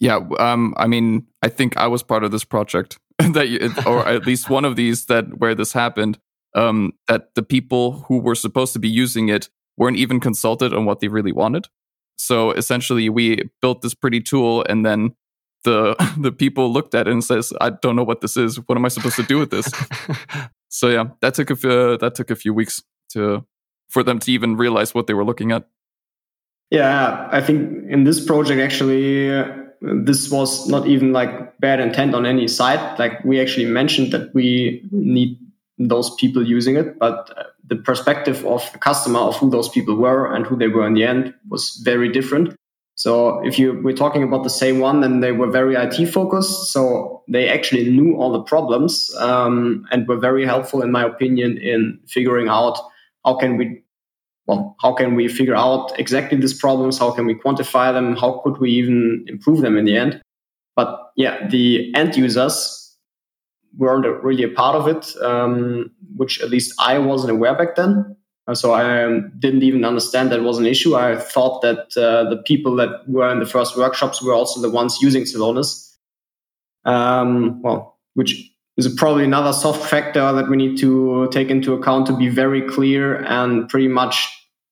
Yeah, 0.00 0.20
um, 0.38 0.74
I 0.76 0.88
mean, 0.88 1.26
I 1.40 1.48
think 1.48 1.76
I 1.76 1.86
was 1.86 2.02
part 2.02 2.24
of 2.24 2.32
this 2.32 2.44
project 2.44 2.98
that, 3.18 3.48
you, 3.48 3.72
or 3.86 4.06
at 4.06 4.26
least 4.26 4.50
one 4.50 4.64
of 4.64 4.76
these 4.76 5.06
that 5.06 5.38
where 5.38 5.54
this 5.54 5.72
happened 5.72 6.18
um, 6.54 6.92
that 7.06 7.34
the 7.34 7.42
people 7.42 8.04
who 8.08 8.18
were 8.18 8.34
supposed 8.34 8.72
to 8.72 8.78
be 8.78 8.88
using 8.88 9.28
it 9.28 9.48
weren't 9.76 9.98
even 9.98 10.18
consulted 10.20 10.74
on 10.74 10.84
what 10.84 11.00
they 11.00 11.08
really 11.08 11.32
wanted. 11.32 11.68
So 12.18 12.50
essentially, 12.50 13.08
we 13.08 13.50
built 13.60 13.82
this 13.82 13.94
pretty 13.94 14.20
tool, 14.20 14.64
and 14.68 14.84
then 14.84 15.14
the 15.64 15.96
the 16.18 16.32
people 16.32 16.72
looked 16.72 16.94
at 16.94 17.08
it 17.08 17.12
and 17.12 17.24
says, 17.24 17.52
"I 17.60 17.70
don't 17.70 17.96
know 17.96 18.04
what 18.04 18.20
this 18.20 18.36
is. 18.36 18.56
What 18.66 18.76
am 18.76 18.84
I 18.84 18.88
supposed 18.88 19.16
to 19.16 19.22
do 19.22 19.38
with 19.38 19.50
this?" 19.50 19.70
so 20.68 20.88
yeah, 20.88 21.04
that 21.20 21.34
took 21.34 21.50
a 21.50 21.56
few, 21.56 21.98
that 21.98 22.14
took 22.14 22.30
a 22.30 22.36
few 22.36 22.54
weeks 22.54 22.82
to 23.10 23.44
for 23.88 24.02
them 24.02 24.18
to 24.20 24.32
even 24.32 24.56
realize 24.56 24.94
what 24.94 25.06
they 25.06 25.14
were 25.14 25.24
looking 25.24 25.52
at. 25.52 25.68
Yeah, 26.70 27.28
I 27.30 27.40
think 27.40 27.90
in 27.90 28.04
this 28.04 28.24
project 28.24 28.60
actually. 28.60 29.32
Uh, 29.32 29.62
this 29.82 30.30
was 30.30 30.66
not 30.68 30.86
even 30.86 31.12
like 31.12 31.58
bad 31.60 31.80
intent 31.80 32.14
on 32.14 32.24
any 32.24 32.48
side. 32.48 32.98
Like 32.98 33.22
we 33.24 33.38
actually 33.40 33.66
mentioned 33.66 34.10
that 34.12 34.34
we 34.34 34.82
need 34.90 35.38
those 35.78 36.14
people 36.16 36.46
using 36.46 36.76
it, 36.76 36.98
but 36.98 37.30
uh, 37.36 37.44
the 37.68 37.76
perspective 37.76 38.44
of 38.46 38.70
the 38.72 38.78
customer 38.78 39.20
of 39.20 39.36
who 39.36 39.50
those 39.50 39.68
people 39.68 39.94
were 39.96 40.32
and 40.32 40.46
who 40.46 40.56
they 40.56 40.68
were 40.68 40.86
in 40.86 40.94
the 40.94 41.04
end 41.04 41.34
was 41.48 41.80
very 41.84 42.10
different. 42.10 42.56
So 42.96 43.46
if 43.46 43.58
you 43.58 43.78
we're 43.84 43.94
talking 43.94 44.22
about 44.22 44.42
the 44.42 44.50
same 44.50 44.78
one, 44.80 45.02
then 45.02 45.20
they 45.20 45.32
were 45.32 45.50
very 45.50 45.74
IT 45.76 46.06
focused. 46.06 46.72
So 46.72 47.22
they 47.28 47.46
actually 47.46 47.90
knew 47.90 48.16
all 48.16 48.32
the 48.32 48.42
problems 48.42 49.14
um, 49.18 49.84
and 49.92 50.08
were 50.08 50.16
very 50.16 50.46
helpful, 50.46 50.80
in 50.82 50.90
my 50.90 51.04
opinion, 51.04 51.58
in 51.58 52.00
figuring 52.06 52.48
out 52.48 52.78
how 53.24 53.36
can 53.36 53.58
we 53.58 53.82
well 54.46 54.76
how 54.80 54.94
can 54.94 55.14
we 55.14 55.28
figure 55.28 55.54
out 55.54 55.92
exactly 55.98 56.38
these 56.38 56.54
problems, 56.54 56.98
how 56.98 57.10
can 57.10 57.26
we 57.26 57.34
quantify 57.34 57.92
them, 57.92 58.16
how 58.16 58.40
could 58.42 58.56
we 58.58 58.70
even 58.70 59.26
improve 59.28 59.60
them 59.60 59.76
in 59.76 59.84
the 59.84 59.96
end. 59.96 60.22
But 60.74 61.12
yeah, 61.16 61.46
the 61.48 61.94
end 61.94 62.16
users 62.16 62.96
weren't 63.76 64.06
really 64.22 64.42
a 64.42 64.48
part 64.48 64.74
of 64.74 64.88
it, 64.88 65.14
um, 65.22 65.90
which 66.16 66.40
at 66.40 66.48
least 66.48 66.72
I 66.78 66.98
wasn't 66.98 67.32
aware 67.32 67.54
back 67.54 67.76
then. 67.76 68.15
Uh, 68.46 68.54
so 68.54 68.72
I 68.72 69.02
um, 69.02 69.32
didn't 69.38 69.62
even 69.64 69.84
understand 69.84 70.30
that 70.30 70.42
was 70.42 70.58
an 70.58 70.66
issue. 70.66 70.94
I 70.94 71.16
thought 71.16 71.62
that 71.62 71.96
uh, 71.96 72.30
the 72.30 72.42
people 72.46 72.76
that 72.76 73.08
were 73.08 73.28
in 73.30 73.40
the 73.40 73.46
first 73.46 73.76
workshops 73.76 74.22
were 74.22 74.34
also 74.34 74.60
the 74.60 74.70
ones 74.70 74.98
using 75.02 75.24
Celonis. 75.24 75.94
Um, 76.84 77.60
well, 77.62 77.98
which 78.14 78.50
is 78.76 78.92
probably 78.94 79.24
another 79.24 79.52
soft 79.52 79.88
factor 79.88 80.32
that 80.32 80.48
we 80.48 80.56
need 80.56 80.78
to 80.78 81.28
take 81.32 81.50
into 81.50 81.74
account 81.74 82.06
to 82.06 82.16
be 82.16 82.28
very 82.28 82.62
clear 82.62 83.16
and 83.24 83.68
pretty 83.68 83.88
much 83.88 84.28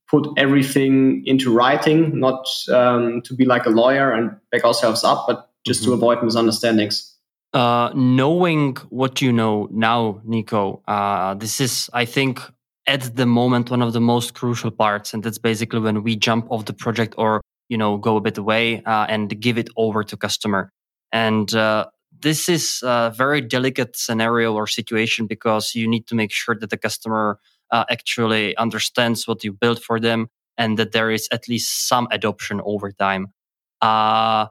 put 0.09 0.29
everything 0.37 1.25
into 1.27 1.53
writing, 1.53 2.21
not 2.21 2.47
um, 2.73 3.23
to 3.23 3.35
be 3.35 3.45
like 3.45 3.67
a 3.67 3.71
lawyer 3.71 4.13
and 4.13 4.37
back 4.53 4.65
ourselves 4.65 5.03
up, 5.03 5.25
but 5.27 5.51
just 5.67 5.83
mm-hmm. 5.83 5.91
to 5.91 5.95
avoid 5.95 6.23
misunderstandings. 6.23 7.11
Uh, 7.53 7.91
knowing 7.95 8.77
what 8.91 9.23
you 9.23 9.33
know 9.33 9.69
now, 9.71 10.21
Nico, 10.25 10.83
uh, 10.87 11.35
this 11.35 11.61
is, 11.61 11.89
I 11.93 12.05
think, 12.05 12.41
at 12.87 13.17
the 13.17 13.27
moment 13.27 13.71
one 13.71 13.83
of 13.83 13.93
the 13.93 14.01
most 14.01 14.35
crucial 14.35 14.71
parts, 14.71 15.15
and 15.15 15.23
that's 15.23 15.39
basically 15.39 15.81
when 15.81 16.03
we 16.03 16.17
jump 16.17 16.47
off 16.51 16.67
the 16.67 16.73
project 16.73 17.15
or 17.19 17.41
you 17.69 17.79
know 17.79 17.97
go 17.97 18.17
a 18.17 18.21
bit 18.21 18.39
away 18.39 18.83
uh, 18.85 19.07
and 19.09 19.41
give 19.41 19.59
it 19.59 19.69
over 19.77 20.05
to 20.05 20.17
customer. 20.17 20.71
And 21.13 21.55
uh, 21.55 21.87
this 22.21 22.49
is 22.49 22.81
a 22.83 23.13
very 23.17 23.41
delicate 23.41 23.97
scenario 23.97 24.55
or 24.55 24.67
situation 24.67 25.27
because 25.27 25.75
you 25.75 25.89
need 25.89 26.07
to 26.09 26.15
make 26.15 26.33
sure 26.33 26.57
that 26.59 26.71
the 26.71 26.77
customer 26.77 27.39
uh, 27.71 27.85
actually 27.91 28.57
understands 28.57 29.27
what 29.27 29.45
you 29.45 29.53
built 29.53 29.79
for 29.83 29.99
them 30.01 30.29
and 30.59 30.79
that 30.79 30.93
there 30.93 31.11
is 31.11 31.29
at 31.33 31.49
least 31.49 31.89
some 31.89 32.07
adoption 32.11 32.61
over 32.65 32.93
time. 32.93 33.29
Uh, 33.81 34.47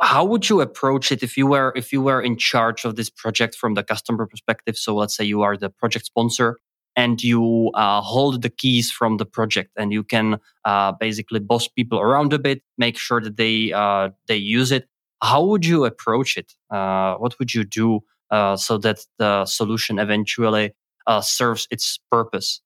how 0.00 0.24
would 0.24 0.48
you 0.48 0.60
approach 0.60 1.12
it 1.12 1.22
if 1.22 1.36
you 1.36 1.46
were 1.46 1.72
if 1.76 1.92
you 1.92 2.02
were 2.02 2.20
in 2.20 2.36
charge 2.36 2.84
of 2.84 2.96
this 2.96 3.08
project 3.08 3.54
from 3.54 3.74
the 3.74 3.82
customer 3.82 4.26
perspective 4.26 4.76
so 4.76 4.94
let's 4.94 5.16
say 5.16 5.24
you 5.24 5.42
are 5.42 5.56
the 5.56 5.70
project 5.70 6.04
sponsor 6.04 6.58
and 6.96 7.22
you 7.22 7.70
uh, 7.74 8.00
hold 8.00 8.42
the 8.42 8.50
keys 8.50 8.90
from 8.90 9.16
the 9.16 9.26
project 9.26 9.70
and 9.76 9.92
you 9.92 10.02
can 10.02 10.38
uh, 10.64 10.92
basically 10.92 11.40
boss 11.40 11.68
people 11.68 12.00
around 12.00 12.32
a 12.32 12.38
bit 12.38 12.62
make 12.78 12.96
sure 12.98 13.20
that 13.20 13.36
they 13.36 13.72
uh, 13.72 14.10
they 14.26 14.36
use 14.36 14.72
it. 14.72 14.88
How 15.22 15.42
would 15.44 15.64
you 15.64 15.84
approach 15.84 16.36
it? 16.36 16.52
Uh, 16.70 17.14
what 17.16 17.38
would 17.38 17.54
you 17.54 17.64
do 17.64 18.00
uh, 18.30 18.56
so 18.56 18.78
that 18.78 18.98
the 19.18 19.46
solution 19.46 19.98
eventually 19.98 20.74
uh, 21.06 21.20
serves 21.20 21.66
its 21.70 21.98
purpose? 22.10 22.60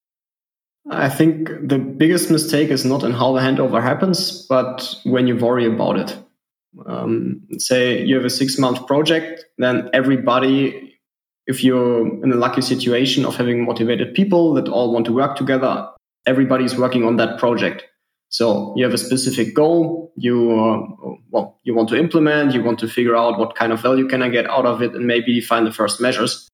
I 0.90 1.08
think 1.08 1.48
the 1.62 1.78
biggest 1.78 2.30
mistake 2.30 2.70
is 2.70 2.84
not 2.84 3.02
in 3.02 3.12
how 3.12 3.32
the 3.32 3.40
handover 3.40 3.82
happens, 3.82 4.46
but 4.48 4.94
when 5.04 5.26
you 5.26 5.36
worry 5.36 5.66
about 5.66 5.98
it. 5.98 6.16
Um, 6.86 7.42
say 7.58 8.02
you 8.02 8.14
have 8.16 8.24
a 8.24 8.30
six 8.30 8.58
month 8.58 8.86
project, 8.86 9.44
then 9.58 9.90
everybody, 9.92 10.87
if 11.48 11.64
you're 11.64 12.06
in 12.22 12.30
a 12.30 12.36
lucky 12.36 12.60
situation 12.60 13.24
of 13.24 13.34
having 13.34 13.64
motivated 13.64 14.14
people 14.14 14.52
that 14.54 14.68
all 14.68 14.92
want 14.92 15.06
to 15.06 15.12
work 15.12 15.34
together, 15.34 15.88
everybody's 16.26 16.76
working 16.76 17.04
on 17.04 17.16
that 17.16 17.38
project. 17.38 17.84
So 18.28 18.74
you 18.76 18.84
have 18.84 18.92
a 18.92 18.98
specific 18.98 19.54
goal, 19.54 20.12
you 20.16 20.52
uh, 20.52 21.16
well, 21.30 21.58
you 21.64 21.74
want 21.74 21.88
to 21.88 21.96
implement, 21.96 22.52
you 22.52 22.62
want 22.62 22.78
to 22.80 22.88
figure 22.88 23.16
out 23.16 23.38
what 23.38 23.56
kind 23.56 23.72
of 23.72 23.80
value 23.80 24.06
can 24.06 24.22
I 24.22 24.28
get 24.28 24.48
out 24.48 24.66
of 24.66 24.82
it, 24.82 24.94
and 24.94 25.06
maybe 25.06 25.40
define 25.40 25.64
the 25.64 25.72
first 25.72 25.98
measures. 26.00 26.46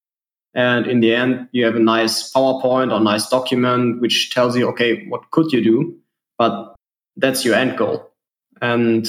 And 0.53 0.87
in 0.87 1.01
the 1.01 1.13
end, 1.13 1.49
you 1.51 1.65
have 1.65 1.75
a 1.75 1.79
nice 1.79 2.31
PowerPoint 2.31 2.93
or 2.93 3.01
nice 3.01 3.27
document 3.27 3.99
which 3.99 4.33
tells 4.33 4.55
you, 4.55 4.69
okay, 4.69 5.05
what 5.09 5.29
could 5.31 5.51
you 5.51 5.61
do? 5.61 5.97
But 6.37 6.73
that's 7.17 7.43
your 7.43 7.55
end 7.55 7.77
goal. 7.77 8.09
And 8.61 9.05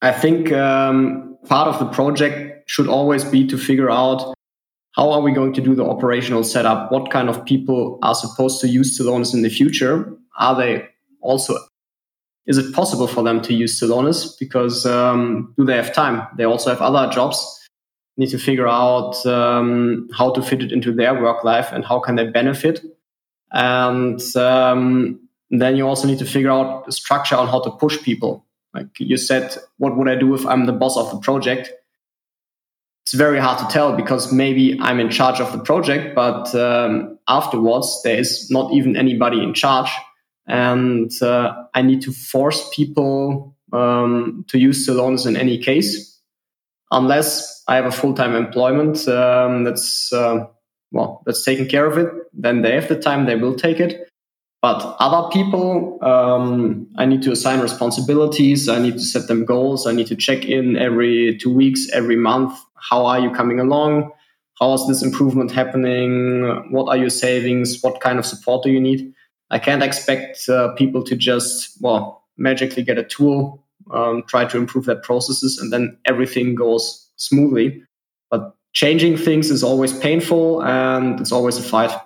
I 0.00 0.12
think 0.12 0.52
um, 0.52 1.36
part 1.48 1.66
of 1.66 1.80
the 1.80 1.86
project 1.86 2.70
should 2.70 2.86
always 2.86 3.24
be 3.24 3.44
to 3.48 3.58
figure 3.58 3.90
out 3.90 4.34
how 4.94 5.10
are 5.10 5.20
we 5.20 5.32
going 5.32 5.52
to 5.54 5.60
do 5.60 5.74
the 5.74 5.84
operational 5.84 6.44
setup? 6.44 6.90
What 6.92 7.10
kind 7.10 7.28
of 7.28 7.44
people 7.44 7.98
are 8.02 8.14
supposed 8.14 8.60
to 8.60 8.68
use 8.68 8.98
Celonis 8.98 9.34
in 9.34 9.42
the 9.42 9.50
future? 9.50 10.12
Are 10.38 10.56
they 10.56 10.88
also 11.20 11.56
is 12.46 12.58
it 12.58 12.74
possible 12.74 13.06
for 13.06 13.22
them 13.22 13.40
to 13.42 13.54
use 13.54 13.80
Celonis? 13.80 14.38
Because 14.38 14.84
um, 14.84 15.54
do 15.56 15.64
they 15.64 15.76
have 15.76 15.94
time? 15.94 16.26
They 16.36 16.44
also 16.44 16.68
have 16.70 16.82
other 16.82 17.10
jobs 17.10 17.64
need 18.16 18.30
to 18.30 18.38
figure 18.38 18.68
out 18.68 19.24
um, 19.26 20.08
how 20.16 20.32
to 20.32 20.42
fit 20.42 20.62
it 20.62 20.72
into 20.72 20.92
their 20.92 21.20
work 21.20 21.44
life 21.44 21.70
and 21.72 21.84
how 21.84 21.98
can 21.98 22.14
they 22.14 22.26
benefit. 22.26 22.80
And 23.52 24.20
um, 24.36 25.20
then 25.50 25.76
you 25.76 25.86
also 25.86 26.06
need 26.06 26.18
to 26.18 26.26
figure 26.26 26.50
out 26.50 26.86
the 26.86 26.92
structure 26.92 27.36
on 27.36 27.48
how 27.48 27.60
to 27.62 27.70
push 27.70 28.00
people. 28.02 28.44
Like 28.72 28.88
you 28.98 29.16
said, 29.16 29.56
what 29.78 29.96
would 29.96 30.08
I 30.08 30.16
do 30.16 30.34
if 30.34 30.44
I'm 30.46 30.66
the 30.66 30.72
boss 30.72 30.96
of 30.96 31.10
the 31.10 31.18
project? 31.18 31.72
It's 33.04 33.12
very 33.12 33.38
hard 33.38 33.58
to 33.58 33.66
tell 33.66 33.94
because 33.94 34.32
maybe 34.32 34.78
I'm 34.80 34.98
in 34.98 35.10
charge 35.10 35.38
of 35.38 35.52
the 35.52 35.58
project, 35.58 36.14
but 36.14 36.54
um, 36.54 37.18
afterwards 37.28 38.00
there 38.02 38.16
is 38.16 38.50
not 38.50 38.72
even 38.72 38.96
anybody 38.96 39.42
in 39.42 39.52
charge, 39.52 39.90
and 40.46 41.10
uh, 41.20 41.52
I 41.74 41.82
need 41.82 42.00
to 42.02 42.12
force 42.12 42.66
people 42.74 43.54
um, 43.74 44.46
to 44.48 44.58
use 44.58 44.88
Celonis 44.88 45.26
in 45.26 45.36
any 45.36 45.58
case, 45.58 46.18
unless 46.90 47.62
I 47.68 47.76
have 47.76 47.84
a 47.84 47.92
full 47.92 48.14
time 48.14 48.34
employment 48.34 49.06
um, 49.06 49.64
that's 49.64 50.10
uh, 50.10 50.46
well 50.90 51.22
that's 51.26 51.44
taking 51.44 51.68
care 51.68 51.84
of 51.84 51.98
it. 51.98 52.08
Then 52.32 52.62
they 52.62 52.72
have 52.72 52.88
the 52.88 52.98
time; 52.98 53.26
they 53.26 53.36
will 53.36 53.54
take 53.54 53.80
it. 53.80 54.08
But 54.62 54.96
other 54.98 55.28
people, 55.28 56.02
um, 56.02 56.86
I 56.96 57.04
need 57.04 57.20
to 57.24 57.32
assign 57.32 57.60
responsibilities. 57.60 58.66
I 58.66 58.78
need 58.78 58.94
to 58.94 59.00
set 59.00 59.28
them 59.28 59.44
goals. 59.44 59.86
I 59.86 59.92
need 59.92 60.06
to 60.06 60.16
check 60.16 60.46
in 60.46 60.78
every 60.78 61.36
two 61.36 61.52
weeks, 61.52 61.86
every 61.92 62.16
month. 62.16 62.58
How 62.88 63.06
are 63.06 63.18
you 63.18 63.30
coming 63.30 63.60
along? 63.60 64.10
How 64.60 64.72
is 64.74 64.86
this 64.86 65.02
improvement 65.02 65.50
happening? 65.50 66.70
What 66.70 66.88
are 66.88 66.96
your 66.96 67.10
savings? 67.10 67.82
What 67.82 68.00
kind 68.00 68.18
of 68.18 68.26
support 68.26 68.62
do 68.62 68.70
you 68.70 68.80
need? 68.80 69.12
I 69.50 69.58
can't 69.58 69.82
expect 69.82 70.48
uh, 70.48 70.74
people 70.74 71.02
to 71.04 71.16
just 71.16 71.76
well 71.80 72.24
magically 72.36 72.82
get 72.82 72.98
a 72.98 73.04
tool, 73.04 73.64
um, 73.92 74.22
try 74.28 74.44
to 74.44 74.56
improve 74.56 74.86
their 74.86 74.96
processes, 74.96 75.58
and 75.58 75.72
then 75.72 75.96
everything 76.04 76.54
goes 76.54 77.10
smoothly. 77.16 77.82
But 78.30 78.54
changing 78.72 79.16
things 79.16 79.50
is 79.50 79.62
always 79.62 79.96
painful 79.98 80.62
and 80.62 81.20
it's 81.20 81.32
always 81.32 81.58
a 81.58 81.62
fight. 81.62 81.96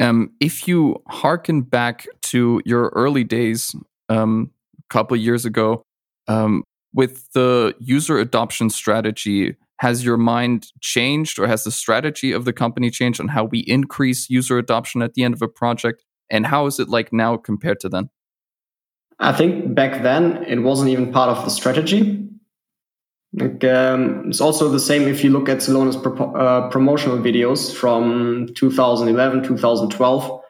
Um, 0.00 0.30
if 0.40 0.68
you 0.68 1.02
harken 1.08 1.62
back 1.62 2.06
to 2.24 2.62
your 2.64 2.88
early 2.94 3.24
days, 3.24 3.74
um, 4.08 4.50
a 4.78 4.94
couple 4.94 5.16
years 5.16 5.44
ago, 5.44 5.82
um, 6.28 6.62
with 6.92 7.30
the 7.32 7.74
user 7.78 8.18
adoption 8.18 8.70
strategy, 8.70 9.56
has 9.78 10.04
your 10.04 10.16
mind 10.16 10.68
changed 10.80 11.38
or 11.38 11.46
has 11.46 11.64
the 11.64 11.70
strategy 11.70 12.32
of 12.32 12.44
the 12.44 12.52
company 12.52 12.90
changed 12.90 13.20
on 13.20 13.28
how 13.28 13.44
we 13.44 13.60
increase 13.60 14.28
user 14.28 14.58
adoption 14.58 15.02
at 15.02 15.14
the 15.14 15.22
end 15.22 15.34
of 15.34 15.42
a 15.42 15.48
project? 15.48 16.04
And 16.30 16.46
how 16.46 16.66
is 16.66 16.78
it 16.78 16.88
like 16.88 17.12
now 17.12 17.36
compared 17.36 17.80
to 17.80 17.88
then? 17.88 18.10
I 19.20 19.32
think 19.32 19.74
back 19.74 20.02
then 20.02 20.44
it 20.44 20.58
wasn't 20.58 20.90
even 20.90 21.12
part 21.12 21.36
of 21.36 21.44
the 21.44 21.50
strategy. 21.50 22.28
Like, 23.34 23.62
um, 23.64 24.28
it's 24.28 24.40
also 24.40 24.70
the 24.70 24.80
same 24.80 25.06
if 25.06 25.22
you 25.22 25.30
look 25.30 25.48
at 25.48 25.58
Celonis 25.58 26.02
pro- 26.02 26.34
uh, 26.34 26.70
promotional 26.70 27.18
videos 27.18 27.74
from 27.74 28.48
2011, 28.54 29.44
2012. 29.44 30.40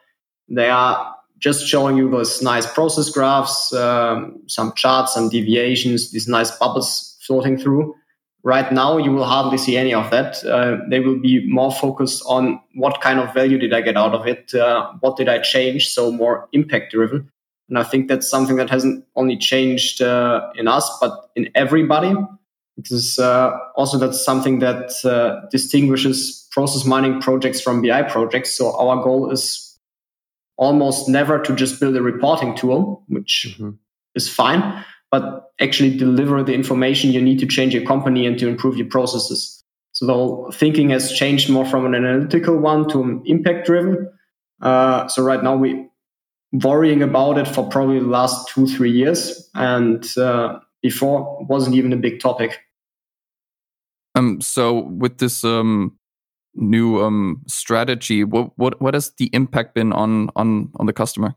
They 0.49 0.69
are 0.69 1.08
just 1.39 1.65
showing 1.65 1.97
you 1.97 2.09
those 2.09 2.41
nice 2.41 2.71
process 2.71 3.09
graphs, 3.09 3.73
um, 3.73 4.39
some 4.47 4.73
charts, 4.75 5.13
some 5.13 5.29
deviations, 5.29 6.11
these 6.11 6.27
nice 6.27 6.51
bubbles 6.51 7.17
floating 7.25 7.57
through. 7.57 7.95
Right 8.43 8.71
now, 8.71 8.97
you 8.97 9.11
will 9.11 9.25
hardly 9.25 9.57
see 9.57 9.75
any 9.75 9.93
of 9.93 10.09
that. 10.11 10.43
Uh, 10.45 10.77
they 10.89 10.99
will 11.01 11.19
be 11.19 11.45
more 11.49 11.71
focused 11.71 12.23
on 12.25 12.59
what 12.75 13.01
kind 13.01 13.19
of 13.19 13.33
value 13.33 13.57
did 13.57 13.73
I 13.73 13.81
get 13.81 13.97
out 13.97 14.13
of 14.13 14.27
it? 14.27 14.53
Uh, 14.53 14.93
what 15.01 15.17
did 15.17 15.27
I 15.27 15.39
change? 15.39 15.89
So 15.89 16.11
more 16.11 16.47
impact 16.53 16.91
driven. 16.91 17.29
And 17.67 17.77
I 17.77 17.83
think 17.83 18.07
that's 18.07 18.29
something 18.29 18.55
that 18.55 18.69
hasn't 18.69 19.05
only 19.15 19.37
changed 19.37 20.01
uh, 20.01 20.49
in 20.55 20.67
us, 20.67 20.89
but 21.01 21.29
in 21.35 21.49
everybody 21.53 22.15
because 22.81 23.19
uh, 23.19 23.51
also 23.75 23.97
that's 23.97 24.23
something 24.23 24.59
that 24.59 24.93
uh, 25.05 25.45
distinguishes 25.51 26.47
process 26.51 26.85
mining 26.85 27.21
projects 27.21 27.59
from 27.61 27.81
BI 27.81 28.03
projects. 28.03 28.53
So 28.53 28.75
our 28.77 29.03
goal 29.03 29.29
is 29.31 29.68
almost 30.59 31.07
never 31.07 31.39
to 31.39 31.55
just 31.55 31.79
build 31.79 31.95
a 31.95 32.01
reporting 32.01 32.53
tool, 32.53 33.03
which 33.07 33.47
mm-hmm. 33.49 33.71
is 34.13 34.27
fine, 34.29 34.83
but 35.09 35.51
actually 35.61 35.95
deliver 35.95 36.43
the 36.43 36.53
information 36.53 37.13
you 37.13 37.21
need 37.21 37.39
to 37.39 37.47
change 37.47 37.73
your 37.73 37.85
company 37.85 38.27
and 38.27 38.37
to 38.37 38.47
improve 38.47 38.75
your 38.77 38.87
processes. 38.87 39.63
So 39.93 40.05
the 40.05 40.13
whole 40.13 40.51
thinking 40.51 40.89
has 40.89 41.13
changed 41.13 41.49
more 41.49 41.65
from 41.65 41.85
an 41.85 41.95
analytical 41.95 42.57
one 42.57 42.89
to 42.89 43.01
an 43.01 43.23
impact 43.25 43.67
driven. 43.67 44.11
Uh, 44.61 45.07
so 45.07 45.23
right 45.23 45.41
now 45.41 45.55
we 45.55 45.87
worrying 46.51 47.03
about 47.03 47.37
it 47.37 47.47
for 47.47 47.67
probably 47.69 47.99
the 47.99 48.07
last 48.07 48.49
two 48.49 48.67
three 48.67 48.91
years, 48.91 49.49
and 49.55 50.05
uh, 50.17 50.59
before 50.81 51.45
wasn't 51.47 51.75
even 51.75 51.93
a 51.93 51.97
big 51.97 52.19
topic. 52.19 52.59
Um, 54.15 54.41
so 54.41 54.79
with 54.79 55.19
this 55.19 55.43
um 55.43 55.97
new 56.55 57.01
um 57.01 57.41
strategy, 57.47 58.23
what 58.23 58.51
what 58.57 58.81
what 58.81 58.93
has 58.93 59.11
the 59.17 59.29
impact 59.33 59.75
been 59.75 59.93
on 59.93 60.29
on 60.35 60.71
on 60.75 60.85
the 60.85 60.93
customer? 60.93 61.35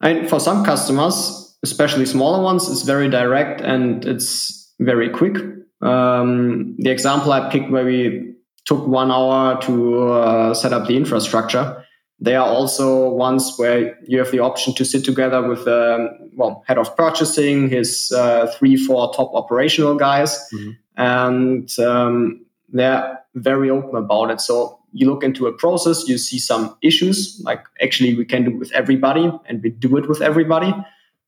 And 0.00 0.28
for 0.28 0.40
some 0.40 0.64
customers, 0.64 1.56
especially 1.62 2.06
smaller 2.06 2.42
ones, 2.42 2.68
it's 2.68 2.82
very 2.82 3.08
direct 3.08 3.60
and 3.60 4.04
it's 4.04 4.74
very 4.80 5.08
quick. 5.08 5.36
Um, 5.80 6.76
the 6.78 6.90
example 6.90 7.32
I 7.32 7.50
picked 7.50 7.70
where 7.70 7.84
we 7.84 8.34
took 8.64 8.86
one 8.86 9.10
hour 9.10 9.60
to 9.62 10.12
uh, 10.12 10.54
set 10.54 10.72
up 10.72 10.86
the 10.86 10.96
infrastructure. 10.96 11.84
They 12.20 12.36
are 12.36 12.46
also 12.46 13.10
ones 13.10 13.54
where 13.56 13.98
you 14.06 14.18
have 14.18 14.30
the 14.30 14.38
option 14.38 14.74
to 14.74 14.84
sit 14.84 15.04
together 15.04 15.48
with 15.48 15.64
the 15.64 15.94
um, 15.94 16.30
well 16.36 16.62
head 16.66 16.78
of 16.78 16.96
purchasing, 16.96 17.68
his 17.68 18.12
uh, 18.12 18.46
three, 18.58 18.76
four 18.76 19.12
top 19.12 19.34
operational 19.34 19.96
guys, 19.96 20.38
mm-hmm 20.52 20.72
and 20.96 21.68
um, 21.78 22.44
they're 22.72 23.20
very 23.34 23.70
open 23.70 23.96
about 23.96 24.30
it. 24.30 24.40
So 24.40 24.78
you 24.92 25.08
look 25.08 25.22
into 25.22 25.46
a 25.46 25.52
process, 25.52 26.08
you 26.08 26.18
see 26.18 26.38
some 26.38 26.76
issues, 26.82 27.40
like 27.44 27.64
actually 27.80 28.14
we 28.14 28.24
can 28.24 28.44
do 28.44 28.50
it 28.50 28.58
with 28.58 28.72
everybody, 28.72 29.30
and 29.46 29.62
we 29.62 29.70
do 29.70 29.96
it 29.96 30.08
with 30.08 30.20
everybody. 30.20 30.74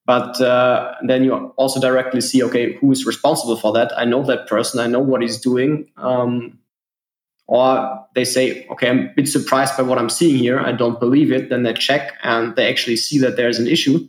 But 0.07 0.38
uh, 0.40 0.95
then 1.07 1.24
you 1.24 1.34
also 1.57 1.80
directly 1.80 2.20
see, 2.20 2.42
okay, 2.42 2.74
who 2.74 2.92
is 2.92 3.07
responsible 3.07 3.57
for 3.57 3.72
that? 3.72 3.97
I 3.97 4.05
know 4.05 4.22
that 4.24 4.47
person. 4.47 4.80
I 4.80 4.86
know 4.86 5.01
what 5.01 5.22
he's 5.22 5.38
doing. 5.38 5.88
Um, 5.97 6.59
or 7.47 8.07
they 8.14 8.24
say, 8.24 8.66
okay, 8.68 8.88
I'm 8.88 8.99
a 9.01 9.12
bit 9.16 9.28
surprised 9.28 9.76
by 9.76 9.82
what 9.82 9.99
I'm 9.99 10.11
seeing 10.11 10.36
here. 10.36 10.61
I 10.61 10.72
don't 10.72 11.01
believe 11.01 11.32
it. 11.32 11.49
Then 11.49 11.62
they 11.62 11.72
check 11.72 12.14
and 12.22 12.55
they 12.57 12.68
actually 12.68 12.97
see 12.97 13.18
that 13.18 13.36
there's 13.36 13.59
an 13.59 13.66
issue, 13.66 14.07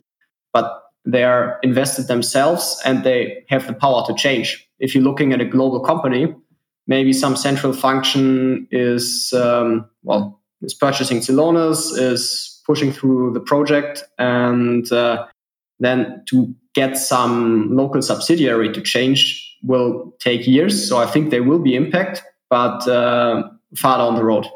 but 0.51 0.83
they 1.05 1.23
are 1.23 1.59
invested 1.63 2.07
themselves 2.07 2.81
and 2.83 3.03
they 3.03 3.45
have 3.49 3.67
the 3.67 3.73
power 3.73 4.05
to 4.07 4.13
change 4.15 4.65
if 4.79 4.93
you're 4.93 5.03
looking 5.03 5.33
at 5.33 5.41
a 5.41 5.45
global 5.45 5.79
company, 5.79 6.33
maybe 6.87 7.13
some 7.13 7.35
central 7.35 7.73
function 7.73 8.67
is 8.71 9.33
um, 9.33 9.89
well 10.03 10.39
is 10.61 10.73
purchasing 10.73 11.19
Celonis, 11.19 11.97
is 11.97 12.61
pushing 12.65 12.91
through 12.91 13.33
the 13.33 13.39
project, 13.39 14.03
and 14.17 14.91
uh, 14.91 15.25
then 15.79 16.23
to 16.27 16.53
get 16.73 16.97
some 16.97 17.75
local 17.75 18.01
subsidiary 18.01 18.71
to 18.73 18.81
change 18.81 19.41
will 19.63 20.13
take 20.19 20.47
years. 20.47 20.87
So 20.87 20.97
I 20.97 21.05
think 21.05 21.29
there 21.29 21.43
will 21.43 21.59
be 21.59 21.75
impact, 21.75 22.23
but 22.49 22.87
uh, 22.87 23.43
far 23.75 23.97
down 23.97 24.15
the 24.15 24.23
road. 24.23 24.47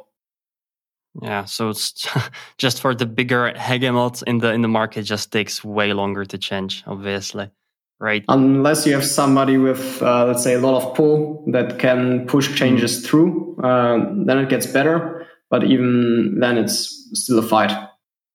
Yeah, 1.22 1.46
so 1.46 1.70
it's 1.70 2.08
just 2.58 2.82
for 2.82 2.96
the 2.96 3.06
bigger 3.06 3.52
hegemons 3.56 4.24
in 4.24 4.40
the 4.40 4.54
in 4.54 4.62
the 4.62 4.68
market, 4.68 5.04
just 5.04 5.32
takes 5.32 5.64
way 5.64 5.94
longer 5.94 6.26
to 6.26 6.38
change, 6.38 6.84
obviously 6.88 7.52
right? 8.00 8.24
Unless 8.28 8.86
you 8.86 8.93
have 8.93 9.06
somebody 9.06 9.58
with, 9.58 10.02
uh, 10.02 10.26
let's 10.26 10.43
say, 10.43 10.54
a 10.54 10.60
lot 10.60 10.82
of 10.82 10.95
pull 10.95 11.43
that 11.47 11.80
can 11.80 12.26
push 12.28 12.56
changes 12.56 13.00
mm. 13.00 13.06
through, 13.06 13.58
uh, 13.64 14.06
then 14.26 14.38
it 14.39 14.50
gets 14.50 14.66
better. 14.66 15.16
but 15.50 15.64
even 15.64 16.39
then, 16.39 16.58
it's 16.58 17.10
still 17.14 17.39
a 17.39 17.41
fight. 17.41 17.72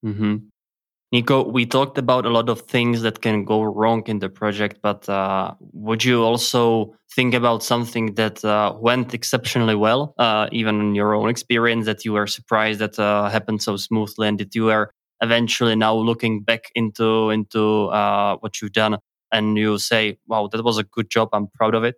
Mm-hmm. 0.04 0.36
Nico, 1.12 1.48
we 1.48 1.64
talked 1.64 1.96
about 1.96 2.26
a 2.26 2.28
lot 2.28 2.48
of 2.48 2.62
things 2.62 3.02
that 3.02 3.22
can 3.22 3.44
go 3.44 3.62
wrong 3.62 4.02
in 4.06 4.18
the 4.18 4.28
project, 4.28 4.80
but 4.82 5.08
uh, 5.08 5.54
would 5.72 6.02
you 6.02 6.24
also 6.24 6.92
think 7.14 7.34
about 7.34 7.62
something 7.62 8.14
that 8.16 8.44
uh, 8.44 8.74
went 8.80 9.14
exceptionally 9.14 9.76
well, 9.76 10.14
uh, 10.18 10.48
even 10.50 10.80
in 10.80 10.96
your 10.96 11.14
own 11.14 11.28
experience, 11.28 11.86
that 11.86 12.04
you 12.04 12.12
were 12.12 12.26
surprised 12.26 12.80
that 12.80 12.98
uh, 12.98 13.28
happened 13.28 13.62
so 13.62 13.76
smoothly, 13.76 14.26
and 14.26 14.40
that 14.40 14.56
you 14.56 14.70
are 14.70 14.90
eventually 15.20 15.76
now 15.76 15.94
looking 15.94 16.42
back 16.42 16.64
into 16.74 17.30
into 17.30 17.86
uh, 17.90 18.36
what 18.38 18.60
you've 18.60 18.72
done, 18.72 18.98
and 19.34 19.58
you 19.58 19.76
say, 19.78 20.18
"Wow, 20.26 20.48
that 20.52 20.64
was 20.64 20.78
a 20.78 20.84
good 20.84 21.10
job. 21.10 21.28
I'm 21.32 21.48
proud 21.48 21.74
of 21.74 21.84
it." 21.84 21.96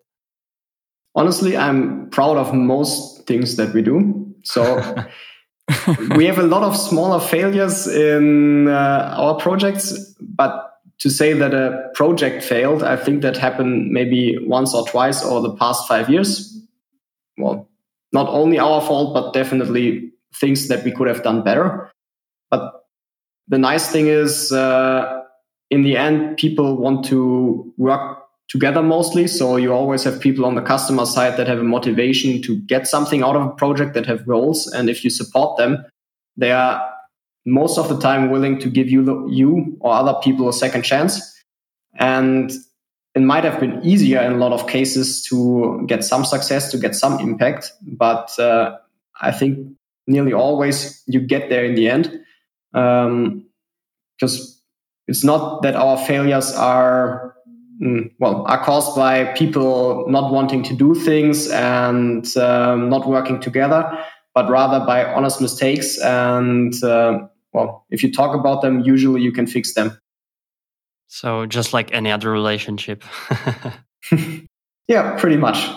Honestly, 1.15 1.57
I'm 1.57 2.11
proud 2.11 2.37
of 2.37 2.53
most 2.53 3.27
things 3.27 3.57
that 3.57 3.73
we 3.75 3.83
do. 3.83 4.35
So. 4.43 4.65
we 6.15 6.25
have 6.27 6.39
a 6.39 6.45
lot 6.45 6.63
of 6.63 6.77
smaller 6.77 7.19
failures 7.19 7.89
in 7.89 8.69
uh, 8.69 9.15
our 9.19 9.35
projects, 9.35 10.15
but 10.21 10.67
to 10.99 11.11
say 11.11 11.33
that 11.33 11.53
a 11.53 11.91
project 11.95 12.43
failed, 12.43 12.83
I 12.83 12.97
think 12.97 13.23
that 13.23 13.37
happened 13.37 13.91
maybe 13.91 14.37
once 14.41 14.75
or 14.75 14.87
twice 14.87 15.25
over 15.25 15.49
the 15.49 15.57
past 15.57 15.87
five 15.87 16.09
years. 16.09 16.59
Well, 17.37 17.69
not 18.13 18.29
only 18.29 18.59
our 18.59 18.81
fault, 18.81 19.13
but 19.13 19.33
definitely 19.33 20.13
things 20.35 20.69
that 20.69 20.85
we 20.85 20.93
could 20.93 21.09
have 21.09 21.23
done 21.23 21.43
better. 21.43 21.91
But 22.51 22.87
the 23.49 23.59
nice 23.59 23.91
thing 23.91 24.07
is, 24.07 24.53
uh, 24.53 25.16
in 25.71 25.83
the 25.83 25.97
end, 25.97 26.37
people 26.37 26.77
want 26.77 27.05
to 27.07 27.73
work 27.77 28.23
together 28.49 28.83
mostly. 28.83 29.27
So 29.27 29.57
you 29.57 29.73
always 29.73 30.05
have 30.05 30.21
people 30.21 30.45
on 30.45 30.55
the 30.55 30.63
customer 30.63 31.05
side 31.05 31.37
that 31.37 31.49
have 31.49 31.59
a 31.59 31.65
motivation 31.65 32.41
to 32.43 32.57
get 32.61 32.87
something 32.87 33.23
out 33.23 33.37
of 33.37 33.43
a 33.43 33.51
project 33.51 33.95
that 33.95 34.07
have 34.07 34.27
goals. 34.27 34.67
And 34.69 34.89
if 34.89 35.03
you 35.03 35.11
support 35.11 35.57
them, 35.57 35.85
they 36.37 36.53
are 36.53 36.89
most 37.45 37.79
of 37.79 37.89
the 37.89 37.99
time 37.99 38.31
willing 38.31 38.59
to 38.61 38.69
give 38.69 38.89
you, 38.89 39.29
you 39.31 39.77
or 39.81 39.95
other 39.95 40.15
people 40.23 40.49
a 40.49 40.53
second 40.53 40.83
chance. 40.83 41.35
And 41.99 42.53
it 43.15 43.23
might 43.23 43.45
have 43.45 43.59
been 43.59 43.85
easier 43.85 44.21
in 44.21 44.33
a 44.33 44.37
lot 44.37 44.53
of 44.53 44.69
cases 44.69 45.23
to 45.25 45.83
get 45.87 46.05
some 46.05 46.25
success, 46.25 46.71
to 46.71 46.79
get 46.79 46.95
some 46.95 47.19
impact. 47.19 47.73
But 47.83 48.39
uh, 48.39 48.77
I 49.21 49.33
think 49.33 49.77
nearly 50.07 50.33
always 50.33 51.03
you 51.07 51.21
get 51.21 51.49
there 51.49 51.65
in 51.65 51.75
the 51.75 51.89
end. 51.89 52.21
Um, 52.75 53.47
because 54.19 54.56
it's 55.09 55.25
not 55.25 55.63
that 55.63 55.75
our 55.77 55.97
failures 55.99 56.53
are 56.55 57.37
Mm, 57.83 58.11
well, 58.19 58.43
are 58.47 58.65
caused 58.65 58.97
by 58.97 59.25
people 59.35 60.07
not 60.09 60.33
wanting 60.33 60.63
to 60.63 60.75
do 60.75 60.95
things 60.95 61.51
and 61.51 62.35
um, 62.39 62.89
not 62.89 63.07
working 63.07 63.39
together, 63.39 64.03
but 64.35 64.49
rather 64.49 64.85
by 64.87 65.05
honest 65.05 65.43
mistakes. 65.43 65.99
And 66.01 66.73
uh, 66.83 67.27
well, 67.53 67.85
if 67.91 68.03
you 68.03 68.11
talk 68.11 68.35
about 68.35 68.63
them, 68.63 68.81
usually 68.81 69.21
you 69.21 69.31
can 69.31 69.47
fix 69.47 69.75
them. 69.75 69.99
So 71.09 71.45
just 71.45 71.75
like 71.75 71.93
any 71.93 72.11
other 72.11 72.31
relationship. 72.31 73.05
yeah, 74.89 75.19
pretty 75.19 75.37
much. 75.37 75.69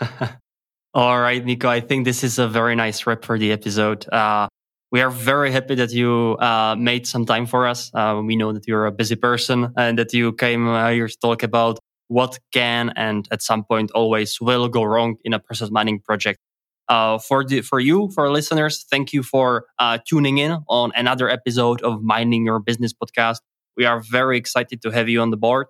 All 0.94 1.20
right, 1.20 1.42
Nico. 1.42 1.68
I 1.68 1.80
think 1.80 2.04
this 2.04 2.22
is 2.22 2.38
a 2.38 2.48
very 2.48 2.74
nice 2.74 3.06
wrap 3.06 3.24
for 3.24 3.38
the 3.38 3.52
episode. 3.52 4.06
Uh, 4.12 4.48
we 4.92 5.00
are 5.00 5.10
very 5.10 5.52
happy 5.52 5.74
that 5.76 5.92
you 5.92 6.36
uh, 6.40 6.74
made 6.76 7.06
some 7.06 7.24
time 7.24 7.46
for 7.46 7.66
us. 7.66 7.90
Uh, 7.94 8.20
we 8.24 8.36
know 8.36 8.52
that 8.52 8.66
you're 8.66 8.86
a 8.86 8.92
busy 8.92 9.14
person 9.14 9.72
and 9.76 9.98
that 9.98 10.12
you 10.12 10.32
came 10.32 10.66
uh, 10.68 10.90
here 10.90 11.06
to 11.06 11.16
talk 11.18 11.42
about 11.42 11.78
what 12.08 12.38
can 12.52 12.92
and 12.96 13.28
at 13.30 13.40
some 13.40 13.62
point 13.62 13.92
always 13.92 14.40
will 14.40 14.68
go 14.68 14.82
wrong 14.82 15.16
in 15.24 15.32
a 15.32 15.38
process 15.38 15.70
mining 15.70 16.00
project. 16.00 16.40
Uh, 16.88 17.18
for 17.18 17.44
the, 17.44 17.60
for 17.60 17.78
you, 17.78 18.10
for 18.12 18.28
listeners, 18.32 18.84
thank 18.90 19.12
you 19.12 19.22
for 19.22 19.66
uh, 19.78 19.96
tuning 20.08 20.38
in 20.38 20.58
on 20.68 20.90
another 20.96 21.28
episode 21.28 21.80
of 21.82 22.02
Mining 22.02 22.44
Your 22.44 22.58
Business 22.58 22.92
podcast. 22.92 23.38
We 23.76 23.84
are 23.84 24.00
very 24.00 24.36
excited 24.36 24.82
to 24.82 24.90
have 24.90 25.08
you 25.08 25.20
on 25.20 25.30
the 25.30 25.36
board. 25.36 25.68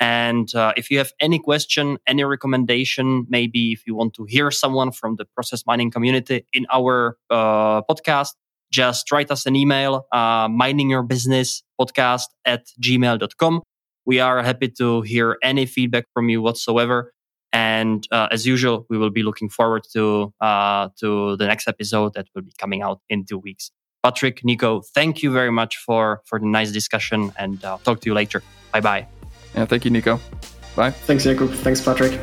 And 0.00 0.52
uh, 0.56 0.72
if 0.76 0.90
you 0.90 0.98
have 0.98 1.12
any 1.20 1.38
question, 1.38 1.98
any 2.08 2.24
recommendation, 2.24 3.26
maybe 3.28 3.70
if 3.70 3.86
you 3.86 3.94
want 3.94 4.14
to 4.14 4.24
hear 4.24 4.50
someone 4.50 4.90
from 4.90 5.14
the 5.16 5.24
process 5.24 5.62
mining 5.66 5.92
community 5.92 6.44
in 6.52 6.66
our 6.72 7.16
podcast, 7.30 8.32
just 8.70 9.10
write 9.12 9.30
us 9.30 9.46
an 9.46 9.56
email, 9.56 10.06
uh, 10.12 10.48
miningyourbusinesspodcast 10.48 12.26
at 12.44 12.66
gmail.com. 12.80 13.62
We 14.04 14.20
are 14.20 14.42
happy 14.42 14.68
to 14.78 15.02
hear 15.02 15.36
any 15.42 15.66
feedback 15.66 16.04
from 16.14 16.28
you 16.28 16.40
whatsoever. 16.42 17.12
And 17.52 18.06
uh, 18.10 18.28
as 18.30 18.46
usual, 18.46 18.86
we 18.90 18.98
will 18.98 19.10
be 19.10 19.22
looking 19.22 19.48
forward 19.48 19.84
to 19.94 20.32
uh, 20.40 20.90
to 21.00 21.36
the 21.36 21.46
next 21.46 21.68
episode 21.68 22.14
that 22.14 22.26
will 22.34 22.42
be 22.42 22.52
coming 22.58 22.82
out 22.82 23.00
in 23.08 23.24
two 23.24 23.38
weeks. 23.38 23.70
Patrick, 24.02 24.44
Nico, 24.44 24.82
thank 24.94 25.22
you 25.22 25.32
very 25.32 25.50
much 25.50 25.76
for 25.78 26.22
for 26.26 26.38
the 26.38 26.46
nice 26.46 26.70
discussion, 26.70 27.32
and 27.38 27.64
uh, 27.64 27.78
talk 27.82 28.00
to 28.02 28.10
you 28.10 28.14
later. 28.14 28.42
Bye 28.72 28.80
bye. 28.80 29.06
Yeah, 29.54 29.64
thank 29.64 29.84
you, 29.84 29.90
Nico. 29.90 30.20
Bye. 30.76 30.90
Thanks, 30.90 31.24
Jakub. 31.24 31.52
Thanks, 31.54 31.80
Patrick. 31.80 32.20